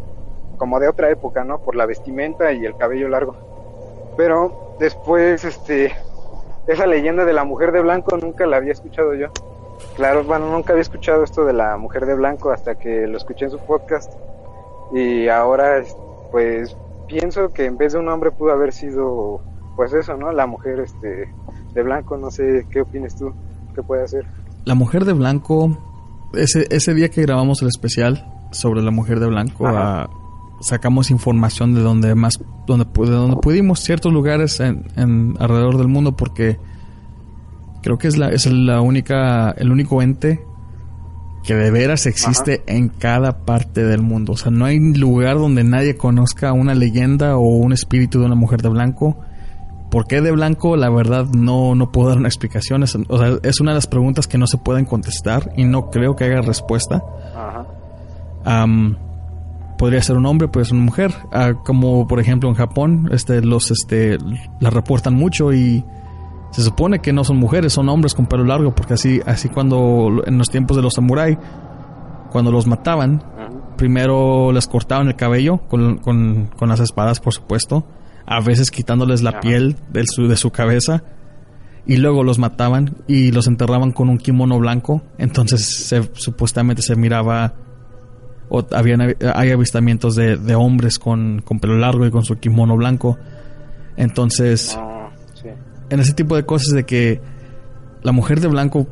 como 0.57 0.79
de 0.79 0.89
otra 0.89 1.09
época, 1.09 1.43
¿no? 1.43 1.59
Por 1.59 1.75
la 1.75 1.85
vestimenta 1.85 2.51
y 2.51 2.65
el 2.65 2.75
cabello 2.75 3.07
largo. 3.07 3.35
Pero 4.17 4.75
después, 4.77 5.45
este, 5.45 5.95
esa 6.67 6.85
leyenda 6.85 7.25
de 7.25 7.33
la 7.33 7.43
mujer 7.43 7.71
de 7.71 7.81
blanco 7.81 8.17
nunca 8.17 8.45
la 8.45 8.57
había 8.57 8.73
escuchado 8.73 9.13
yo. 9.15 9.27
Claro, 9.95 10.23
bueno, 10.23 10.51
nunca 10.51 10.73
había 10.73 10.81
escuchado 10.81 11.23
esto 11.23 11.45
de 11.45 11.53
la 11.53 11.77
mujer 11.77 12.05
de 12.05 12.15
blanco 12.15 12.51
hasta 12.51 12.75
que 12.75 13.07
lo 13.07 13.17
escuché 13.17 13.45
en 13.45 13.51
su 13.51 13.59
podcast. 13.59 14.13
Y 14.93 15.27
ahora, 15.27 15.81
pues, 16.31 16.75
pienso 17.07 17.49
que 17.49 17.65
en 17.65 17.77
vez 17.77 17.93
de 17.93 17.99
un 17.99 18.09
hombre 18.09 18.31
pudo 18.31 18.51
haber 18.51 18.73
sido, 18.73 19.41
pues 19.75 19.93
eso, 19.93 20.15
¿no? 20.15 20.31
La 20.31 20.47
mujer, 20.47 20.79
este, 20.79 21.29
de 21.73 21.83
blanco, 21.83 22.17
no 22.17 22.31
sé, 22.31 22.65
¿qué 22.69 22.81
opinas 22.81 23.15
tú? 23.15 23.33
¿Qué 23.75 23.83
puede 23.83 24.03
hacer? 24.03 24.25
La 24.65 24.75
mujer 24.75 25.05
de 25.05 25.13
blanco, 25.13 25.77
ese, 26.33 26.67
ese 26.69 26.93
día 26.93 27.09
que 27.09 27.21
grabamos 27.21 27.61
el 27.61 27.67
especial 27.67 28.25
sobre 28.51 28.81
la 28.81 28.91
mujer 28.91 29.19
de 29.19 29.27
blanco. 29.27 29.65
Sacamos 30.61 31.11
información 31.11 31.73
de 31.73 31.81
donde 31.81 32.15
más, 32.15 32.39
donde, 32.67 32.85
de 32.85 33.11
donde 33.11 33.37
pudimos, 33.37 33.79
ciertos 33.81 34.11
lugares 34.13 34.59
en, 34.59 34.85
en 34.95 35.35
alrededor 35.39 35.77
del 35.77 35.87
mundo, 35.87 36.15
porque 36.15 36.59
creo 37.81 37.97
que 37.97 38.07
es 38.07 38.17
la, 38.17 38.29
es 38.29 38.45
la 38.45 38.81
única, 38.81 39.51
el 39.51 39.71
único 39.71 40.01
ente 40.01 40.43
que 41.43 41.55
de 41.55 41.71
veras 41.71 42.05
existe 42.05 42.63
en 42.67 42.89
cada 42.89 43.45
parte 43.45 43.83
del 43.83 44.01
mundo. 44.01 44.33
O 44.33 44.37
sea, 44.37 44.51
no 44.51 44.65
hay 44.65 44.79
lugar 44.79 45.37
donde 45.37 45.63
nadie 45.63 45.95
conozca 45.95 46.53
una 46.53 46.75
leyenda 46.75 47.37
o 47.37 47.41
un 47.41 47.73
espíritu 47.73 48.19
de 48.19 48.25
una 48.25 48.35
mujer 48.35 48.61
de 48.61 48.69
blanco. 48.69 49.17
¿Por 49.89 50.05
qué 50.05 50.21
de 50.21 50.31
blanco? 50.31 50.75
La 50.75 50.89
verdad 50.89 51.25
no, 51.25 51.73
no 51.73 51.91
puedo 51.91 52.09
dar 52.09 52.17
una 52.17 52.27
explicación. 52.27 52.83
Es, 52.83 52.95
o 52.95 53.17
sea, 53.17 53.39
es 53.41 53.59
una 53.61 53.71
de 53.71 53.75
las 53.75 53.87
preguntas 53.87 54.27
que 54.27 54.37
no 54.37 54.45
se 54.45 54.57
pueden 54.57 54.85
contestar 54.85 55.51
y 55.55 55.63
no 55.63 55.89
creo 55.89 56.15
que 56.15 56.25
haya 56.25 56.41
respuesta. 56.41 57.01
Ajá. 57.35 57.65
Podría 59.79 60.03
ser 60.03 60.15
un 60.17 60.25
hombre, 60.27 60.47
puede 60.47 60.65
ser 60.67 60.75
una 60.75 60.83
mujer. 60.85 61.11
Ah, 61.31 61.53
como 61.65 62.05
por 62.05 62.19
ejemplo 62.19 62.47
en 62.49 62.55
Japón, 62.55 63.09
este, 63.11 63.41
los 63.41 63.71
este, 63.71 64.19
la 64.59 64.69
reportan 64.69 65.15
mucho 65.15 65.51
y 65.53 65.83
se 66.51 66.61
supone 66.61 66.99
que 66.99 67.13
no 67.13 67.23
son 67.23 67.37
mujeres, 67.37 67.73
son 67.73 67.89
hombres 67.89 68.13
con 68.13 68.27
pelo 68.27 68.43
largo, 68.43 68.75
porque 68.75 68.93
así, 68.93 69.21
así 69.25 69.49
cuando 69.49 70.21
en 70.25 70.37
los 70.37 70.49
tiempos 70.51 70.77
de 70.77 70.83
los 70.83 70.93
samurái, 70.93 71.37
cuando 72.31 72.51
los 72.51 72.67
mataban, 72.67 73.23
primero 73.77 74.51
les 74.51 74.67
cortaban 74.67 75.07
el 75.07 75.15
cabello 75.15 75.59
con, 75.67 75.97
con- 75.99 76.47
con 76.57 76.69
las 76.69 76.79
espadas, 76.79 77.19
por 77.19 77.33
supuesto, 77.33 77.87
a 78.25 78.41
veces 78.41 78.69
quitándoles 78.71 79.21
la 79.23 79.39
piel 79.39 79.77
de 79.91 80.05
su, 80.05 80.27
de 80.27 80.35
su 80.35 80.51
cabeza, 80.51 81.03
y 81.85 81.97
luego 81.97 82.23
los 82.23 82.37
mataban 82.37 82.97
y 83.07 83.31
los 83.31 83.47
enterraban 83.47 83.91
con 83.91 84.09
un 84.09 84.17
kimono 84.19 84.59
blanco. 84.59 85.01
Entonces 85.17 85.65
se- 85.87 86.09
supuestamente 86.13 86.81
se 86.83 86.95
miraba, 86.95 87.53
o 88.49 88.65
habían, 88.71 89.15
hay 89.35 89.51
avistamientos 89.51 90.15
de, 90.15 90.37
de 90.37 90.55
hombres 90.55 90.97
con, 90.99 91.41
con 91.43 91.59
pelo 91.59 91.77
largo 91.77 92.05
y 92.05 92.11
con 92.11 92.23
su 92.25 92.37
kimono 92.39 92.75
blanco. 92.75 93.17
Entonces 93.97 94.75
Ah, 94.79 95.09
sí. 95.33 95.49
en 95.89 95.99
ese 95.99 96.13
tipo 96.13 96.35
de 96.35 96.45
cosas 96.45 96.73
de 96.73 96.83
que 96.85 97.21
la 98.01 98.11
mujer 98.11 98.39
de 98.39 98.47
blanco 98.47 98.87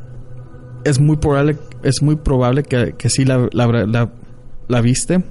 es 0.84 1.00
muy 1.00 1.16
probable 1.16 1.56
es 1.82 2.02
muy 2.02 2.16
probable 2.16 2.62
que, 2.62 2.94
que 2.98 3.08
sí 3.10 3.24
la, 3.24 3.48
la, 3.52 3.66
la- 3.86 4.10
la 4.68 4.80
viste. 4.80 5.24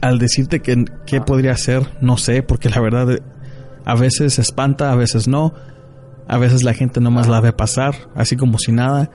Al 0.00 0.18
decirte 0.18 0.60
que 0.60 0.84
qué 1.06 1.20
podría 1.20 1.56
ser 1.56 1.86
no 2.00 2.16
sé 2.16 2.42
porque 2.42 2.68
la 2.68 2.80
verdad 2.80 3.18
a 3.84 3.94
veces 3.94 4.38
espanta 4.38 4.92
a 4.92 4.96
veces 4.96 5.28
no. 5.28 5.54
A 6.28 6.38
veces 6.38 6.62
la 6.62 6.72
gente 6.74 7.00
nomás 7.00 7.28
la 7.28 7.40
ve 7.40 7.52
pasar 7.52 7.94
así 8.14 8.36
como 8.36 8.58
si 8.58 8.72
nada. 8.72 9.10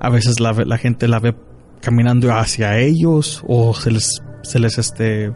A 0.00 0.10
veces 0.10 0.40
la, 0.40 0.52
la 0.52 0.76
gente 0.78 1.06
la 1.08 1.18
ve 1.18 1.34
caminando 1.82 2.32
hacia 2.32 2.78
ellos 2.78 3.44
o 3.46 3.74
se 3.74 3.90
les 3.90 4.22
se 4.42 4.58
les 4.58 4.78
este 4.78 5.34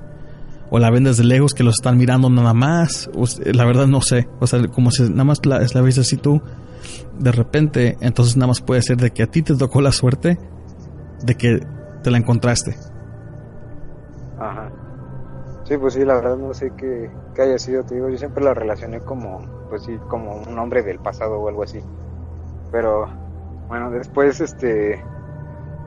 o 0.71 0.79
la 0.79 0.91
ven 0.91 1.05
desde 1.05 1.25
lejos 1.25 1.55
que 1.55 1.63
los 1.63 1.75
están 1.77 1.97
mirando 1.97 2.29
nada 2.31 2.55
más. 2.55 3.11
La 3.45 3.65
verdad 3.65 3.87
no 3.87 4.01
sé. 4.01 4.29
O 4.41 4.47
sea, 4.47 4.67
como 4.69 4.91
si 4.91 5.03
nada 5.05 5.25
más 5.25 5.45
la, 5.47 5.61
la 5.73 5.81
ves 5.81 5.99
así 5.99 6.17
tú, 6.17 6.43
de 7.19 7.33
repente, 7.33 7.97
entonces 8.01 8.37
nada 8.37 8.49
más 8.49 8.61
puede 8.61 8.83
ser 8.83 8.97
de 8.97 9.11
que 9.11 9.23
a 9.23 9.27
ti 9.27 9.43
te 9.43 9.55
tocó 9.55 9.81
la 9.81 9.93
suerte 9.93 10.39
de 11.23 11.35
que 11.35 11.61
te 12.03 12.11
la 12.11 12.19
encontraste. 12.19 12.77
Ajá. 14.39 14.71
Sí, 15.65 15.77
pues 15.79 15.95
sí, 15.95 16.05
la 16.05 16.15
verdad 16.15 16.37
no 16.37 16.55
sé 16.55 16.73
qué, 16.77 17.11
qué 17.35 17.43
haya 17.43 17.59
sido, 17.59 17.83
te 17.83 17.97
digo, 17.97 18.09
yo 18.09 18.17
siempre 18.17 18.45
la 18.45 18.55
relacioné 18.55 19.01
como, 19.01 19.41
pues 19.69 19.83
sí, 19.83 19.99
como 20.09 20.37
un 20.37 20.59
hombre 20.59 20.83
del 20.85 21.01
pasado 21.01 21.41
o 21.41 21.49
algo 21.49 21.65
así. 21.65 21.81
Pero, 22.71 23.09
bueno, 23.67 23.91
después, 23.91 24.41
este, 24.41 25.03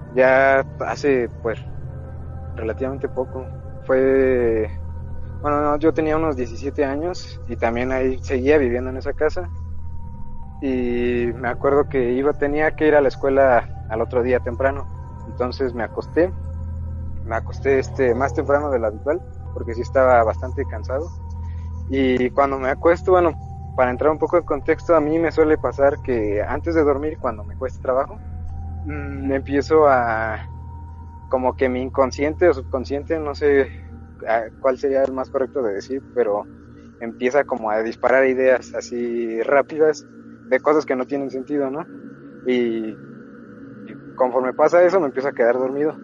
ya 0.10 0.64
hace, 0.80 1.30
pues, 1.42 1.60
relativamente 2.54 3.10
poco, 3.10 3.50
fue, 3.82 4.72
bueno, 5.42 5.62
no, 5.62 5.80
yo 5.80 5.94
tenía 5.94 6.18
unos 6.18 6.36
17 6.38 6.86
años 6.86 7.42
y 7.48 7.58
también 7.58 7.92
ahí 7.94 8.20
seguía 8.24 8.58
viviendo 8.60 8.90
en 8.92 8.98
esa 8.98 9.14
casa. 9.14 9.52
Y 10.62 11.28
me 11.36 11.50
acuerdo 11.50 11.86
que 11.86 12.12
iba, 12.14 12.34
tenía 12.34 12.72
que 12.72 12.88
ir 12.88 12.96
a 12.96 13.02
la 13.02 13.08
escuela 13.08 13.70
al 13.88 14.02
otro 14.02 14.24
día 14.24 14.40
temprano. 14.40 14.90
Entonces 15.26 15.74
me 15.74 15.84
acosté 15.84 16.34
me 17.24 17.36
acosté 17.38 17.80
este 17.80 18.16
más 18.16 18.34
temprano 18.34 18.72
de 18.72 18.80
lo 18.80 18.88
habitual 18.88 19.22
porque 19.54 19.74
sí 19.76 19.82
estaba 19.82 20.24
bastante 20.24 20.66
cansado 20.66 21.12
y 21.88 22.32
cuando 22.32 22.60
me 22.60 22.70
acuesto 22.70 23.12
bueno 23.14 23.34
para 23.76 23.92
entrar 23.92 24.12
un 24.12 24.20
poco 24.20 24.38
en 24.38 24.44
contexto 24.44 24.96
a 24.96 25.02
mí 25.02 25.20
me 25.20 25.32
suele 25.32 25.58
pasar 25.58 26.00
que 26.04 26.42
antes 26.48 26.76
de 26.76 26.84
dormir 26.84 27.18
cuando 27.20 27.44
me 27.46 27.56
cuesta 27.56 27.80
trabajo 27.82 28.22
mm, 28.90 29.30
me 29.30 29.38
empiezo 29.38 29.88
a 29.90 30.42
como 31.30 31.56
que 31.56 31.70
mi 31.70 31.82
inconsciente 31.82 32.50
o 32.50 32.56
subconsciente 32.56 33.20
no 33.20 33.36
sé 33.36 33.72
cuál 34.60 34.80
sería 34.80 35.04
el 35.04 35.14
más 35.14 35.30
correcto 35.32 35.64
de 35.64 35.74
decir 35.76 36.04
pero 36.14 36.50
empieza 37.00 37.46
como 37.46 37.72
a 37.72 37.84
disparar 37.84 38.28
ideas 38.28 38.74
así 38.76 39.42
rápidas 39.44 40.08
de 40.50 40.62
cosas 40.62 40.86
que 40.86 40.96
no 40.98 41.06
tienen 41.08 41.32
sentido 41.32 41.72
no 41.72 41.90
y, 42.46 43.00
y 43.86 43.96
conforme 44.16 44.54
pasa 44.54 44.84
eso 44.84 45.00
me 45.02 45.08
empiezo 45.08 45.30
a 45.30 45.34
quedar 45.34 45.56
dormido 45.60 46.02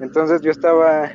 entonces 0.00 0.42
yo 0.42 0.52
estaba 0.52 1.12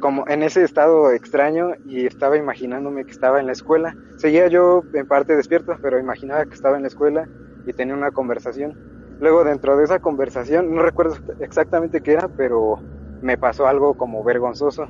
como 0.00 0.24
en 0.28 0.42
ese 0.44 0.64
estado 0.64 1.12
extraño 1.12 1.74
y 1.82 2.06
estaba 2.06 2.36
imaginándome 2.38 3.04
que 3.06 3.12
estaba 3.12 3.40
en 3.40 3.46
la 3.46 3.52
escuela. 3.52 3.98
Seguía 4.16 4.48
yo 4.48 4.86
en 4.92 5.06
parte 5.06 5.36
despierto, 5.36 5.78
pero 5.82 5.98
imaginaba 6.00 6.46
que 6.46 6.54
estaba 6.54 6.76
en 6.76 6.82
la 6.84 6.88
escuela 6.88 7.30
y 7.64 7.74
tenía 7.74 7.94
una 7.94 8.12
conversación. 8.12 8.78
Luego 9.20 9.44
dentro 9.44 9.76
de 9.76 9.84
esa 9.84 9.98
conversación, 9.98 10.74
no 10.74 10.82
recuerdo 10.82 11.16
exactamente 11.40 12.00
qué 12.00 12.14
era, 12.14 12.28
pero 12.28 12.78
me 13.20 13.36
pasó 13.36 13.66
algo 13.66 13.94
como 13.94 14.24
vergonzoso. 14.24 14.88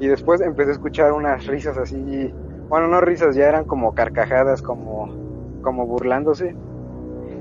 Y 0.00 0.08
después 0.08 0.40
empecé 0.40 0.70
a 0.70 0.72
escuchar 0.72 1.12
unas 1.12 1.46
risas 1.46 1.76
así, 1.76 2.32
bueno, 2.70 2.88
no 2.88 3.02
risas, 3.02 3.36
ya 3.36 3.48
eran 3.48 3.66
como 3.66 3.94
carcajadas, 3.94 4.62
como, 4.62 5.60
como 5.60 5.86
burlándose. 5.86 6.56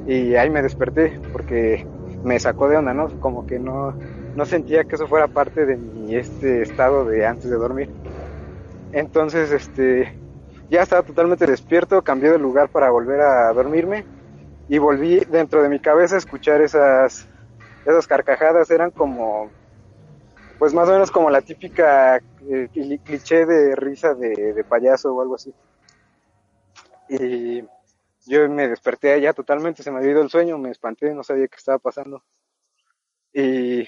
Y 0.07 0.35
ahí 0.35 0.49
me 0.49 0.61
desperté 0.61 1.17
porque 1.31 1.87
me 2.25 2.37
sacó 2.37 2.67
de 2.67 2.75
onda, 2.75 2.93
¿no? 2.93 3.07
Como 3.21 3.47
que 3.47 3.57
no, 3.57 3.93
no 4.35 4.45
sentía 4.45 4.83
que 4.83 4.95
eso 4.95 5.07
fuera 5.07 5.27
parte 5.27 5.65
de 5.65 5.77
mi 5.77 6.15
este 6.15 6.61
estado 6.63 7.05
de 7.05 7.25
antes 7.25 7.49
de 7.49 7.55
dormir. 7.55 7.89
Entonces, 8.91 9.53
este, 9.53 10.19
ya 10.69 10.81
estaba 10.81 11.03
totalmente 11.03 11.45
despierto, 11.45 12.01
cambié 12.01 12.29
de 12.29 12.39
lugar 12.39 12.67
para 12.69 12.89
volver 12.91 13.21
a 13.21 13.53
dormirme 13.53 14.18
y 14.69 14.77
volví 14.77 15.19
dentro 15.21 15.63
de 15.63 15.69
mi 15.69 15.79
cabeza 15.79 16.15
a 16.15 16.19
escuchar 16.19 16.61
esas, 16.61 17.27
esas 17.85 18.07
carcajadas, 18.07 18.69
eran 18.69 18.91
como, 18.91 19.49
pues 20.59 20.75
más 20.75 20.87
o 20.87 20.91
menos 20.91 21.09
como 21.09 21.31
la 21.31 21.41
típica 21.41 22.17
eh, 22.17 22.69
cliché 23.03 23.47
de 23.47 23.75
risa 23.75 24.13
de, 24.13 24.63
payaso 24.69 25.13
o 25.13 25.21
algo 25.21 25.35
así. 25.35 25.51
Y 27.09 27.63
yo 28.27 28.47
me 28.47 28.67
desperté 28.67 29.11
allá 29.11 29.33
totalmente, 29.33 29.81
se 29.81 29.89
me 29.89 29.97
había 29.97 30.11
ido 30.11 30.21
el 30.21 30.29
sueño, 30.29 30.59
me 30.59 30.69
espanté, 30.69 31.15
no 31.15 31.23
sabía 31.23 31.47
qué 31.47 31.57
estaba 31.57 31.79
pasando. 31.79 32.23
Y 33.33 33.87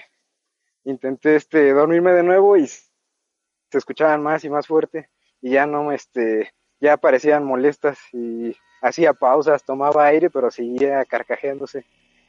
intenté 0.82 1.36
este 1.36 1.72
dormirme 1.72 2.10
de 2.10 2.24
nuevo 2.24 2.56
y 2.56 2.66
se 2.66 3.78
escuchaban 3.78 4.20
más 4.20 4.42
y 4.44 4.50
más 4.50 4.66
fuerte 4.66 5.10
y 5.40 5.50
ya 5.52 5.66
no 5.66 5.92
este 5.92 6.52
ya 6.80 6.96
parecían 6.96 7.44
molestas 7.44 7.98
y 8.12 8.56
hacía 8.82 9.14
pausas, 9.14 9.64
tomaba 9.64 10.06
aire, 10.06 10.28
pero 10.28 10.50
seguía 10.50 11.04
carcajeándose. 11.06 11.84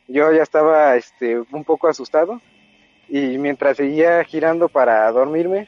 Yo 0.07 0.31
ya 0.31 0.43
estaba 0.43 0.95
este 0.95 1.39
un 1.39 1.63
poco 1.65 1.87
asustado 1.87 2.39
y 3.09 3.37
mientras 3.37 3.77
seguía 3.77 4.23
girando 4.23 4.69
para 4.69 5.11
dormirme 5.11 5.67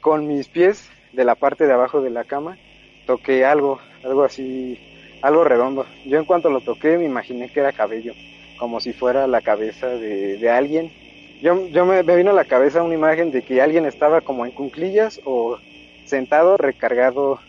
con 0.00 0.26
mis 0.26 0.48
pies 0.48 0.90
de 1.12 1.24
la 1.24 1.34
parte 1.36 1.66
de 1.66 1.72
abajo 1.72 2.00
de 2.00 2.10
la 2.10 2.24
cama 2.24 2.58
toqué 3.06 3.44
algo, 3.44 3.78
algo 4.02 4.24
así 4.24 4.78
algo 5.22 5.44
redondo. 5.44 5.86
Yo 6.04 6.18
en 6.18 6.24
cuanto 6.24 6.50
lo 6.50 6.60
toqué 6.60 6.98
me 6.98 7.04
imaginé 7.04 7.50
que 7.50 7.60
era 7.60 7.72
cabello, 7.72 8.12
como 8.58 8.80
si 8.80 8.92
fuera 8.92 9.26
la 9.26 9.40
cabeza 9.40 9.88
de, 9.88 10.36
de 10.36 10.50
alguien. 10.50 10.92
Yo, 11.40 11.66
yo 11.68 11.86
me, 11.86 12.02
vino 12.02 12.30
a 12.30 12.34
la 12.34 12.44
cabeza 12.44 12.82
una 12.82 12.94
imagen 12.94 13.30
de 13.30 13.42
que 13.42 13.60
alguien 13.60 13.86
estaba 13.86 14.20
como 14.20 14.44
en 14.44 14.52
cunclillas 14.52 15.20
o 15.24 15.58
sentado 16.04 16.56
recargado 16.56 17.40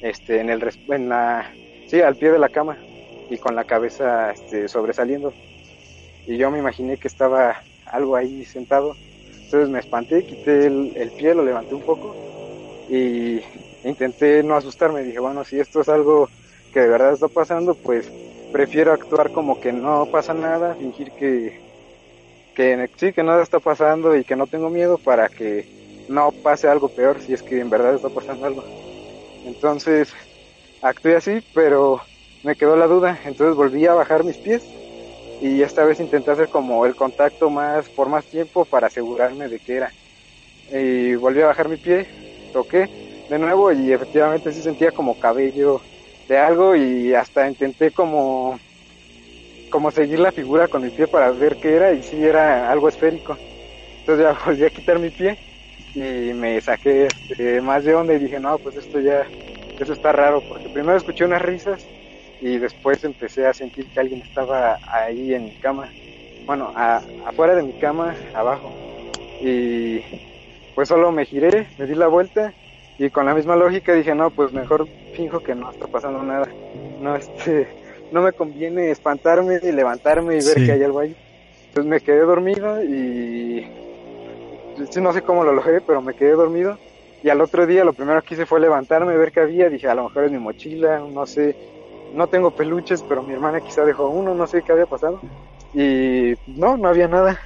este 0.00 0.40
en 0.40 0.48
el 0.48 0.66
en 0.88 1.08
la 1.10 1.52
sí 1.90 2.00
al 2.00 2.14
pie 2.14 2.30
de 2.30 2.38
la 2.38 2.48
cama 2.48 2.78
y 3.28 3.36
con 3.38 3.56
la 3.56 3.64
cabeza 3.64 4.30
este, 4.30 4.68
sobresaliendo. 4.68 5.32
Y 6.26 6.36
yo 6.36 6.50
me 6.50 6.58
imaginé 6.58 6.96
que 6.96 7.08
estaba 7.08 7.62
algo 7.86 8.14
ahí 8.14 8.44
sentado. 8.44 8.94
Entonces 9.44 9.68
me 9.68 9.80
espanté 9.80 10.24
quité 10.24 10.66
el, 10.66 10.92
el 10.96 11.10
pie 11.10 11.34
lo 11.34 11.44
levanté 11.44 11.74
un 11.74 11.82
poco 11.82 12.14
y 12.88 13.40
intenté 13.84 14.42
no 14.44 14.54
asustarme. 14.54 15.02
Dije 15.02 15.18
bueno 15.18 15.44
si 15.44 15.58
esto 15.58 15.80
es 15.80 15.88
algo 15.88 16.28
que 16.72 16.80
de 16.80 16.88
verdad 16.88 17.12
está 17.12 17.26
pasando, 17.26 17.74
pues 17.74 18.08
prefiero 18.52 18.92
actuar 18.92 19.32
como 19.32 19.60
que 19.60 19.72
no 19.72 20.06
pasa 20.06 20.34
nada, 20.34 20.76
fingir 20.76 21.10
que, 21.12 21.58
que 22.54 22.88
sí, 22.96 23.12
que 23.12 23.24
nada 23.24 23.42
está 23.42 23.58
pasando 23.58 24.14
y 24.14 24.22
que 24.22 24.36
no 24.36 24.46
tengo 24.46 24.70
miedo 24.70 24.98
para 24.98 25.28
que 25.28 25.66
no 26.08 26.30
pase 26.30 26.68
algo 26.68 26.88
peor 26.88 27.20
si 27.20 27.32
es 27.32 27.42
que 27.42 27.60
en 27.60 27.70
verdad 27.70 27.96
está 27.96 28.08
pasando 28.08 28.46
algo. 28.46 28.64
Entonces, 29.44 30.12
actué 30.82 31.16
así, 31.16 31.40
pero 31.52 32.00
me 32.42 32.56
quedó 32.56 32.76
la 32.76 32.86
duda, 32.86 33.18
entonces 33.24 33.56
volví 33.56 33.86
a 33.86 33.94
bajar 33.94 34.24
mis 34.24 34.38
pies 34.38 34.62
y 35.42 35.62
esta 35.62 35.84
vez 35.84 36.00
intenté 36.00 36.30
hacer 36.30 36.48
como 36.48 36.86
el 36.86 36.94
contacto 36.94 37.50
más 37.50 37.88
por 37.90 38.08
más 38.08 38.26
tiempo 38.28 38.64
para 38.66 38.88
asegurarme 38.88 39.48
de 39.48 39.60
que 39.60 39.76
era. 39.76 39.94
Y 40.72 41.14
volví 41.16 41.42
a 41.42 41.46
bajar 41.46 41.68
mi 41.68 41.76
pie, 41.76 42.08
toqué 42.52 42.86
de 43.28 43.38
nuevo 43.38 43.72
y 43.72 43.92
efectivamente 43.92 44.52
sí 44.52 44.62
sentía 44.62 44.90
como 44.92 45.18
cabello 45.18 45.82
de 46.28 46.38
algo 46.38 46.76
y 46.76 47.14
hasta 47.14 47.48
intenté 47.48 47.90
como 47.92 48.58
como 49.70 49.90
seguir 49.90 50.18
la 50.18 50.32
figura 50.32 50.68
con 50.68 50.82
mi 50.82 50.90
pie 50.90 51.06
para 51.06 51.30
ver 51.30 51.56
qué 51.60 51.74
era 51.76 51.92
y 51.92 52.02
si 52.02 52.22
era 52.24 52.70
algo 52.70 52.88
esférico. 52.88 53.36
Entonces 54.00 54.24
ya 54.24 54.38
volví 54.46 54.64
a 54.64 54.70
quitar 54.70 54.98
mi 54.98 55.10
pie 55.10 55.38
y 55.94 56.32
me 56.34 56.60
saqué 56.60 57.06
este, 57.06 57.60
más 57.60 57.84
de 57.84 57.94
onda 57.94 58.14
y 58.14 58.18
dije, 58.18 58.40
no, 58.40 58.58
pues 58.58 58.76
esto 58.76 59.00
ya, 59.00 59.26
eso 59.80 59.92
está 59.92 60.12
raro, 60.12 60.42
porque 60.48 60.68
primero 60.68 60.96
escuché 60.96 61.24
unas 61.24 61.42
risas 61.42 61.86
y 62.40 62.58
después 62.58 63.02
empecé 63.04 63.46
a 63.46 63.52
sentir 63.52 63.86
que 63.86 64.00
alguien 64.00 64.22
estaba 64.22 64.78
ahí 64.92 65.34
en 65.34 65.44
mi 65.44 65.54
cama, 65.56 65.90
bueno, 66.46 66.72
a, 66.76 67.02
afuera 67.26 67.54
de 67.54 67.62
mi 67.62 67.72
cama, 67.74 68.14
abajo. 68.34 68.72
Y 69.42 70.00
pues 70.74 70.88
solo 70.88 71.10
me 71.12 71.24
giré, 71.24 71.66
me 71.78 71.86
di 71.86 71.94
la 71.94 72.08
vuelta 72.08 72.52
y 72.98 73.08
con 73.10 73.26
la 73.26 73.34
misma 73.34 73.56
lógica 73.56 73.94
dije, 73.94 74.14
no, 74.14 74.30
pues 74.30 74.52
mejor 74.52 74.86
finjo 75.14 75.40
que 75.40 75.54
no 75.54 75.70
está 75.70 75.86
pasando 75.86 76.22
nada. 76.22 76.48
No, 77.00 77.16
este, 77.16 77.66
no 78.12 78.22
me 78.22 78.32
conviene 78.32 78.90
espantarme 78.90 79.58
y 79.62 79.72
levantarme 79.72 80.34
y 80.34 80.44
ver 80.44 80.58
Sí. 80.58 80.66
que 80.66 80.72
hay 80.72 80.82
algo 80.82 81.00
ahí. 81.00 81.14
Entonces 81.68 81.86
me 81.90 82.00
quedé 82.00 82.20
dormido 82.20 82.82
y 82.84 83.66
sí, 84.90 85.00
no 85.00 85.12
sé 85.12 85.22
cómo 85.22 85.44
lo 85.44 85.52
logré, 85.52 85.80
pero 85.80 86.02
me 86.02 86.14
quedé 86.14 86.32
dormido. 86.32 86.78
Y 87.22 87.28
al 87.28 87.40
otro 87.40 87.66
día 87.66 87.84
lo 87.84 87.94
primero 87.94 88.22
que 88.22 88.34
hice 88.34 88.46
fue 88.46 88.60
levantarme, 88.60 89.16
ver 89.16 89.32
qué 89.32 89.40
había. 89.40 89.68
Dije, 89.68 89.88
a 89.88 89.94
lo 89.94 90.04
mejor 90.04 90.24
es 90.24 90.30
mi 90.32 90.38
mochila, 90.38 91.00
no 91.00 91.26
sé. 91.26 91.58
No 92.10 92.28
tengo 92.28 92.52
peluches, 92.52 93.02
pero 93.04 93.22
mi 93.22 93.32
hermana 93.34 93.60
quizá 93.60 93.84
dejó 93.84 94.08
uno, 94.10 94.34
no 94.34 94.46
sé 94.46 94.62
qué 94.62 94.72
había 94.72 94.86
pasado. 94.86 95.24
Y 95.72 96.34
no, 96.46 96.76
no 96.76 96.88
había 96.88 97.08
nada. 97.08 97.38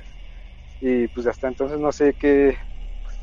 Y 0.81 1.09
pues 1.09 1.27
hasta 1.27 1.49
entonces 1.49 1.79
no 1.81 1.93
sé 1.93 2.15
qué, 2.15 2.59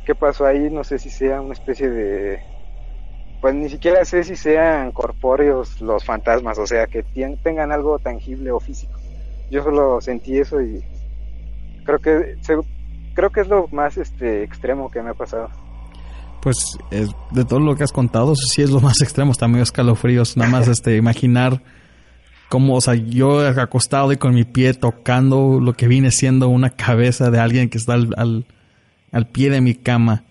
qué 0.05 0.15
pasó 0.15 0.45
ahí, 0.45 0.69
no 0.71 0.83
sé 0.83 0.99
si 0.99 1.09
sea 1.09 1.41
una 1.41 1.53
especie 1.53 1.89
de... 1.89 2.41
Pues 3.41 3.55
ni 3.55 3.69
siquiera 3.69 4.05
sé 4.05 4.23
si 4.23 4.35
sean 4.35 4.91
corpóreos 4.91 5.81
los 5.81 6.05
fantasmas, 6.05 6.57
o 6.59 6.67
sea, 6.67 6.87
que 6.87 7.03
tengan 7.43 7.71
algo 7.71 7.99
tangible 7.99 8.51
o 8.51 8.59
físico. 8.59 8.99
Yo 9.49 9.63
solo 9.63 9.99
sentí 10.01 10.39
eso 10.39 10.61
y 10.61 10.85
creo 11.83 11.99
que 11.99 12.37
creo 13.13 13.31
que 13.31 13.41
es 13.41 13.47
lo 13.47 13.67
más 13.71 13.97
este 13.97 14.43
extremo 14.43 14.89
que 14.89 15.01
me 15.03 15.11
ha 15.11 15.13
pasado. 15.15 15.49
Pues 16.41 16.77
es- 16.89 17.09
de 17.31 17.45
todo 17.45 17.59
lo 17.59 17.75
que 17.75 17.83
has 17.83 17.91
contado, 17.91 18.35
sí 18.35 18.61
es 18.61 18.71
lo 18.71 18.79
más 18.81 19.01
extremo, 19.01 19.31
está 19.31 19.47
medio 19.47 19.63
escalofríos. 19.63 20.37
Nada 20.37 20.49
más 20.51 20.67
este 20.69 20.95
imaginar 20.97 21.61
cómo, 22.49 22.75
o 22.75 22.81
sea, 22.81 22.95
yo 22.95 23.47
acostado 23.47 24.11
y 24.11 24.17
con 24.17 24.33
mi 24.33 24.43
pie 24.43 24.73
tocando 24.73 25.59
lo 25.61 25.73
que 25.73 25.87
viene 25.87 26.11
siendo 26.11 26.49
una 26.49 26.69
cabeza 26.71 27.31
de 27.31 27.39
alguien 27.39 27.69
que 27.69 27.77
está 27.77 27.93
al, 27.93 28.09
al, 28.17 28.45
al 29.11 29.27
pie 29.29 29.49
de 29.49 29.61
mi 29.61 29.73
cama 29.75 30.23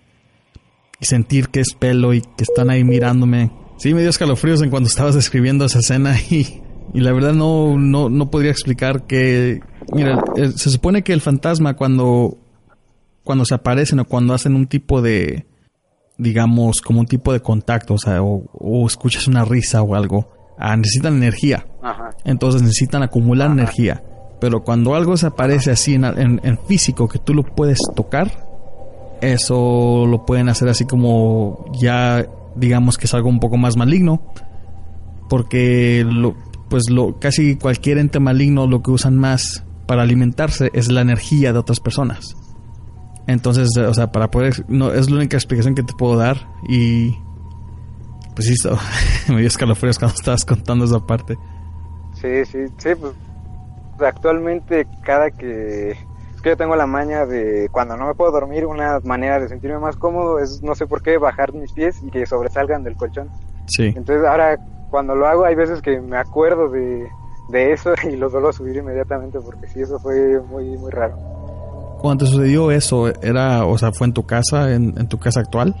y 0.99 1.05
sentir 1.05 1.47
que 1.49 1.61
es 1.61 1.73
pelo 1.73 2.13
y 2.13 2.21
que 2.21 2.43
están 2.43 2.69
ahí 2.69 2.83
mirándome. 2.83 3.49
Sí, 3.77 3.95
me 3.95 4.01
dio 4.01 4.11
escalofríos 4.11 4.61
en 4.61 4.69
cuando 4.69 4.87
estabas 4.87 5.15
describiendo 5.15 5.65
esa 5.65 5.79
escena 5.79 6.15
y, 6.29 6.61
y 6.93 6.99
la 6.99 7.11
verdad 7.11 7.33
no, 7.33 7.75
no, 7.79 8.09
no 8.09 8.29
podría 8.29 8.51
explicar 8.51 9.07
que... 9.07 9.61
Mira, 9.93 10.23
se 10.55 10.69
supone 10.69 11.01
que 11.03 11.13
el 11.13 11.21
fantasma 11.21 11.73
cuando, 11.75 12.37
cuando 13.23 13.45
se 13.45 13.55
aparecen 13.55 13.99
o 13.99 14.05
cuando 14.05 14.35
hacen 14.35 14.53
un 14.55 14.67
tipo 14.67 15.01
de 15.01 15.47
digamos, 16.21 16.81
como 16.81 16.99
un 17.01 17.05
tipo 17.07 17.33
de 17.33 17.39
contacto, 17.41 17.95
o 17.95 17.97
sea, 17.97 18.21
o, 18.21 18.43
o 18.53 18.85
escuchas 18.87 19.27
una 19.27 19.43
risa 19.43 19.81
o 19.81 19.95
algo, 19.95 20.29
ah, 20.57 20.77
necesitan 20.77 21.15
energía. 21.17 21.65
Ajá. 21.81 22.11
Entonces 22.23 22.61
necesitan 22.61 23.03
acumular 23.03 23.47
Ajá. 23.47 23.53
energía. 23.53 24.03
Pero 24.39 24.63
cuando 24.63 24.95
algo 24.95 25.17
se 25.17 25.27
aparece 25.27 25.71
así 25.71 25.95
en, 25.95 26.05
en- 26.05 26.39
en 26.43 26.57
físico 26.67 27.07
que 27.07 27.19
tú 27.19 27.33
lo 27.33 27.43
puedes 27.43 27.79
tocar, 27.95 28.31
eso 29.21 30.05
lo 30.07 30.25
pueden 30.25 30.49
hacer 30.49 30.67
así 30.69 30.85
como 30.85 31.65
ya, 31.79 32.25
digamos 32.55 32.97
que 32.97 33.05
es 33.05 33.13
algo 33.13 33.29
un 33.29 33.39
poco 33.39 33.57
más 33.57 33.77
maligno. 33.77 34.21
Porque 35.29 36.05
lo, 36.07 36.35
pues 36.69 36.89
lo, 36.89 37.19
casi 37.19 37.55
cualquier 37.55 37.97
ente 37.99 38.19
maligno 38.19 38.67
lo 38.67 38.81
que 38.81 38.91
usan 38.91 39.17
más 39.17 39.63
para 39.85 40.01
alimentarse 40.01 40.69
es 40.73 40.91
la 40.91 41.01
energía 41.01 41.53
de 41.53 41.59
otras 41.59 41.79
personas. 41.79 42.35
Entonces, 43.27 43.69
eh, 43.77 43.85
o 43.85 43.93
sea, 43.93 44.11
para 44.11 44.29
poder... 44.29 44.53
No, 44.67 44.91
es 44.91 45.09
la 45.09 45.17
única 45.17 45.37
explicación 45.37 45.75
que 45.75 45.83
te 45.83 45.93
puedo 45.93 46.17
dar. 46.17 46.37
Y... 46.67 47.17
Pues 48.35 48.47
sí, 48.47 48.55
so- 48.55 48.77
me 49.29 49.37
dio 49.39 49.47
escalofríos 49.47 49.99
cuando 49.99 50.15
estabas 50.19 50.45
contando 50.45 50.85
esa 50.85 50.99
parte. 50.99 51.37
Sí, 52.13 52.45
sí, 52.45 52.59
sí, 52.77 52.89
pues 52.95 53.13
actualmente 53.99 54.87
cada 55.03 55.29
que 55.31 55.91
es 55.91 56.41
que 56.41 56.49
yo 56.49 56.57
tengo 56.57 56.75
la 56.75 56.87
maña 56.87 57.25
de 57.25 57.67
cuando 57.71 57.95
no 57.97 58.07
me 58.07 58.15
puedo 58.15 58.31
dormir, 58.31 58.65
una 58.65 58.99
manera 59.03 59.39
de 59.39 59.47
sentirme 59.47 59.77
más 59.79 59.95
cómodo 59.95 60.39
es 60.39 60.61
no 60.63 60.73
sé 60.73 60.87
por 60.87 61.03
qué 61.03 61.17
bajar 61.19 61.53
mis 61.53 61.71
pies 61.71 62.01
y 62.03 62.09
que 62.09 62.25
sobresalgan 62.25 62.83
del 62.83 62.95
colchón. 62.95 63.29
Sí. 63.67 63.93
Entonces 63.95 64.25
ahora 64.25 64.57
cuando 64.89 65.15
lo 65.15 65.27
hago 65.27 65.45
hay 65.45 65.53
veces 65.55 65.81
que 65.81 65.99
me 66.01 66.17
acuerdo 66.17 66.69
de, 66.69 67.07
de 67.49 67.71
eso 67.73 67.93
y 68.11 68.15
los 68.15 68.31
vuelvo 68.31 68.49
a 68.49 68.53
subir 68.53 68.75
inmediatamente 68.75 69.39
porque 69.39 69.67
sí, 69.67 69.81
eso 69.81 69.99
fue 69.99 70.39
muy, 70.41 70.77
muy 70.77 70.89
raro. 70.91 71.15
Cuando 72.01 72.25
te 72.25 72.31
sucedió 72.31 72.71
eso, 72.71 73.07
era, 73.21 73.65
o 73.65 73.77
sea, 73.77 73.91
fue 73.91 74.07
en 74.07 74.13
tu 74.13 74.23
casa, 74.25 74.73
en, 74.73 74.97
en 74.97 75.07
tu 75.07 75.19
casa 75.19 75.39
actual. 75.39 75.75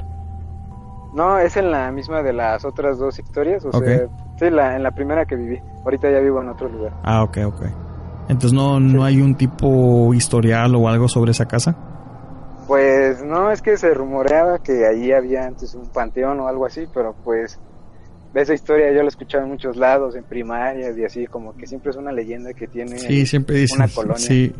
No, 1.13 1.37
es 1.39 1.57
en 1.57 1.71
la 1.71 1.91
misma 1.91 2.21
de 2.23 2.31
las 2.31 2.63
otras 2.63 2.97
dos 2.99 3.19
historias, 3.19 3.65
o 3.65 3.71
sea, 3.71 4.07
sí, 4.39 4.49
la, 4.49 4.75
en 4.75 4.83
la 4.83 4.91
primera 4.91 5.25
que 5.25 5.35
viví. 5.35 5.59
Ahorita 5.83 6.09
ya 6.11 6.19
vivo 6.19 6.41
en 6.41 6.49
otro 6.49 6.69
lugar. 6.69 6.93
Ah, 7.03 7.23
ok, 7.23 7.37
ok. 7.47 7.61
Entonces 8.29 8.53
no, 8.53 8.79
no 8.79 9.03
hay 9.03 9.19
un 9.19 9.35
tipo 9.35 10.13
historial 10.13 10.73
o 10.75 10.87
algo 10.87 11.07
sobre 11.09 11.31
esa 11.31 11.47
casa. 11.47 11.75
Pues 12.67 13.21
no, 13.23 13.51
es 13.51 13.61
que 13.61 13.75
se 13.75 13.93
rumoreaba 13.93 14.59
que 14.59 14.85
allí 14.85 15.11
había 15.11 15.45
antes 15.45 15.75
un 15.75 15.87
panteón 15.87 16.39
o 16.39 16.47
algo 16.47 16.65
así, 16.65 16.87
pero 16.93 17.13
pues 17.25 17.59
esa 18.33 18.53
historia 18.53 18.91
yo 18.91 18.99
la 18.99 19.05
he 19.05 19.07
escuchado 19.07 19.43
en 19.43 19.49
muchos 19.49 19.75
lados, 19.75 20.15
en 20.15 20.23
primarias 20.23 20.97
y 20.97 21.03
así, 21.03 21.25
como 21.27 21.53
que 21.57 21.67
siempre 21.67 21.89
es 21.89 21.97
una 21.97 22.13
leyenda 22.13 22.53
que 22.53 22.67
tiene 22.67 22.97
Sí, 22.97 23.25
siempre 23.25 23.57
dicen. 23.57 23.79
una 23.79 23.89
colonia. 23.89 24.17
Sí. 24.17 24.55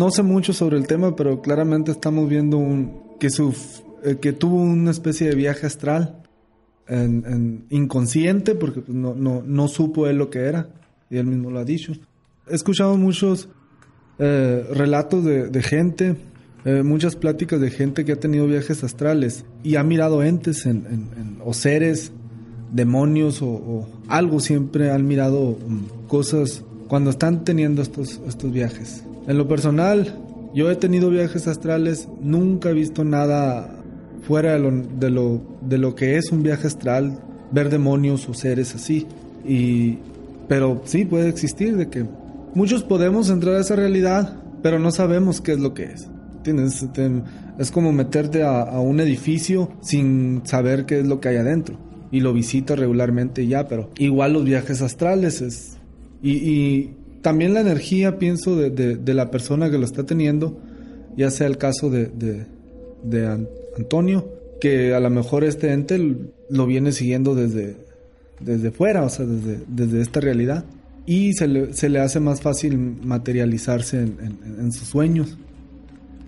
No 0.00 0.10
sé 0.10 0.22
mucho 0.22 0.54
sobre 0.54 0.78
el 0.78 0.86
tema, 0.86 1.14
pero 1.14 1.42
claramente 1.42 1.92
estamos 1.92 2.26
viendo 2.26 2.56
un 2.56 3.18
que 3.20 3.28
su 3.28 3.54
eh, 4.02 4.16
que 4.18 4.32
tuvo 4.32 4.56
una 4.56 4.92
especie 4.92 5.28
de 5.28 5.34
viaje 5.34 5.66
astral 5.66 6.22
en, 6.88 7.66
inconsciente 7.68 8.54
porque 8.54 8.82
no, 8.88 9.14
no, 9.14 9.42
no 9.46 9.68
supo 9.68 10.06
él 10.06 10.16
lo 10.16 10.30
que 10.30 10.38
era 10.38 10.70
y 11.10 11.18
él 11.18 11.26
mismo 11.26 11.50
lo 11.50 11.58
ha 11.58 11.66
dicho. 11.66 11.92
He 12.48 12.54
escuchado 12.54 12.96
muchos 12.96 13.50
eh, 14.18 14.64
relatos 14.72 15.22
de, 15.22 15.62
gente, 15.62 16.16
eh, 16.64 16.82
muchas 16.82 17.14
pláticas 17.14 17.60
de 17.60 17.70
gente 17.70 18.06
que 18.06 18.12
ha 18.12 18.18
tenido 18.18 18.46
viajes 18.46 18.82
astrales 18.82 19.44
y 19.62 19.76
ha 19.76 19.84
mirado 19.84 20.22
entes 20.22 20.64
en, 20.64 21.36
o 21.44 21.52
seres, 21.52 22.10
demonios 22.72 23.42
o, 23.42 23.86
algo, 24.08 24.40
siempre 24.40 24.90
han 24.90 25.06
mirado 25.06 25.40
um, 25.40 25.82
cosas 26.08 26.64
cuando 26.90 27.10
están 27.10 27.44
teniendo 27.44 27.82
estos, 27.82 28.20
estos 28.26 28.50
viajes. 28.50 29.04
En 29.28 29.38
lo 29.38 29.46
personal, 29.46 30.12
yo 30.52 30.68
he 30.72 30.74
tenido 30.74 31.08
viajes 31.08 31.46
astrales, 31.46 32.08
nunca 32.20 32.70
he 32.70 32.74
visto 32.74 33.04
nada 33.04 33.80
fuera 34.22 34.54
de 34.54 34.58
lo, 34.58 34.72
de 34.72 35.08
lo, 35.08 35.40
de 35.62 35.78
lo 35.78 35.94
que 35.94 36.16
es 36.16 36.32
un 36.32 36.42
viaje 36.42 36.66
astral, 36.66 37.16
ver 37.52 37.70
demonios 37.70 38.28
o 38.28 38.34
seres 38.34 38.74
así. 38.74 39.06
Y, 39.46 39.98
pero 40.48 40.82
sí 40.84 41.04
puede 41.04 41.28
existir 41.28 41.76
de 41.76 41.88
que 41.88 42.04
muchos 42.56 42.82
podemos 42.82 43.30
entrar 43.30 43.54
a 43.54 43.60
esa 43.60 43.76
realidad, 43.76 44.42
pero 44.60 44.80
no 44.80 44.90
sabemos 44.90 45.40
qué 45.40 45.52
es 45.52 45.60
lo 45.60 45.74
que 45.74 45.84
es. 45.84 46.08
¿Tienes? 46.42 46.84
Es 47.56 47.70
como 47.70 47.92
meterte 47.92 48.42
a, 48.42 48.64
un 48.80 48.98
edificio 48.98 49.70
sin 49.80 50.42
saber 50.44 50.86
qué 50.86 50.98
es 50.98 51.06
lo 51.06 51.20
que 51.20 51.28
hay 51.28 51.36
adentro. 51.36 51.78
Y 52.10 52.18
lo 52.18 52.32
visitas 52.32 52.76
regularmente 52.76 53.46
ya, 53.46 53.68
pero 53.68 53.90
igual 53.96 54.32
los 54.32 54.44
viajes 54.44 54.82
astrales 54.82 55.40
es... 55.40 55.76
Y, 56.22 56.90
también 57.22 57.52
la 57.52 57.60
energía, 57.60 58.18
pienso, 58.18 58.56
de, 58.56 58.70
de, 58.70 59.14
la 59.14 59.30
persona 59.30 59.70
que 59.70 59.76
lo 59.76 59.84
está 59.84 60.04
teniendo, 60.04 60.58
ya 61.18 61.30
sea 61.30 61.46
el 61.46 61.58
caso 61.58 61.90
de, 61.90 62.06
de, 62.06 62.46
de 63.02 63.44
Antonio, 63.76 64.26
que 64.58 64.94
a 64.94 65.00
lo 65.00 65.10
mejor 65.10 65.44
este 65.44 65.72
ente 65.72 65.98
lo 66.48 66.66
viene 66.66 66.92
siguiendo 66.92 67.34
desde, 67.34 67.76
desde 68.40 68.70
fuera, 68.70 69.02
o 69.04 69.08
sea, 69.08 69.26
desde, 69.26 69.60
desde 69.68 70.00
esta 70.00 70.20
realidad. 70.20 70.64
Y 71.06 71.32
se 71.32 71.48
le, 71.48 71.72
se 71.72 71.88
le 71.88 71.98
hace 72.00 72.20
más 72.20 72.40
fácil 72.40 72.76
materializarse 72.78 74.00
en, 74.00 74.72
sus 74.72 74.88
sueños. 74.88 75.36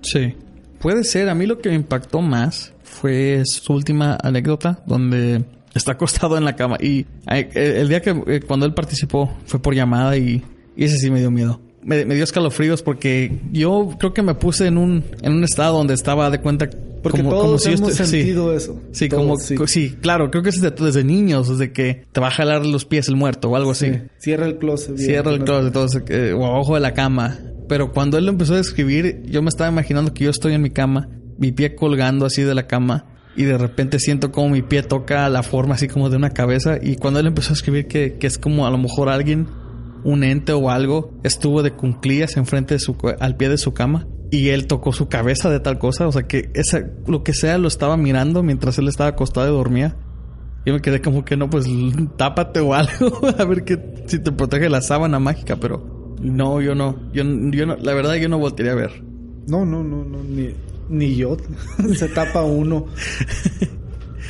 Sí. 0.02 0.34
Puede 0.80 1.04
ser, 1.04 1.28
a 1.28 1.34
mí 1.34 1.46
lo 1.46 1.58
que 1.58 1.68
me 1.68 1.76
impactó 1.76 2.20
más 2.20 2.72
fue 2.82 3.42
su 3.44 3.72
última 3.72 4.18
anécdota 4.20 4.82
donde 4.86 5.44
está 5.74 5.92
acostado 5.92 6.36
en 6.36 6.44
la 6.44 6.56
cama 6.56 6.76
y 6.80 7.06
el 7.26 7.88
día 7.88 8.00
que 8.00 8.10
eh, 8.26 8.40
cuando 8.46 8.66
él 8.66 8.74
participó 8.74 9.32
fue 9.46 9.60
por 9.60 9.74
llamada 9.74 10.16
y, 10.16 10.42
y 10.76 10.84
ese 10.84 10.98
sí 10.98 11.10
me 11.10 11.20
dio 11.20 11.30
miedo 11.30 11.60
me, 11.84 12.04
dio 12.04 12.24
escalofríos 12.24 12.82
porque 12.82 13.40
yo 13.50 13.90
creo 13.98 14.12
que 14.12 14.22
me 14.22 14.34
puse 14.34 14.66
en 14.66 14.78
un, 14.78 15.04
en 15.20 15.32
un 15.32 15.44
estado 15.44 15.78
donde 15.78 15.94
estaba 15.94 16.30
de 16.30 16.40
cuenta 16.40 16.70
porque 17.02 17.18
como, 17.18 17.30
todos 17.30 17.66
hemos 17.66 17.94
sentido 17.94 18.54
eso. 18.54 18.80
Sí, 18.92 19.08
como 19.08 19.36
sí. 19.36 19.96
claro, 20.00 20.30
creo 20.30 20.44
que 20.44 20.50
es 20.50 20.60
desde, 20.60 20.84
desde, 20.84 21.02
niños, 21.02 21.48
desde 21.48 21.72
que 21.72 22.04
te 22.12 22.20
va 22.20 22.28
a 22.28 22.30
jalar 22.30 22.64
los 22.64 22.84
pies 22.84 23.08
el 23.08 23.16
muerto 23.16 23.50
o 23.50 23.56
algo 23.56 23.72
así. 23.72 23.90
Cierra 24.18 24.46
el 24.46 24.58
closet. 24.58 24.96
Cierra 24.96 25.32
el 25.32 25.42
closet, 25.42 26.08
eh, 26.10 26.32
o 26.32 26.46
abajo 26.46 26.74
de 26.74 26.80
la 26.80 26.94
cama. 26.94 27.40
Pero 27.68 27.92
cuando 27.92 28.18
él 28.18 28.26
lo 28.26 28.30
empezó 28.30 28.54
a 28.54 28.58
describir, 28.58 29.22
yo 29.24 29.42
me 29.42 29.48
estaba 29.48 29.68
imaginando 29.68 30.14
que 30.14 30.24
yo 30.24 30.30
estoy 30.30 30.54
en 30.54 30.62
mi 30.62 30.70
cama, 30.70 31.08
mi 31.38 31.50
pie 31.50 31.74
colgando 31.74 32.24
así 32.24 32.42
de 32.42 32.54
la 32.54 32.68
cama 32.68 33.11
y 33.36 33.44
de 33.44 33.56
repente 33.58 33.98
siento 33.98 34.30
como 34.30 34.50
mi 34.50 34.62
pie 34.62 34.82
toca 34.82 35.28
la 35.28 35.42
forma 35.42 35.74
así 35.74 35.88
como 35.88 36.10
de 36.10 36.16
una 36.16 36.30
cabeza 36.30 36.78
y 36.80 36.96
cuando 36.96 37.20
él 37.20 37.26
empezó 37.26 37.50
a 37.50 37.54
escribir 37.54 37.86
que, 37.86 38.18
que 38.18 38.26
es 38.26 38.38
como 38.38 38.66
a 38.66 38.70
lo 38.70 38.78
mejor 38.78 39.08
alguien 39.08 39.46
un 40.04 40.24
ente 40.24 40.52
o 40.52 40.70
algo 40.70 41.12
estuvo 41.22 41.62
de 41.62 41.72
cunclillas 41.72 42.36
enfrente 42.36 42.74
de 42.74 42.80
su 42.80 42.96
al 43.18 43.36
pie 43.36 43.48
de 43.48 43.58
su 43.58 43.72
cama 43.72 44.06
y 44.32 44.48
él 44.48 44.66
tocó 44.66 44.92
su 44.92 45.08
cabeza 45.08 45.50
de 45.50 45.60
tal 45.60 45.78
cosa, 45.78 46.08
o 46.08 46.12
sea 46.12 46.22
que 46.22 46.50
esa 46.54 46.80
lo 47.06 47.22
que 47.22 47.34
sea 47.34 47.58
lo 47.58 47.68
estaba 47.68 47.98
mirando 47.98 48.42
mientras 48.42 48.78
él 48.78 48.88
estaba 48.88 49.10
acostado 49.10 49.46
y 49.46 49.50
dormía. 49.50 49.94
Yo 50.64 50.72
me 50.72 50.80
quedé 50.80 51.02
como 51.02 51.22
que 51.24 51.36
no, 51.36 51.50
pues 51.50 51.66
tápate 52.16 52.60
o 52.60 52.72
algo, 52.72 53.20
a 53.38 53.44
ver 53.44 53.64
que 53.64 54.04
si 54.06 54.18
te 54.18 54.32
protege 54.32 54.70
la 54.70 54.80
sábana 54.80 55.18
mágica, 55.18 55.56
pero 55.56 56.16
no, 56.22 56.62
yo 56.62 56.74
no, 56.74 57.12
yo, 57.12 57.24
yo 57.24 57.66
no, 57.66 57.76
la 57.76 57.92
verdad 57.92 58.14
yo 58.14 58.30
no 58.30 58.38
volvería 58.38 58.72
a 58.72 58.76
ver. 58.76 59.04
No, 59.46 59.66
no, 59.66 59.84
no, 59.84 60.02
no, 60.02 60.22
ni, 60.22 60.54
ni 60.88 61.16
yo. 61.16 61.36
se 61.94 62.08
tapa 62.08 62.42
uno. 62.42 62.86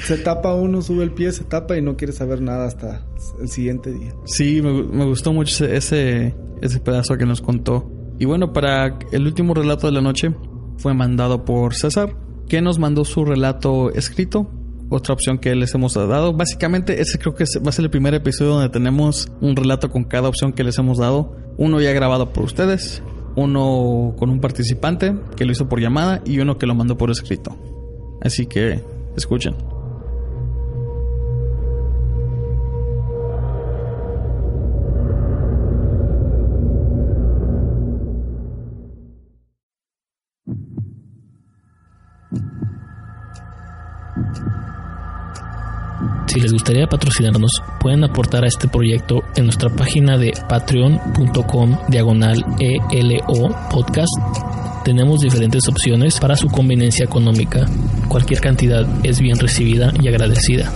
Se 0.04 0.18
tapa 0.18 0.54
uno, 0.54 0.82
sube 0.82 1.04
el 1.04 1.12
pie, 1.12 1.30
se 1.30 1.44
tapa 1.44 1.76
y 1.76 1.82
no 1.82 1.96
quiere 1.96 2.12
saber 2.12 2.40
nada 2.40 2.66
hasta 2.66 3.06
el 3.40 3.48
siguiente 3.48 3.92
día. 3.92 4.12
Sí, 4.24 4.60
me, 4.60 5.04
gustó 5.04 5.32
mucho 5.32 5.64
ese, 5.64 6.34
ese, 6.60 6.80
pedazo 6.80 7.16
que 7.16 7.24
nos 7.24 7.40
contó. 7.40 7.88
Y 8.18 8.24
bueno, 8.24 8.52
para 8.52 8.98
el 9.12 9.26
último 9.26 9.54
relato 9.54 9.86
de 9.86 9.92
la 9.92 10.00
noche 10.00 10.34
fue 10.78 10.92
mandado 10.92 11.44
por 11.44 11.74
César, 11.74 12.16
que 12.48 12.60
nos 12.60 12.80
mandó 12.80 13.04
su 13.04 13.24
relato 13.24 13.92
escrito. 13.92 14.50
Otra 14.90 15.14
opción 15.14 15.38
que 15.38 15.54
les 15.54 15.72
hemos 15.74 15.94
dado. 15.94 16.34
Básicamente, 16.34 17.00
ese 17.00 17.18
creo 17.18 17.34
que 17.34 17.44
va 17.64 17.70
a 17.70 17.72
ser 17.72 17.84
el 17.84 17.90
primer 17.90 18.12
episodio 18.12 18.54
donde 18.54 18.68
tenemos 18.68 19.32
un 19.40 19.56
relato 19.56 19.88
con 19.88 20.04
cada 20.04 20.28
opción 20.28 20.52
que 20.52 20.64
les 20.64 20.76
hemos 20.78 20.98
dado. 20.98 21.36
Uno 21.56 21.80
ya 21.80 21.92
grabado 21.92 22.32
por 22.32 22.44
ustedes, 22.44 23.02
uno 23.36 24.14
con 24.18 24.30
un 24.30 24.40
participante 24.40 25.14
que 25.36 25.44
lo 25.44 25.52
hizo 25.52 25.68
por 25.68 25.80
llamada 25.80 26.22
y 26.24 26.38
uno 26.38 26.58
que 26.58 26.66
lo 26.66 26.74
mandó 26.74 26.96
por 26.96 27.10
escrito. 27.10 27.56
Así 28.20 28.46
que 28.46 28.80
escuchen. 29.16 29.71
Si 46.32 46.40
les 46.40 46.50
gustaría 46.50 46.86
patrocinarnos, 46.86 47.50
pueden 47.78 48.04
aportar 48.04 48.42
a 48.42 48.46
este 48.46 48.66
proyecto 48.66 49.22
en 49.36 49.44
nuestra 49.44 49.68
página 49.68 50.16
de 50.16 50.32
patreon.com 50.48 51.76
diagonal 51.90 52.42
ELO 52.58 53.54
podcast. 53.70 54.10
Tenemos 54.82 55.20
diferentes 55.20 55.68
opciones 55.68 56.18
para 56.18 56.34
su 56.34 56.48
conveniencia 56.48 57.04
económica. 57.04 57.66
Cualquier 58.08 58.40
cantidad 58.40 58.86
es 59.04 59.20
bien 59.20 59.38
recibida 59.38 59.92
y 60.02 60.08
agradecida. 60.08 60.72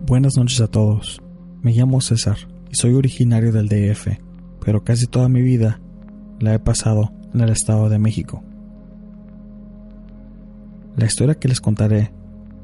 Buenas 0.00 0.32
noches 0.36 0.60
a 0.60 0.66
todos. 0.66 1.20
Me 1.62 1.70
llamo 1.70 2.00
César 2.00 2.51
y 2.72 2.76
soy 2.76 2.94
originario 2.94 3.52
del 3.52 3.68
DF, 3.68 4.18
pero 4.64 4.82
casi 4.82 5.06
toda 5.06 5.28
mi 5.28 5.42
vida 5.42 5.80
la 6.40 6.54
he 6.54 6.58
pasado 6.58 7.12
en 7.34 7.42
el 7.42 7.50
Estado 7.50 7.88
de 7.90 7.98
México. 7.98 8.42
La 10.96 11.04
historia 11.04 11.34
que 11.34 11.48
les 11.48 11.60
contaré 11.60 12.12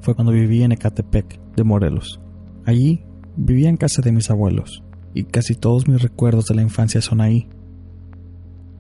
fue 0.00 0.14
cuando 0.14 0.32
viví 0.32 0.62
en 0.62 0.72
Ecatepec 0.72 1.38
de 1.54 1.64
Morelos. 1.64 2.20
Allí 2.64 3.04
vivía 3.36 3.68
en 3.68 3.76
casa 3.76 4.00
de 4.00 4.12
mis 4.12 4.30
abuelos 4.30 4.82
y 5.14 5.24
casi 5.24 5.54
todos 5.54 5.86
mis 5.86 6.02
recuerdos 6.02 6.46
de 6.46 6.54
la 6.54 6.62
infancia 6.62 7.02
son 7.02 7.20
ahí. 7.20 7.48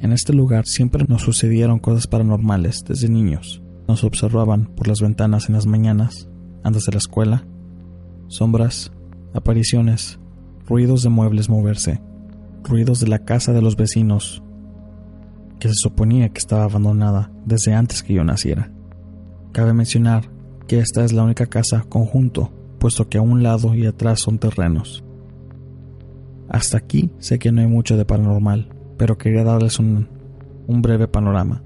En 0.00 0.12
este 0.12 0.32
lugar 0.32 0.66
siempre 0.66 1.04
nos 1.08 1.22
sucedieron 1.22 1.78
cosas 1.78 2.06
paranormales 2.06 2.84
desde 2.86 3.08
niños. 3.08 3.62
Nos 3.86 4.04
observaban 4.04 4.66
por 4.74 4.88
las 4.88 5.00
ventanas 5.00 5.48
en 5.48 5.56
las 5.56 5.66
mañanas, 5.66 6.28
antes 6.62 6.84
de 6.84 6.92
la 6.92 6.98
escuela, 6.98 7.46
sombras, 8.28 8.92
apariciones, 9.34 10.18
ruidos 10.68 11.02
de 11.02 11.08
muebles 11.08 11.48
moverse, 11.48 12.00
ruidos 12.62 13.00
de 13.00 13.08
la 13.08 13.20
casa 13.20 13.54
de 13.54 13.62
los 13.62 13.76
vecinos, 13.76 14.42
que 15.58 15.68
se 15.68 15.74
suponía 15.74 16.28
que 16.28 16.38
estaba 16.38 16.64
abandonada 16.64 17.32
desde 17.46 17.74
antes 17.74 18.02
que 18.02 18.12
yo 18.12 18.22
naciera. 18.22 18.70
Cabe 19.52 19.72
mencionar 19.72 20.30
que 20.66 20.78
esta 20.78 21.04
es 21.04 21.14
la 21.14 21.24
única 21.24 21.46
casa 21.46 21.86
conjunto, 21.88 22.52
puesto 22.78 23.08
que 23.08 23.16
a 23.16 23.22
un 23.22 23.42
lado 23.42 23.74
y 23.74 23.86
atrás 23.86 24.20
son 24.20 24.38
terrenos. 24.38 25.02
Hasta 26.50 26.76
aquí 26.76 27.10
sé 27.18 27.38
que 27.38 27.50
no 27.50 27.62
hay 27.62 27.66
mucho 27.66 27.96
de 27.96 28.04
paranormal, 28.04 28.68
pero 28.98 29.16
quería 29.16 29.44
darles 29.44 29.78
un, 29.78 30.06
breve 30.66 31.08
panorama. 31.08 31.62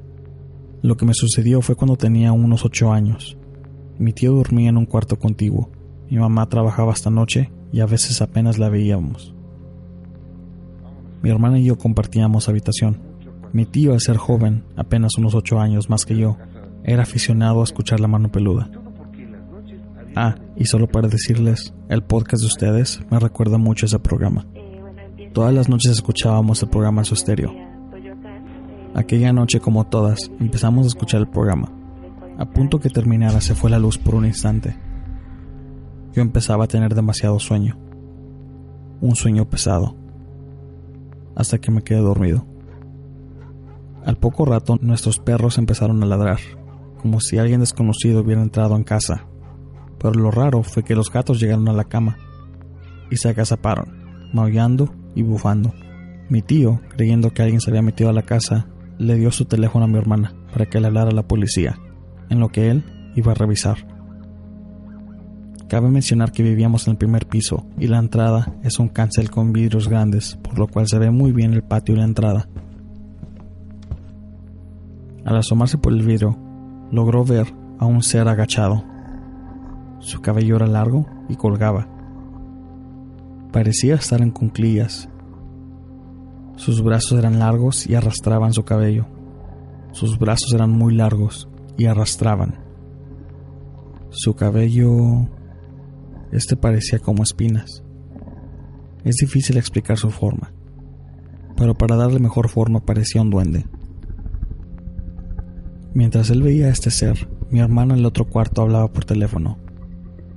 Lo 0.80 0.96
que 0.96 1.06
me 1.06 1.14
sucedió 1.14 1.60
fue 1.60 1.74
cuando 1.74 1.96
tenía 1.96 2.32
unos 2.32 2.64
ocho 2.64 2.92
años. 2.92 3.36
Mi 3.98 4.12
tío 4.12 4.32
dormía 4.32 4.70
en 4.70 4.76
un 4.76 4.86
cuarto 4.86 5.18
contiguo. 5.18 5.70
Mi 6.08 6.18
mamá 6.18 6.48
trabajaba 6.48 6.92
hasta 6.92 7.10
noche 7.10 7.50
y 7.72 7.80
a 7.80 7.86
veces 7.86 8.20
apenas 8.22 8.58
la 8.58 8.68
veíamos. 8.68 9.34
Mi 11.22 11.30
hermana 11.30 11.58
y 11.58 11.64
yo 11.64 11.78
compartíamos 11.78 12.48
habitación. 12.48 13.00
Mi 13.52 13.64
tío, 13.64 13.92
al 13.92 14.00
ser 14.00 14.16
joven, 14.16 14.64
apenas 14.76 15.16
unos 15.18 15.34
ocho 15.34 15.58
años 15.58 15.88
más 15.88 16.04
que 16.04 16.16
yo, 16.16 16.36
era 16.84 17.02
aficionado 17.02 17.60
a 17.60 17.64
escuchar 17.64 18.00
la 18.00 18.08
mano 18.08 18.30
peluda. 18.30 18.70
Ah, 20.14 20.34
y 20.56 20.66
solo 20.66 20.88
para 20.88 21.08
decirles, 21.08 21.72
el 21.88 22.02
podcast 22.02 22.42
de 22.42 22.48
ustedes 22.48 23.00
me 23.10 23.18
recuerda 23.18 23.56
mucho 23.56 23.86
ese 23.86 23.98
programa. 23.98 24.46
Todas 25.32 25.54
las 25.54 25.68
noches 25.68 25.92
escuchábamos 25.92 26.62
el 26.62 26.68
programa 26.68 27.00
en 27.00 27.04
su 27.06 27.14
estéreo. 27.14 27.54
Aquella 28.94 29.32
noche, 29.32 29.60
como 29.60 29.86
todas, 29.86 30.30
empezamos 30.38 30.84
a 30.84 30.88
escuchar 30.88 31.20
el 31.20 31.28
programa. 31.28 31.72
A 32.38 32.44
punto 32.44 32.78
que 32.78 32.90
terminara 32.90 33.40
se 33.40 33.54
fue 33.54 33.70
la 33.70 33.78
luz 33.78 33.96
por 33.96 34.14
un 34.14 34.26
instante. 34.26 34.76
Yo 36.12 36.20
empezaba 36.22 36.64
a 36.64 36.68
tener 36.68 36.94
demasiado 36.94 37.38
sueño. 37.38 37.78
Un 39.00 39.16
sueño 39.16 39.48
pesado. 39.48 39.96
Hasta 41.34 41.58
que 41.58 41.70
me 41.70 41.82
quedé 41.82 42.00
dormido. 42.00 42.46
Al 44.04 44.16
poco 44.18 44.44
rato 44.44 44.78
nuestros 44.80 45.18
perros 45.18 45.58
empezaron 45.58 46.02
a 46.02 46.06
ladrar, 46.06 46.38
como 47.00 47.20
si 47.20 47.38
alguien 47.38 47.60
desconocido 47.60 48.20
hubiera 48.20 48.42
entrado 48.42 48.76
en 48.76 48.84
casa. 48.84 49.26
Pero 49.98 50.12
lo 50.14 50.30
raro 50.30 50.62
fue 50.62 50.82
que 50.82 50.96
los 50.96 51.10
gatos 51.10 51.40
llegaron 51.40 51.68
a 51.68 51.72
la 51.72 51.84
cama 51.84 52.18
y 53.10 53.16
se 53.16 53.28
agazaparon, 53.28 54.30
maullando 54.32 54.92
y 55.14 55.22
bufando. 55.22 55.72
Mi 56.28 56.42
tío, 56.42 56.80
creyendo 56.90 57.32
que 57.32 57.42
alguien 57.42 57.60
se 57.60 57.70
había 57.70 57.82
metido 57.82 58.10
a 58.10 58.14
la 58.14 58.22
casa, 58.22 58.66
le 58.98 59.16
dio 59.16 59.30
su 59.30 59.44
teléfono 59.44 59.84
a 59.84 59.88
mi 59.88 59.98
hermana 59.98 60.34
para 60.52 60.66
que 60.66 60.80
le 60.80 60.88
hablara 60.88 61.10
a 61.10 61.14
la 61.14 61.26
policía, 61.26 61.78
en 62.28 62.40
lo 62.40 62.48
que 62.48 62.70
él 62.70 62.84
iba 63.14 63.32
a 63.32 63.34
revisar. 63.34 63.91
Cabe 65.72 65.88
mencionar 65.88 66.32
que 66.32 66.42
vivíamos 66.42 66.86
en 66.86 66.90
el 66.90 66.98
primer 66.98 67.26
piso 67.26 67.64
y 67.78 67.86
la 67.86 67.96
entrada 67.98 68.52
es 68.62 68.78
un 68.78 68.88
cancel 68.88 69.30
con 69.30 69.54
vidrios 69.54 69.88
grandes, 69.88 70.36
por 70.42 70.58
lo 70.58 70.66
cual 70.66 70.86
se 70.86 70.98
ve 70.98 71.10
muy 71.10 71.32
bien 71.32 71.54
el 71.54 71.62
patio 71.62 71.94
y 71.94 71.98
la 71.98 72.04
entrada. 72.04 72.46
Al 75.24 75.34
asomarse 75.38 75.78
por 75.78 75.94
el 75.94 76.02
vidrio, 76.02 76.36
logró 76.90 77.24
ver 77.24 77.54
a 77.78 77.86
un 77.86 78.02
ser 78.02 78.28
agachado. 78.28 78.84
Su 80.00 80.20
cabello 80.20 80.56
era 80.56 80.66
largo 80.66 81.06
y 81.30 81.36
colgaba. 81.36 81.88
Parecía 83.50 83.94
estar 83.94 84.20
en 84.20 84.30
cunclillas. 84.30 85.08
Sus 86.56 86.82
brazos 86.82 87.18
eran 87.18 87.38
largos 87.38 87.86
y 87.86 87.94
arrastraban 87.94 88.52
su 88.52 88.62
cabello. 88.66 89.06
Sus 89.92 90.18
brazos 90.18 90.52
eran 90.52 90.68
muy 90.68 90.94
largos 90.94 91.48
y 91.78 91.86
arrastraban. 91.86 92.56
Su 94.10 94.34
cabello... 94.34 95.30
Este 96.32 96.56
parecía 96.56 96.98
como 96.98 97.22
espinas. 97.22 97.84
Es 99.04 99.16
difícil 99.16 99.58
explicar 99.58 99.98
su 99.98 100.10
forma, 100.10 100.50
pero 101.58 101.74
para 101.74 101.94
darle 101.94 102.20
mejor 102.20 102.48
forma 102.48 102.80
parecía 102.80 103.20
un 103.20 103.28
duende. 103.28 103.66
Mientras 105.92 106.30
él 106.30 106.42
veía 106.42 106.66
a 106.66 106.70
este 106.70 106.90
ser, 106.90 107.28
mi 107.50 107.60
hermana 107.60 107.92
en 107.92 108.00
el 108.00 108.06
otro 108.06 108.24
cuarto 108.24 108.62
hablaba 108.62 108.90
por 108.90 109.04
teléfono. 109.04 109.58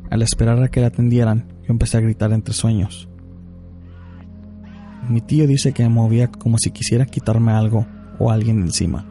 Al 0.10 0.22
esperar 0.22 0.62
a 0.62 0.68
que 0.68 0.82
la 0.82 0.88
atendieran, 0.88 1.48
yo 1.62 1.68
empecé 1.70 1.98
a 1.98 2.02
gritar 2.02 2.34
entre 2.34 2.54
sueños. 2.54 3.08
Mi 5.08 5.22
tío 5.22 5.48
dice 5.48 5.72
que 5.72 5.84
me 5.84 5.90
movía 5.90 6.30
como 6.30 6.58
si 6.58 6.72
quisiera 6.72 7.06
quitarme 7.06 7.54
algo 7.54 7.88
o 8.20 8.32
alguien 8.32 8.62
encima. 8.62 9.06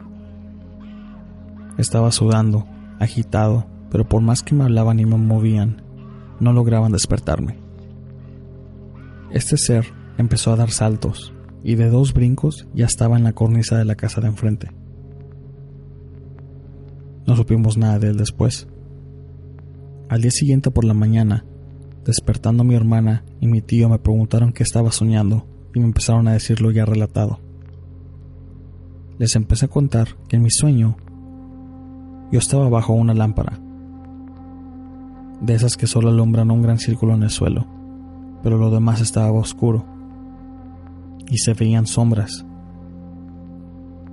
Estaba 1.79 2.11
sudando, 2.11 2.67
agitado, 2.99 3.65
pero 3.89 4.07
por 4.07 4.21
más 4.21 4.43
que 4.43 4.53
me 4.53 4.65
hablaban 4.65 4.99
y 4.99 5.05
me 5.05 5.17
movían, 5.17 5.84
no 6.39 6.53
lograban 6.53 6.91
despertarme. 6.91 7.57
Este 9.31 9.57
ser 9.57 9.85
empezó 10.17 10.51
a 10.51 10.55
dar 10.55 10.71
saltos 10.71 11.33
y 11.63 11.75
de 11.75 11.89
dos 11.89 12.13
brincos 12.13 12.67
ya 12.73 12.85
estaba 12.85 13.17
en 13.17 13.23
la 13.23 13.33
cornisa 13.33 13.77
de 13.77 13.85
la 13.85 13.95
casa 13.95 14.21
de 14.21 14.27
enfrente. 14.27 14.71
No 17.25 17.35
supimos 17.35 17.77
nada 17.77 17.99
de 17.99 18.09
él 18.09 18.17
después. 18.17 18.67
Al 20.09 20.21
día 20.21 20.31
siguiente 20.31 20.69
por 20.69 20.85
la 20.85 20.93
mañana, 20.93 21.43
despertando 22.05 22.63
mi 22.63 22.75
hermana 22.75 23.25
y 23.39 23.47
mi 23.47 23.61
tío 23.61 23.89
me 23.89 23.97
preguntaron 23.97 24.53
qué 24.53 24.61
estaba 24.61 24.91
soñando 24.91 25.47
y 25.73 25.79
me 25.79 25.85
empezaron 25.85 26.27
a 26.27 26.33
decir 26.33 26.61
lo 26.61 26.69
ya 26.71 26.85
relatado. 26.85 27.39
Les 29.17 29.35
empecé 29.35 29.65
a 29.65 29.69
contar 29.69 30.09
que 30.27 30.35
en 30.35 30.43
mi 30.43 30.51
sueño 30.51 30.97
yo 32.31 32.39
estaba 32.39 32.69
bajo 32.69 32.93
una 32.93 33.13
lámpara, 33.13 33.59
de 35.41 35.55
esas 35.55 35.77
que 35.77 35.87
solo 35.87 36.09
alumbran 36.09 36.51
un 36.51 36.61
gran 36.61 36.79
círculo 36.79 37.13
en 37.13 37.23
el 37.23 37.29
suelo, 37.29 37.65
pero 38.43 38.57
lo 38.57 38.69
demás 38.69 39.01
estaba 39.01 39.31
oscuro 39.31 39.85
y 41.29 41.37
se 41.37 41.53
veían 41.53 41.87
sombras. 41.87 42.45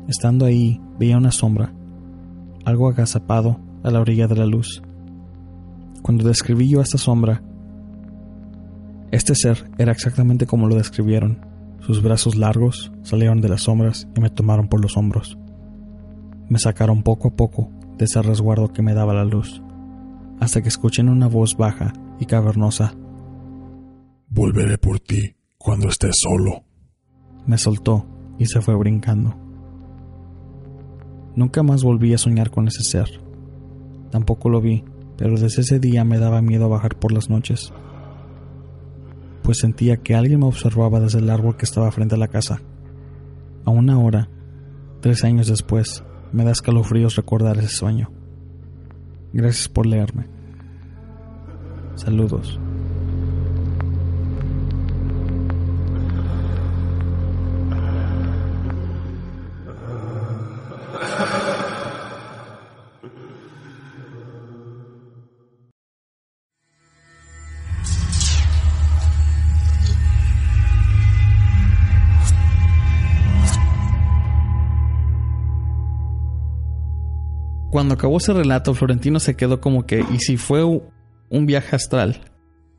Estando 0.08 0.46
ahí, 0.46 0.80
veía 0.98 1.16
una 1.16 1.30
sombra 1.30 1.72
algo 2.64 2.88
agazapado 2.88 3.58
a 3.82 3.90
la 3.90 4.00
orilla 4.00 4.26
de 4.26 4.36
la 4.36 4.46
luz. 4.46 4.82
Cuando 6.02 6.26
describí 6.26 6.68
yo 6.68 6.80
esta 6.80 6.98
sombra, 6.98 7.42
este 9.10 9.34
ser 9.34 9.70
era 9.78 9.92
exactamente 9.92 10.46
como 10.46 10.68
lo 10.68 10.76
describieron. 10.76 11.44
Sus 11.80 12.02
brazos 12.02 12.36
largos 12.36 12.92
salieron 13.02 13.40
de 13.40 13.48
las 13.48 13.62
sombras 13.62 14.08
y 14.16 14.20
me 14.20 14.30
tomaron 14.30 14.68
por 14.68 14.80
los 14.80 14.96
hombros. 14.96 15.36
Me 16.48 16.58
sacaron 16.58 17.02
poco 17.02 17.28
a 17.28 17.36
poco 17.36 17.70
de 17.98 18.04
ese 18.04 18.22
resguardo 18.22 18.72
que 18.72 18.82
me 18.82 18.94
daba 18.94 19.14
la 19.14 19.24
luz, 19.24 19.62
hasta 20.43 20.61
que 20.61 20.70
escuché 20.70 21.03
en 21.03 21.09
una 21.09 21.28
voz 21.28 21.57
baja 21.57 21.93
y 22.18 22.26
cavernosa. 22.26 22.97
Volveré 24.28 24.76
por 24.76 24.99
ti 24.99 25.36
cuando 25.57 25.88
estés 25.88 26.16
solo. 26.18 26.64
Me 27.47 27.57
soltó 27.59 28.07
y 28.40 28.47
se 28.47 28.61
fue 28.61 28.74
brincando. 28.74 29.36
Nunca 31.36 31.62
más 31.62 31.84
volví 31.84 32.12
a 32.12 32.18
soñar 32.18 32.51
con 32.51 32.66
ese 32.66 32.82
ser. 32.82 33.20
Tampoco 34.11 34.49
lo 34.49 34.61
vi, 34.61 34.82
pero 35.16 35.38
desde 35.38 35.61
ese 35.61 35.78
día 35.78 36.05
me 36.05 36.18
daba 36.18 36.43
miedo 36.43 36.68
bajar 36.68 36.97
por 36.97 37.12
las 37.12 37.30
noches, 37.30 37.72
pues 39.45 39.59
sentía 39.59 39.99
que 39.99 40.16
alguien 40.16 40.40
me 40.40 40.47
observaba 40.47 40.99
desde 40.99 41.20
el 41.20 41.30
árbol 41.30 41.57
que 41.57 41.66
estaba 41.66 41.93
frente 41.93 42.16
a 42.16 42.18
la 42.18 42.26
casa. 42.26 42.61
Aún 43.64 43.90
ahora, 43.90 44.28
tres 45.03 45.22
años 45.22 45.47
después, 45.47 46.03
me 46.32 46.43
da 46.43 46.51
escalofríos 46.51 47.14
recordar 47.14 47.59
ese 47.59 47.68
sueño. 47.68 48.11
Gracias 49.32 49.68
por 49.68 49.86
leerme. 49.86 50.32
Saludos. 51.97 52.59
Cuando 77.72 77.95
acabó 77.95 78.18
ese 78.18 78.34
relato, 78.34 78.74
Florentino 78.74 79.18
se 79.18 79.34
quedó 79.34 79.62
como 79.62 79.86
que, 79.86 80.05
¿y 80.12 80.18
si 80.18 80.36
fue 80.36 80.62
un 81.33 81.47
viaje 81.47 81.74
astral? 81.74 82.20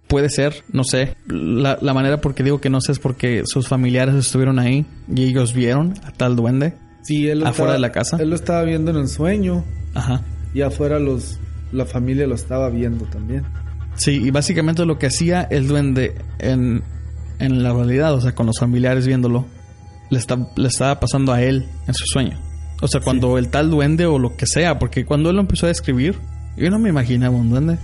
Puede 0.08 0.30
ser, 0.30 0.64
no 0.72 0.84
sé. 0.84 1.16
La, 1.28 1.78
la 1.82 1.94
manera 1.94 2.22
porque 2.22 2.44
digo 2.44 2.62
que 2.62 2.70
no 2.70 2.80
sé 2.82 2.92
es 2.92 3.00
porque 3.00 3.44
sus 3.46 3.68
familiares 3.68 4.16
estuvieron 4.16 4.60
ahí 4.60 4.86
y 5.14 5.24
ellos 5.24 5.54
vieron 5.54 5.94
a 6.06 6.12
tal 6.12 6.36
duende. 6.36 6.76
Sí, 7.02 7.28
él 7.28 7.40
lo 7.40 7.48
Afuera 7.48 7.72
estaba- 7.72 7.74
de 7.74 7.80
la 7.80 7.92
casa. 7.92 8.18
Él 8.20 8.30
lo 8.30 8.36
estaba 8.36 8.64
viendo 8.64 8.92
en 8.92 8.98
el 8.98 9.08
sueño 9.10 9.66
Ajá. 9.96 10.22
y 10.54 10.62
afuera 10.62 11.00
los 11.00 11.40
la 11.72 11.86
familia 11.86 12.28
lo 12.28 12.36
estaba 12.36 12.70
viendo 12.70 13.06
también. 13.06 13.44
Sí, 13.96 14.22
y 14.24 14.30
básicamente 14.32 14.86
lo 14.86 14.98
que 15.00 15.08
hacía 15.08 15.42
el 15.44 15.68
duende 15.68 16.16
en, 16.40 16.84
en 17.40 17.64
la 17.64 17.74
realidad, 17.74 18.14
o 18.14 18.22
sea, 18.22 18.34
con 18.36 18.46
los 18.46 18.60
familiares 18.60 19.08
viéndolo, 19.08 19.46
le, 20.12 20.20
está, 20.20 20.38
le 20.56 20.68
estaba 20.68 21.00
pasando 21.00 21.32
a 21.34 21.42
él 21.42 21.66
en 21.88 21.94
su 21.96 22.06
sueño. 22.06 22.40
O 22.82 22.88
sea, 22.88 23.02
cuando 23.02 23.38
el 23.40 23.50
tal 23.50 23.72
duende 23.72 24.06
o 24.06 24.20
lo 24.20 24.36
que 24.36 24.46
sea, 24.46 24.78
porque 24.78 25.06
cuando 25.06 25.30
él 25.30 25.36
lo 25.38 25.42
empezó 25.42 25.66
a 25.66 25.70
describir, 25.70 26.16
yo 26.58 26.70
no 26.70 26.78
me 26.78 26.90
imaginaba 26.90 27.36
un 27.36 27.50
duende. 27.50 27.78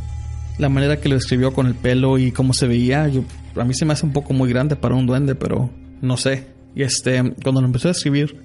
La 0.59 0.69
manera 0.69 0.99
que 1.01 1.09
lo 1.09 1.15
describió 1.15 1.53
con 1.53 1.65
el 1.65 1.73
pelo 1.73 2.17
y 2.19 2.31
cómo 2.31 2.53
se 2.53 2.67
veía, 2.67 3.07
yo, 3.07 3.23
a 3.55 3.63
mí 3.63 3.73
se 3.73 3.85
me 3.85 3.93
hace 3.93 4.05
un 4.05 4.13
poco 4.13 4.33
muy 4.33 4.49
grande 4.49 4.75
para 4.75 4.93
un 4.93 5.05
duende, 5.07 5.33
pero 5.33 5.69
no 6.01 6.17
sé. 6.17 6.45
Y 6.75 6.83
este, 6.83 7.33
cuando 7.41 7.61
lo 7.61 7.67
empezó 7.67 7.87
a 7.87 7.91
describir, 7.93 8.35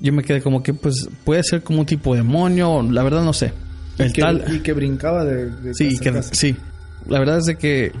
yo 0.00 0.12
me 0.12 0.24
quedé 0.24 0.40
como 0.40 0.62
que, 0.62 0.74
pues, 0.74 1.08
puede 1.24 1.42
ser 1.44 1.62
como 1.62 1.80
un 1.80 1.86
tipo 1.86 2.14
de 2.14 2.22
demonio, 2.22 2.82
la 2.82 3.02
verdad 3.02 3.22
no 3.22 3.32
sé. 3.32 3.52
El 3.98 4.08
y, 4.10 4.12
que, 4.12 4.20
tal... 4.22 4.44
y 4.52 4.60
que 4.60 4.72
brincaba 4.72 5.24
de, 5.24 5.50
de 5.50 5.74
Sí, 5.74 5.90
casa 5.90 6.00
a 6.00 6.02
que, 6.04 6.12
casa. 6.12 6.34
sí. 6.34 6.56
La 7.06 7.18
verdad 7.18 7.38
es 7.38 7.44
de 7.44 7.56
que 7.56 7.92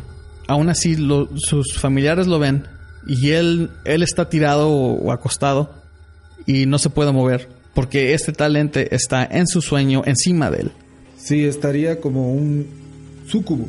aún 0.46 0.68
así 0.70 0.96
lo- 0.96 1.28
sus 1.36 1.74
familiares 1.78 2.26
lo 2.26 2.38
ven 2.38 2.64
y 3.06 3.30
él, 3.30 3.70
él 3.84 4.02
está 4.02 4.28
tirado 4.28 4.68
o, 4.70 4.94
o 4.94 5.12
acostado 5.12 5.70
y 6.46 6.66
no 6.66 6.78
se 6.78 6.90
puede 6.90 7.12
mover 7.12 7.48
porque 7.74 8.14
este 8.14 8.32
talente 8.32 8.94
está 8.94 9.24
en 9.24 9.46
su 9.46 9.60
sueño 9.60 10.02
encima 10.06 10.50
de 10.50 10.62
él. 10.62 10.70
Sí, 11.16 11.44
estaría 11.44 12.00
como 12.00 12.32
un 12.32 12.66
súcubo 13.28 13.66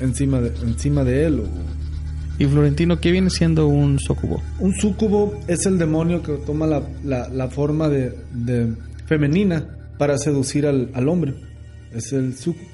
encima 0.00 0.40
de, 0.40 0.48
encima 0.66 1.04
de 1.04 1.26
él. 1.26 1.40
o- 1.40 2.42
Y 2.42 2.46
Florentino, 2.46 2.98
¿qué 3.00 3.10
viene 3.12 3.30
siendo 3.30 3.68
un 3.68 3.98
socubo? 4.00 4.42
Un 4.58 4.74
súcubo 4.74 5.34
es 5.46 5.66
el 5.66 5.78
demonio 5.78 6.22
que 6.22 6.32
toma 6.46 6.66
la, 6.66 6.82
la- 7.04 7.28
la 7.28 7.48
forma 7.48 7.88
de, 7.88 8.12
de 8.32 8.72
femenina 9.06 9.64
para 9.98 10.18
seducir 10.18 10.66
al, 10.66 10.90
al 10.94 11.08
hombre. 11.08 11.34
Es 11.92 12.12
el 12.12 12.36
súcubo. 12.36 12.66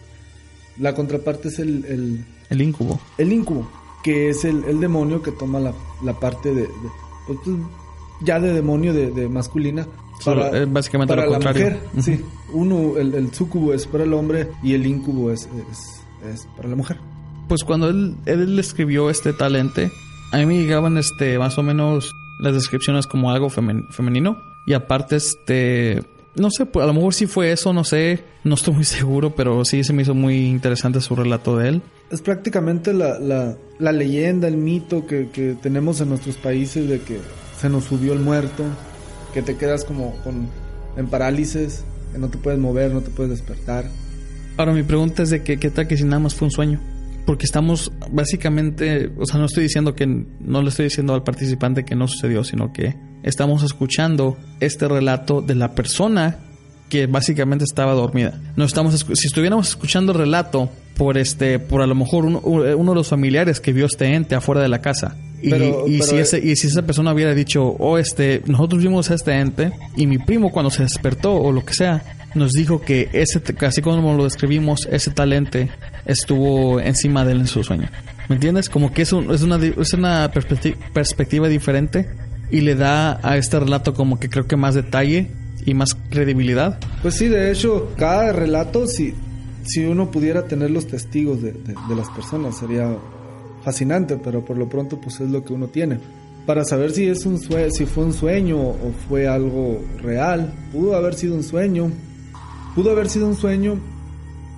La 0.79 0.95
contraparte 0.95 1.49
es 1.49 1.59
el, 1.59 1.85
el, 1.85 2.25
El 2.49 2.63
incubo. 2.63 2.99
el 3.19 3.33
incubo, 3.33 3.69
que 4.03 4.31
es 4.31 4.45
el, 4.47 4.65
el 4.65 4.81
demonio 4.81 5.21
que 5.23 5.31
toma 5.33 5.61
la, 5.61 5.75
la 6.03 6.19
parte 6.19 6.49
de, 6.55 6.63
de- 6.63 6.69
pues, 7.27 7.39
ya 8.23 8.41
de 8.41 8.53
demonio 8.55 8.93
de, 8.95 9.11
de 9.11 9.29
masculina 9.29 9.87
Solo, 10.21 10.55
eh, 10.55 10.67
básicamente 10.67 11.13
para 11.15 11.25
lo 11.27 11.33
la 11.33 11.39
contrario. 11.39 11.79
mujer, 11.95 12.03
sí, 12.03 12.21
uno, 12.53 12.97
el, 12.99 13.15
el 13.15 13.33
sucubo 13.35 13.73
es 13.75 13.87
para 13.87 14.05
el 14.05 14.13
hombre 14.15 14.49
y 14.63 14.73
el 14.75 14.87
incubo 14.87 15.31
es, 15.31 15.49
es, 15.71 16.00
es 16.33 16.47
para 16.57 16.69
la 16.69 16.77
mujer. 16.77 16.97
Pues 17.49 17.65
cuando 17.65 17.89
él, 17.89 18.17
él 18.27 18.59
escribió 18.59 19.11
este 19.11 19.33
talente, 19.33 19.91
a 20.33 20.39
mí 20.39 20.47
me 20.47 20.59
llegaban 20.59 20.97
este, 20.99 21.39
más 21.39 21.59
o 21.59 21.63
menos 21.63 22.13
las 22.41 22.55
descripciones 22.55 23.07
como 23.07 23.31
algo 23.31 23.49
femen- 23.51 23.91
femenino. 23.91 24.39
Y 24.67 24.75
aparte, 24.75 25.17
este, 25.17 26.03
no 26.37 26.51
sé, 26.51 26.67
pues, 26.67 26.85
a 26.85 26.87
lo 26.87 26.95
mejor 26.95 27.13
sí 27.15 27.27
fue 27.27 27.51
eso, 27.51 27.73
no 27.73 27.83
sé, 27.83 28.23
no 28.45 28.55
estoy 28.55 28.75
muy 28.75 28.85
seguro, 28.85 29.35
pero 29.35 29.65
sí 29.65 29.83
se 29.83 29.93
me 29.93 30.03
hizo 30.03 30.15
muy 30.15 30.47
interesante 30.47 31.01
su 31.01 31.17
relato 31.17 31.57
de 31.57 31.69
él. 31.69 31.83
Es 32.11 32.21
prácticamente 32.23 32.93
la, 32.93 33.19
la, 33.19 33.57
la 33.79 33.93
leyenda, 33.93 34.47
el 34.49 34.57
mito 34.57 35.07
que, 35.07 35.29
que 35.31 35.57
tenemos 35.61 36.01
en 36.01 36.11
nuestros 36.11 36.37
países 36.37 36.89
de 36.89 37.01
que 37.01 37.19
se 37.59 37.69
nos 37.69 37.85
subió 37.85 38.13
el 38.13 38.21
muerto, 38.21 38.65
que 39.35 39.43
te 39.43 39.57
quedas 39.57 39.85
como 39.85 40.15
con, 40.23 40.49
en 40.97 41.07
parálisis, 41.09 41.85
que 42.13 42.19
no 42.19 42.29
te 42.29 42.39
puedes 42.39 42.59
mover, 42.61 42.93
no 42.93 43.01
te 43.01 43.11
puedes 43.11 43.31
despertar. 43.31 43.87
Ahora 44.61 44.73
mi 44.75 44.83
pregunta 44.83 45.23
es 45.23 45.31
de 45.31 45.43
que 45.43 45.59
qué 45.59 45.71
tal 45.71 45.87
que 45.89 45.97
si 45.97 46.05
nada 46.05 46.19
más 46.19 46.35
fue 46.35 46.47
un 46.47 46.53
sueño. 46.53 46.81
Porque 47.27 47.45
estamos 47.47 47.93
básicamente, 48.11 49.11
o 49.19 49.25
sea, 49.27 49.39
no 49.39 49.47
estoy 49.47 49.63
diciendo 49.65 49.95
que, 49.95 50.07
no 50.07 50.63
le 50.63 50.69
estoy 50.69 50.85
diciendo 50.85 51.15
al 51.15 51.23
participante 51.23 51.85
que 51.85 51.95
no 51.95 52.09
sucedió, 52.09 52.45
sino 52.45 52.73
que 52.73 52.95
estamos 53.23 53.63
escuchando 53.63 54.37
este 54.61 54.89
relato 54.89 55.41
de 55.43 55.55
la 55.55 55.75
persona 55.75 56.39
que 56.89 57.07
básicamente 57.07 57.65
estaba 57.65 57.93
dormida. 57.93 58.41
No 58.57 58.65
estamos, 58.65 59.07
si 59.15 59.27
estuviéramos 59.27 59.69
escuchando 59.69 60.13
el 60.13 60.19
relato 60.19 60.71
por 60.97 61.17
este, 61.19 61.59
por 61.59 61.83
a 61.83 61.87
lo 61.87 61.95
mejor 61.95 62.25
uno, 62.27 62.41
uno 62.41 62.91
de 62.93 62.95
los 62.97 63.09
familiares 63.09 63.61
que 63.61 63.73
vio 63.73 63.87
este 63.87 64.13
ente 64.15 64.35
afuera 64.35 64.61
de 64.61 64.69
la 64.69 64.81
casa. 64.81 65.17
Y, 65.41 65.49
Pero- 65.51 65.87
y 65.87 65.99
pero- 66.01 66.05
si 66.11 66.17
ese, 66.17 66.39
y 66.39 66.57
si 66.57 66.67
esa 66.67 66.83
persona 66.83 67.13
hubiera 67.15 67.33
dicho, 67.35 67.65
oh, 67.79 67.97
este, 67.97 68.43
nosotros 68.47 68.83
vimos 68.83 69.11
a 69.11 69.15
este 69.15 69.33
ente 69.39 69.73
y 69.97 70.07
mi 70.07 70.19
primo 70.19 70.51
cuando 70.51 70.71
se 70.71 70.83
despertó 70.83 71.35
o 71.35 71.53
lo 71.53 71.65
que 71.65 71.73
sea, 71.75 72.03
nos 72.35 72.53
dijo 72.53 72.81
que 72.81 73.09
ese, 73.13 73.43
así 73.67 73.83
como 73.83 74.15
lo 74.15 74.25
describimos, 74.25 74.87
ese 74.91 75.11
talente 75.11 75.71
estuvo 76.07 76.81
encima 76.81 77.25
de 77.25 77.33
él 77.33 77.41
en 77.41 77.47
su 77.47 77.63
sueño. 77.65 77.89
¿Me 78.29 78.37
entiendes? 78.37 78.69
Como 78.69 78.93
que 78.93 79.03
es, 79.03 79.13
un- 79.13 79.31
es 79.33 79.43
una, 79.43 79.57
es 79.65 79.93
una 79.93 80.31
perspecti- 80.33 80.77
perspectiva 80.93 81.49
diferente 81.49 82.09
y 82.51 82.61
le 82.61 82.75
da 82.77 83.19
a 83.23 83.37
este 83.37 83.59
relato 83.59 83.95
como 83.95 84.19
que 84.21 84.29
creo 84.29 84.47
que 84.47 84.57
más 84.57 84.75
detalle 84.75 85.31
y 85.67 85.75
más 85.75 85.95
credibilidad. 86.11 86.79
Pues 87.03 87.15
sí, 87.15 87.29
de 87.29 87.51
hecho, 87.51 87.93
cada 87.97 88.33
relato, 88.33 88.87
si, 88.87 89.15
si 89.65 89.85
uno 89.85 90.11
pudiera 90.11 90.45
tener 90.47 90.71
los 90.71 90.87
testigos 90.87 91.43
de, 91.43 91.53
de- 91.53 91.75
de 91.89 91.95
las 91.97 92.09
personas, 92.11 92.57
sería 92.59 92.97
fascinante, 93.65 94.17
pero 94.23 94.45
por 94.45 94.57
lo 94.57 94.69
pronto 94.69 95.01
pues 95.01 95.21
es 95.21 95.29
lo 95.31 95.45
que 95.45 95.53
uno 95.53 95.67
tiene. 95.69 95.99
Para 96.47 96.65
saber 96.65 96.93
si 96.93 97.07
es 97.07 97.27
un 97.27 97.39
si 97.39 97.85
fue 97.87 98.05
un 98.05 98.13
sueño 98.15 98.59
o 98.59 98.93
fue 99.09 99.29
algo 99.29 99.85
real, 100.03 100.53
pudo 100.73 100.97
haber 100.97 101.15
sido 101.15 101.35
un 101.35 101.43
sueño, 101.43 101.91
pudo 102.75 102.91
haber 102.91 103.09
sido 103.09 103.27
un 103.27 103.37
sueño 103.37 103.79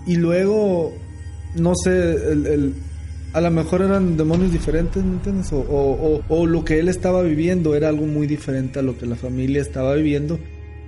y 0.07 0.17
luego, 0.17 0.93
no 1.57 1.73
sé, 1.75 1.91
el, 2.33 2.47
el- 2.47 2.75
a 3.35 3.41
lo 3.41 3.51
mejor 3.51 3.81
eran 3.81 4.19
demonios 4.19 4.53
diferentes, 4.53 5.03
¿me 5.03 5.13
entiendes? 5.15 5.53
O, 5.53 5.59
o- 5.61 6.17
o- 6.19 6.23
o 6.29 6.47
lo 6.47 6.65
que 6.65 6.79
él 6.79 6.89
estaba 6.89 7.23
viviendo 7.23 7.75
era 7.75 7.89
algo 7.89 8.05
muy 8.07 8.27
diferente 8.27 8.79
a 8.81 8.83
lo 8.83 8.99
que 8.99 9.07
la 9.07 9.17
familia 9.17 9.63
estaba 9.63 9.95
viviendo 9.95 10.39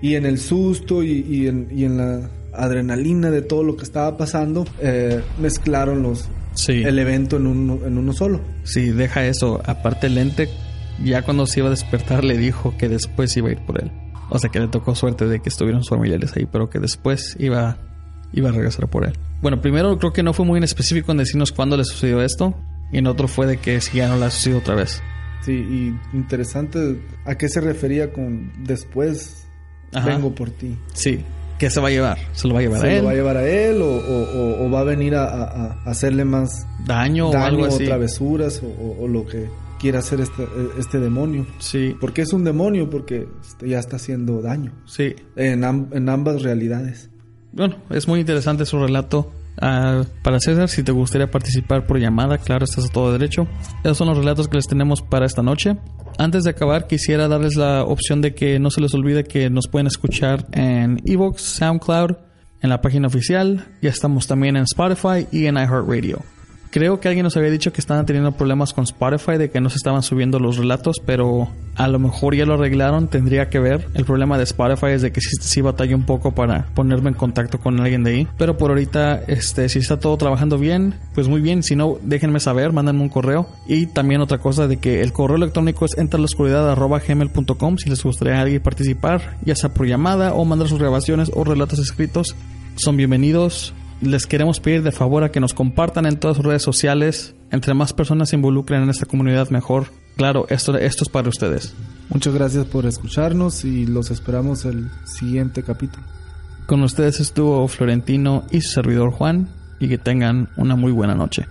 y 0.03 0.15
en 0.17 0.27
el 0.27 0.39
susto 0.39 1.03
y, 1.03 1.25
y 1.27 1.47
en, 1.47 1.69
y 1.75 1.85
en 1.85 1.97
la 1.97 2.31
adrenalina 2.53 3.31
de 3.31 3.41
todo 3.41 3.65
lo 3.65 3.77
que 3.77 3.85
estaba 3.85 4.17
pasando, 4.19 4.67
eh, 4.83 5.23
mezclaron 5.41 6.03
los, 6.03 6.29
Sí. 6.55 6.83
el 6.85 6.99
evento 6.99 7.37
en 7.39 7.47
uno, 7.47 7.79
en 7.87 7.97
uno 7.99 8.13
solo. 8.13 8.41
Sí, 8.65 8.91
deja 8.91 9.27
eso. 9.27 9.61
Aparte 9.65 10.07
el 10.09 10.19
ente, 10.19 10.49
ya 11.03 11.23
cuando 11.23 11.47
se 11.47 11.61
iba 11.61 11.69
a 11.69 11.71
despertar, 11.71 12.23
le 12.25 12.37
dijo 12.37 12.75
que 12.79 12.89
después 12.91 13.35
iba 13.39 13.49
a 13.49 13.53
ir 13.53 13.59
por 13.67 13.83
él. 13.83 13.91
O 14.31 14.39
sea 14.39 14.51
que 14.51 14.59
le 14.61 14.69
tocó 14.69 14.95
suerte 14.95 15.27
de 15.27 15.41
que 15.41 15.49
estuvieron 15.49 15.83
sus 15.83 15.91
familiares 15.91 16.33
ahí, 16.37 16.47
pero 16.51 16.71
que 16.71 16.79
después 16.79 17.37
iba, 17.39 17.77
iba 18.33 18.49
a 18.49 18.53
regresar 18.53 18.89
por 18.89 19.05
él. 19.07 19.13
Bueno, 19.43 19.61
primero 19.61 19.99
creo 19.99 20.13
que 20.13 20.23
no 20.23 20.33
fue 20.33 20.45
muy 20.47 20.59
en 20.59 20.65
específico 20.65 21.13
en 21.13 21.19
decirnos 21.19 21.53
cuándo 21.53 21.77
le 21.77 21.85
sucedió 21.85 22.23
esto. 22.23 22.55
Y 22.93 22.99
en 22.99 23.07
otro 23.07 23.27
fue 23.29 23.47
de 23.47 23.57
que 23.57 23.81
si 23.81 23.99
ya 23.99 24.09
no 24.09 24.17
le 24.17 24.27
ha 24.27 24.31
sucedido 24.31 24.61
otra 24.61 24.75
vez. 24.77 25.03
Sí, 25.45 25.53
y 25.53 26.17
interesante 26.17 27.01
a 27.25 27.35
qué 27.35 27.49
se 27.49 27.61
refería 27.61 28.13
con 28.13 28.53
después 28.65 29.47
Ajá. 29.93 30.07
vengo 30.09 30.35
por 30.35 30.51
ti. 30.51 30.77
Sí. 30.95 31.21
¿Qué 31.59 31.71
se 31.71 31.81
va 31.81 31.89
a 31.89 31.91
llevar? 31.91 32.19
¿Se 32.33 32.49
lo 32.49 32.55
va 32.55 32.61
a 32.61 32.63
llevar 32.63 32.79
a 32.79 32.83
¿Se 32.83 32.93
él? 32.97 32.99
lo 33.01 33.05
va 33.07 33.11
a 33.11 33.15
llevar 33.15 33.37
a 33.37 33.47
él 33.49 33.81
o, 33.83 33.87
o- 33.87 34.39
o- 34.63 34.67
o 34.67 34.71
va 34.71 34.81
a 34.81 34.85
venir 34.85 35.15
a, 35.15 35.25
a- 35.25 35.73
a 35.85 35.91
hacerle 35.91 36.25
más 36.25 36.67
¿Daño, 36.87 37.29
o 37.31 37.37
algo 37.37 37.67
así? 37.67 37.85
travesuras 37.85 38.61
o 39.01 39.07
lo 39.07 39.25
que 39.27 39.49
quiera 39.85 39.99
hacer 39.99 40.23
este, 40.23 40.49
este 40.79 40.99
demonio? 40.99 41.47
Sí, 41.59 41.95
Porque 42.01 42.23
es 42.23 42.33
un 42.33 42.43
demonio, 42.43 42.89
porque 42.89 43.29
ya 43.61 43.79
está 43.79 43.97
haciendo 43.97 44.41
daño 44.41 44.73
sí. 44.87 45.15
en 45.37 46.09
ambas 46.09 46.43
realidades. 46.43 47.11
Bueno, 47.53 47.77
es 47.91 48.09
muy 48.09 48.21
interesante 48.21 48.65
su 48.65 48.79
relato. 48.79 49.31
Ah, 49.61 50.05
para 50.23 50.41
César, 50.41 50.71
si 50.71 50.83
te 50.83 50.91
gustaría 50.91 51.31
participar 51.31 51.87
por 51.87 52.01
llamada, 52.01 52.39
claro, 52.39 52.65
estás 52.65 52.87
a 52.87 52.89
todo 52.89 53.13
derecho. 53.13 53.47
Esos 53.83 53.99
son 53.99 54.09
los 54.09 54.17
relatos 54.17 54.49
que 54.49 54.57
les 54.57 54.67
tenemos 54.67 55.03
para 55.03 55.27
esta 55.27 55.43
noche. 55.43 55.77
Antes 56.17 56.45
de 56.45 56.51
acabar, 56.51 56.87
quisiera 56.87 57.29
darles 57.29 57.57
la 57.57 57.85
opción 57.85 58.23
de 58.23 58.35
que 58.35 58.59
no 58.59 58.71
se 58.71 58.81
les 58.81 58.95
olvide 58.95 59.25
que 59.25 59.51
nos 59.51 59.69
pueden 59.69 59.87
escuchar 59.87 60.47
en 60.53 61.03
Evox, 61.05 61.43
SoundCloud, 61.43 62.13
en 62.63 62.71
la 62.71 62.81
página 62.81 63.09
oficial. 63.09 63.67
Ya 63.83 63.91
estamos 63.91 64.27
también 64.27 64.57
en 64.57 64.63
Spotify 64.63 65.27
y 65.31 65.45
en 65.45 65.57
iHeartRadio. 65.57 66.23
Creo 66.75 66.99
que 66.99 67.07
alguien 67.07 67.23
nos 67.23 67.37
había 67.37 67.53
dicho 67.53 67.73
que 67.73 67.81
estaban 67.81 68.05
teniendo 68.05 68.33
problemas 68.33 68.73
con 68.73 68.83
Spotify 68.83 69.39
de 69.39 69.49
que 69.49 69.61
no 69.61 69.71
se 69.71 69.77
estaban 69.77 70.03
subiendo 70.03 70.41
los 70.41 70.57
relatos, 70.57 70.97
pero 71.07 71.49
a 71.77 71.87
lo 71.87 72.01
mejor 72.01 72.35
ya 72.35 72.47
lo 72.47 72.55
arreglaron, 72.55 73.07
tendría 73.07 73.49
que 73.49 73.61
ver. 73.61 73.87
El 73.95 74.05
problema 74.05 74.39
de 74.39 74.43
Spotify 74.43 74.89
es 74.89 75.03
de 75.03 75.13
que 75.13 75.21
sí, 75.21 75.61
batalla 75.61 75.95
un 75.95 76.03
poco 76.03 76.33
para 76.33 76.67
ponerme 76.75 77.11
en 77.11 77.15
contacto 77.15 77.61
con 77.61 77.79
alguien 77.79 78.03
de 78.03 78.11
ahí. 78.11 78.29
Pero 78.39 78.59
por 78.59 78.73
ahorita, 78.73 79.23
este, 79.29 79.69
si 79.69 79.79
está 79.79 80.01
todo 80.01 80.17
trabajando 80.17 80.59
bien, 80.59 80.97
pues 81.15 81.29
muy 81.29 81.41
bien. 81.41 81.63
Si 81.63 81.77
no, 81.77 81.97
déjenme 82.03 82.41
saber, 82.41 82.73
mándenme 82.73 83.03
un 83.03 83.09
correo. 83.09 83.47
Y 83.69 83.87
también 83.87 84.21
otra 84.21 84.39
cosa 84.39 84.67
de 84.67 84.79
que 84.79 85.01
el 85.01 85.13
correo 85.13 85.37
electrónico 85.37 85.85
es 85.85 85.97
entraloscuridad.gmail.com 85.97 87.79
si 87.79 87.89
les 87.89 88.03
gustaría 88.03 88.39
a 88.39 88.41
alguien 88.41 88.61
participar, 88.61 89.37
ya 89.45 89.55
sea 89.55 89.73
por 89.73 89.87
llamada 89.87 90.35
o 90.35 90.45
mandar 90.45 90.67
sus 90.67 90.81
grabaciones 90.81 91.31
o 91.35 91.45
relatos 91.45 91.79
escritos. 91.79 92.35
Son 92.75 92.97
bienvenidos. 92.97 93.73
Les 94.01 94.27
queremos 94.27 94.61
pedir 94.61 94.83
de 94.83 94.93
favor 94.93 95.25
a 95.25 95.31
que 95.31 95.41
nos 95.41 95.55
compartan 95.55 96.07
en 96.07 96.19
todas 96.19 96.37
sus 96.37 96.47
redes 96.47 96.63
sociales. 96.63 97.35
Entre 97.51 97.75
más 97.75 97.93
personas 97.93 98.31
se 98.31 98.37
involucren 98.37 98.83
en 98.83 98.91
esta 98.91 99.07
comunidad, 99.07 99.51
mejor. 99.51 99.87
Claro, 100.17 100.47
esto, 100.49 100.77
esto 100.77 101.05
es 101.05 101.09
para 101.09 101.29
ustedes. 101.29 101.75
Muchas 102.09 102.35
gracias 102.35 102.67
por 102.67 102.87
escucharnos 102.87 103.65
y 103.65 103.87
los 103.87 104.11
esperamos 104.11 104.65
el 104.65 104.91
siguiente 105.05 105.63
capítulo. 105.63 106.05
Con 106.67 106.83
ustedes 106.83 107.21
estuvo 107.21 107.67
Florentino 107.69 108.45
y 108.51 108.61
su 108.61 108.73
servidor 108.73 109.11
Juan. 109.11 109.49
Y 109.81 109.89
que 109.89 109.99
tengan 109.99 110.49
una 110.57 110.77
muy 110.77 110.93
buena 110.93 111.15
noche. 111.15 111.47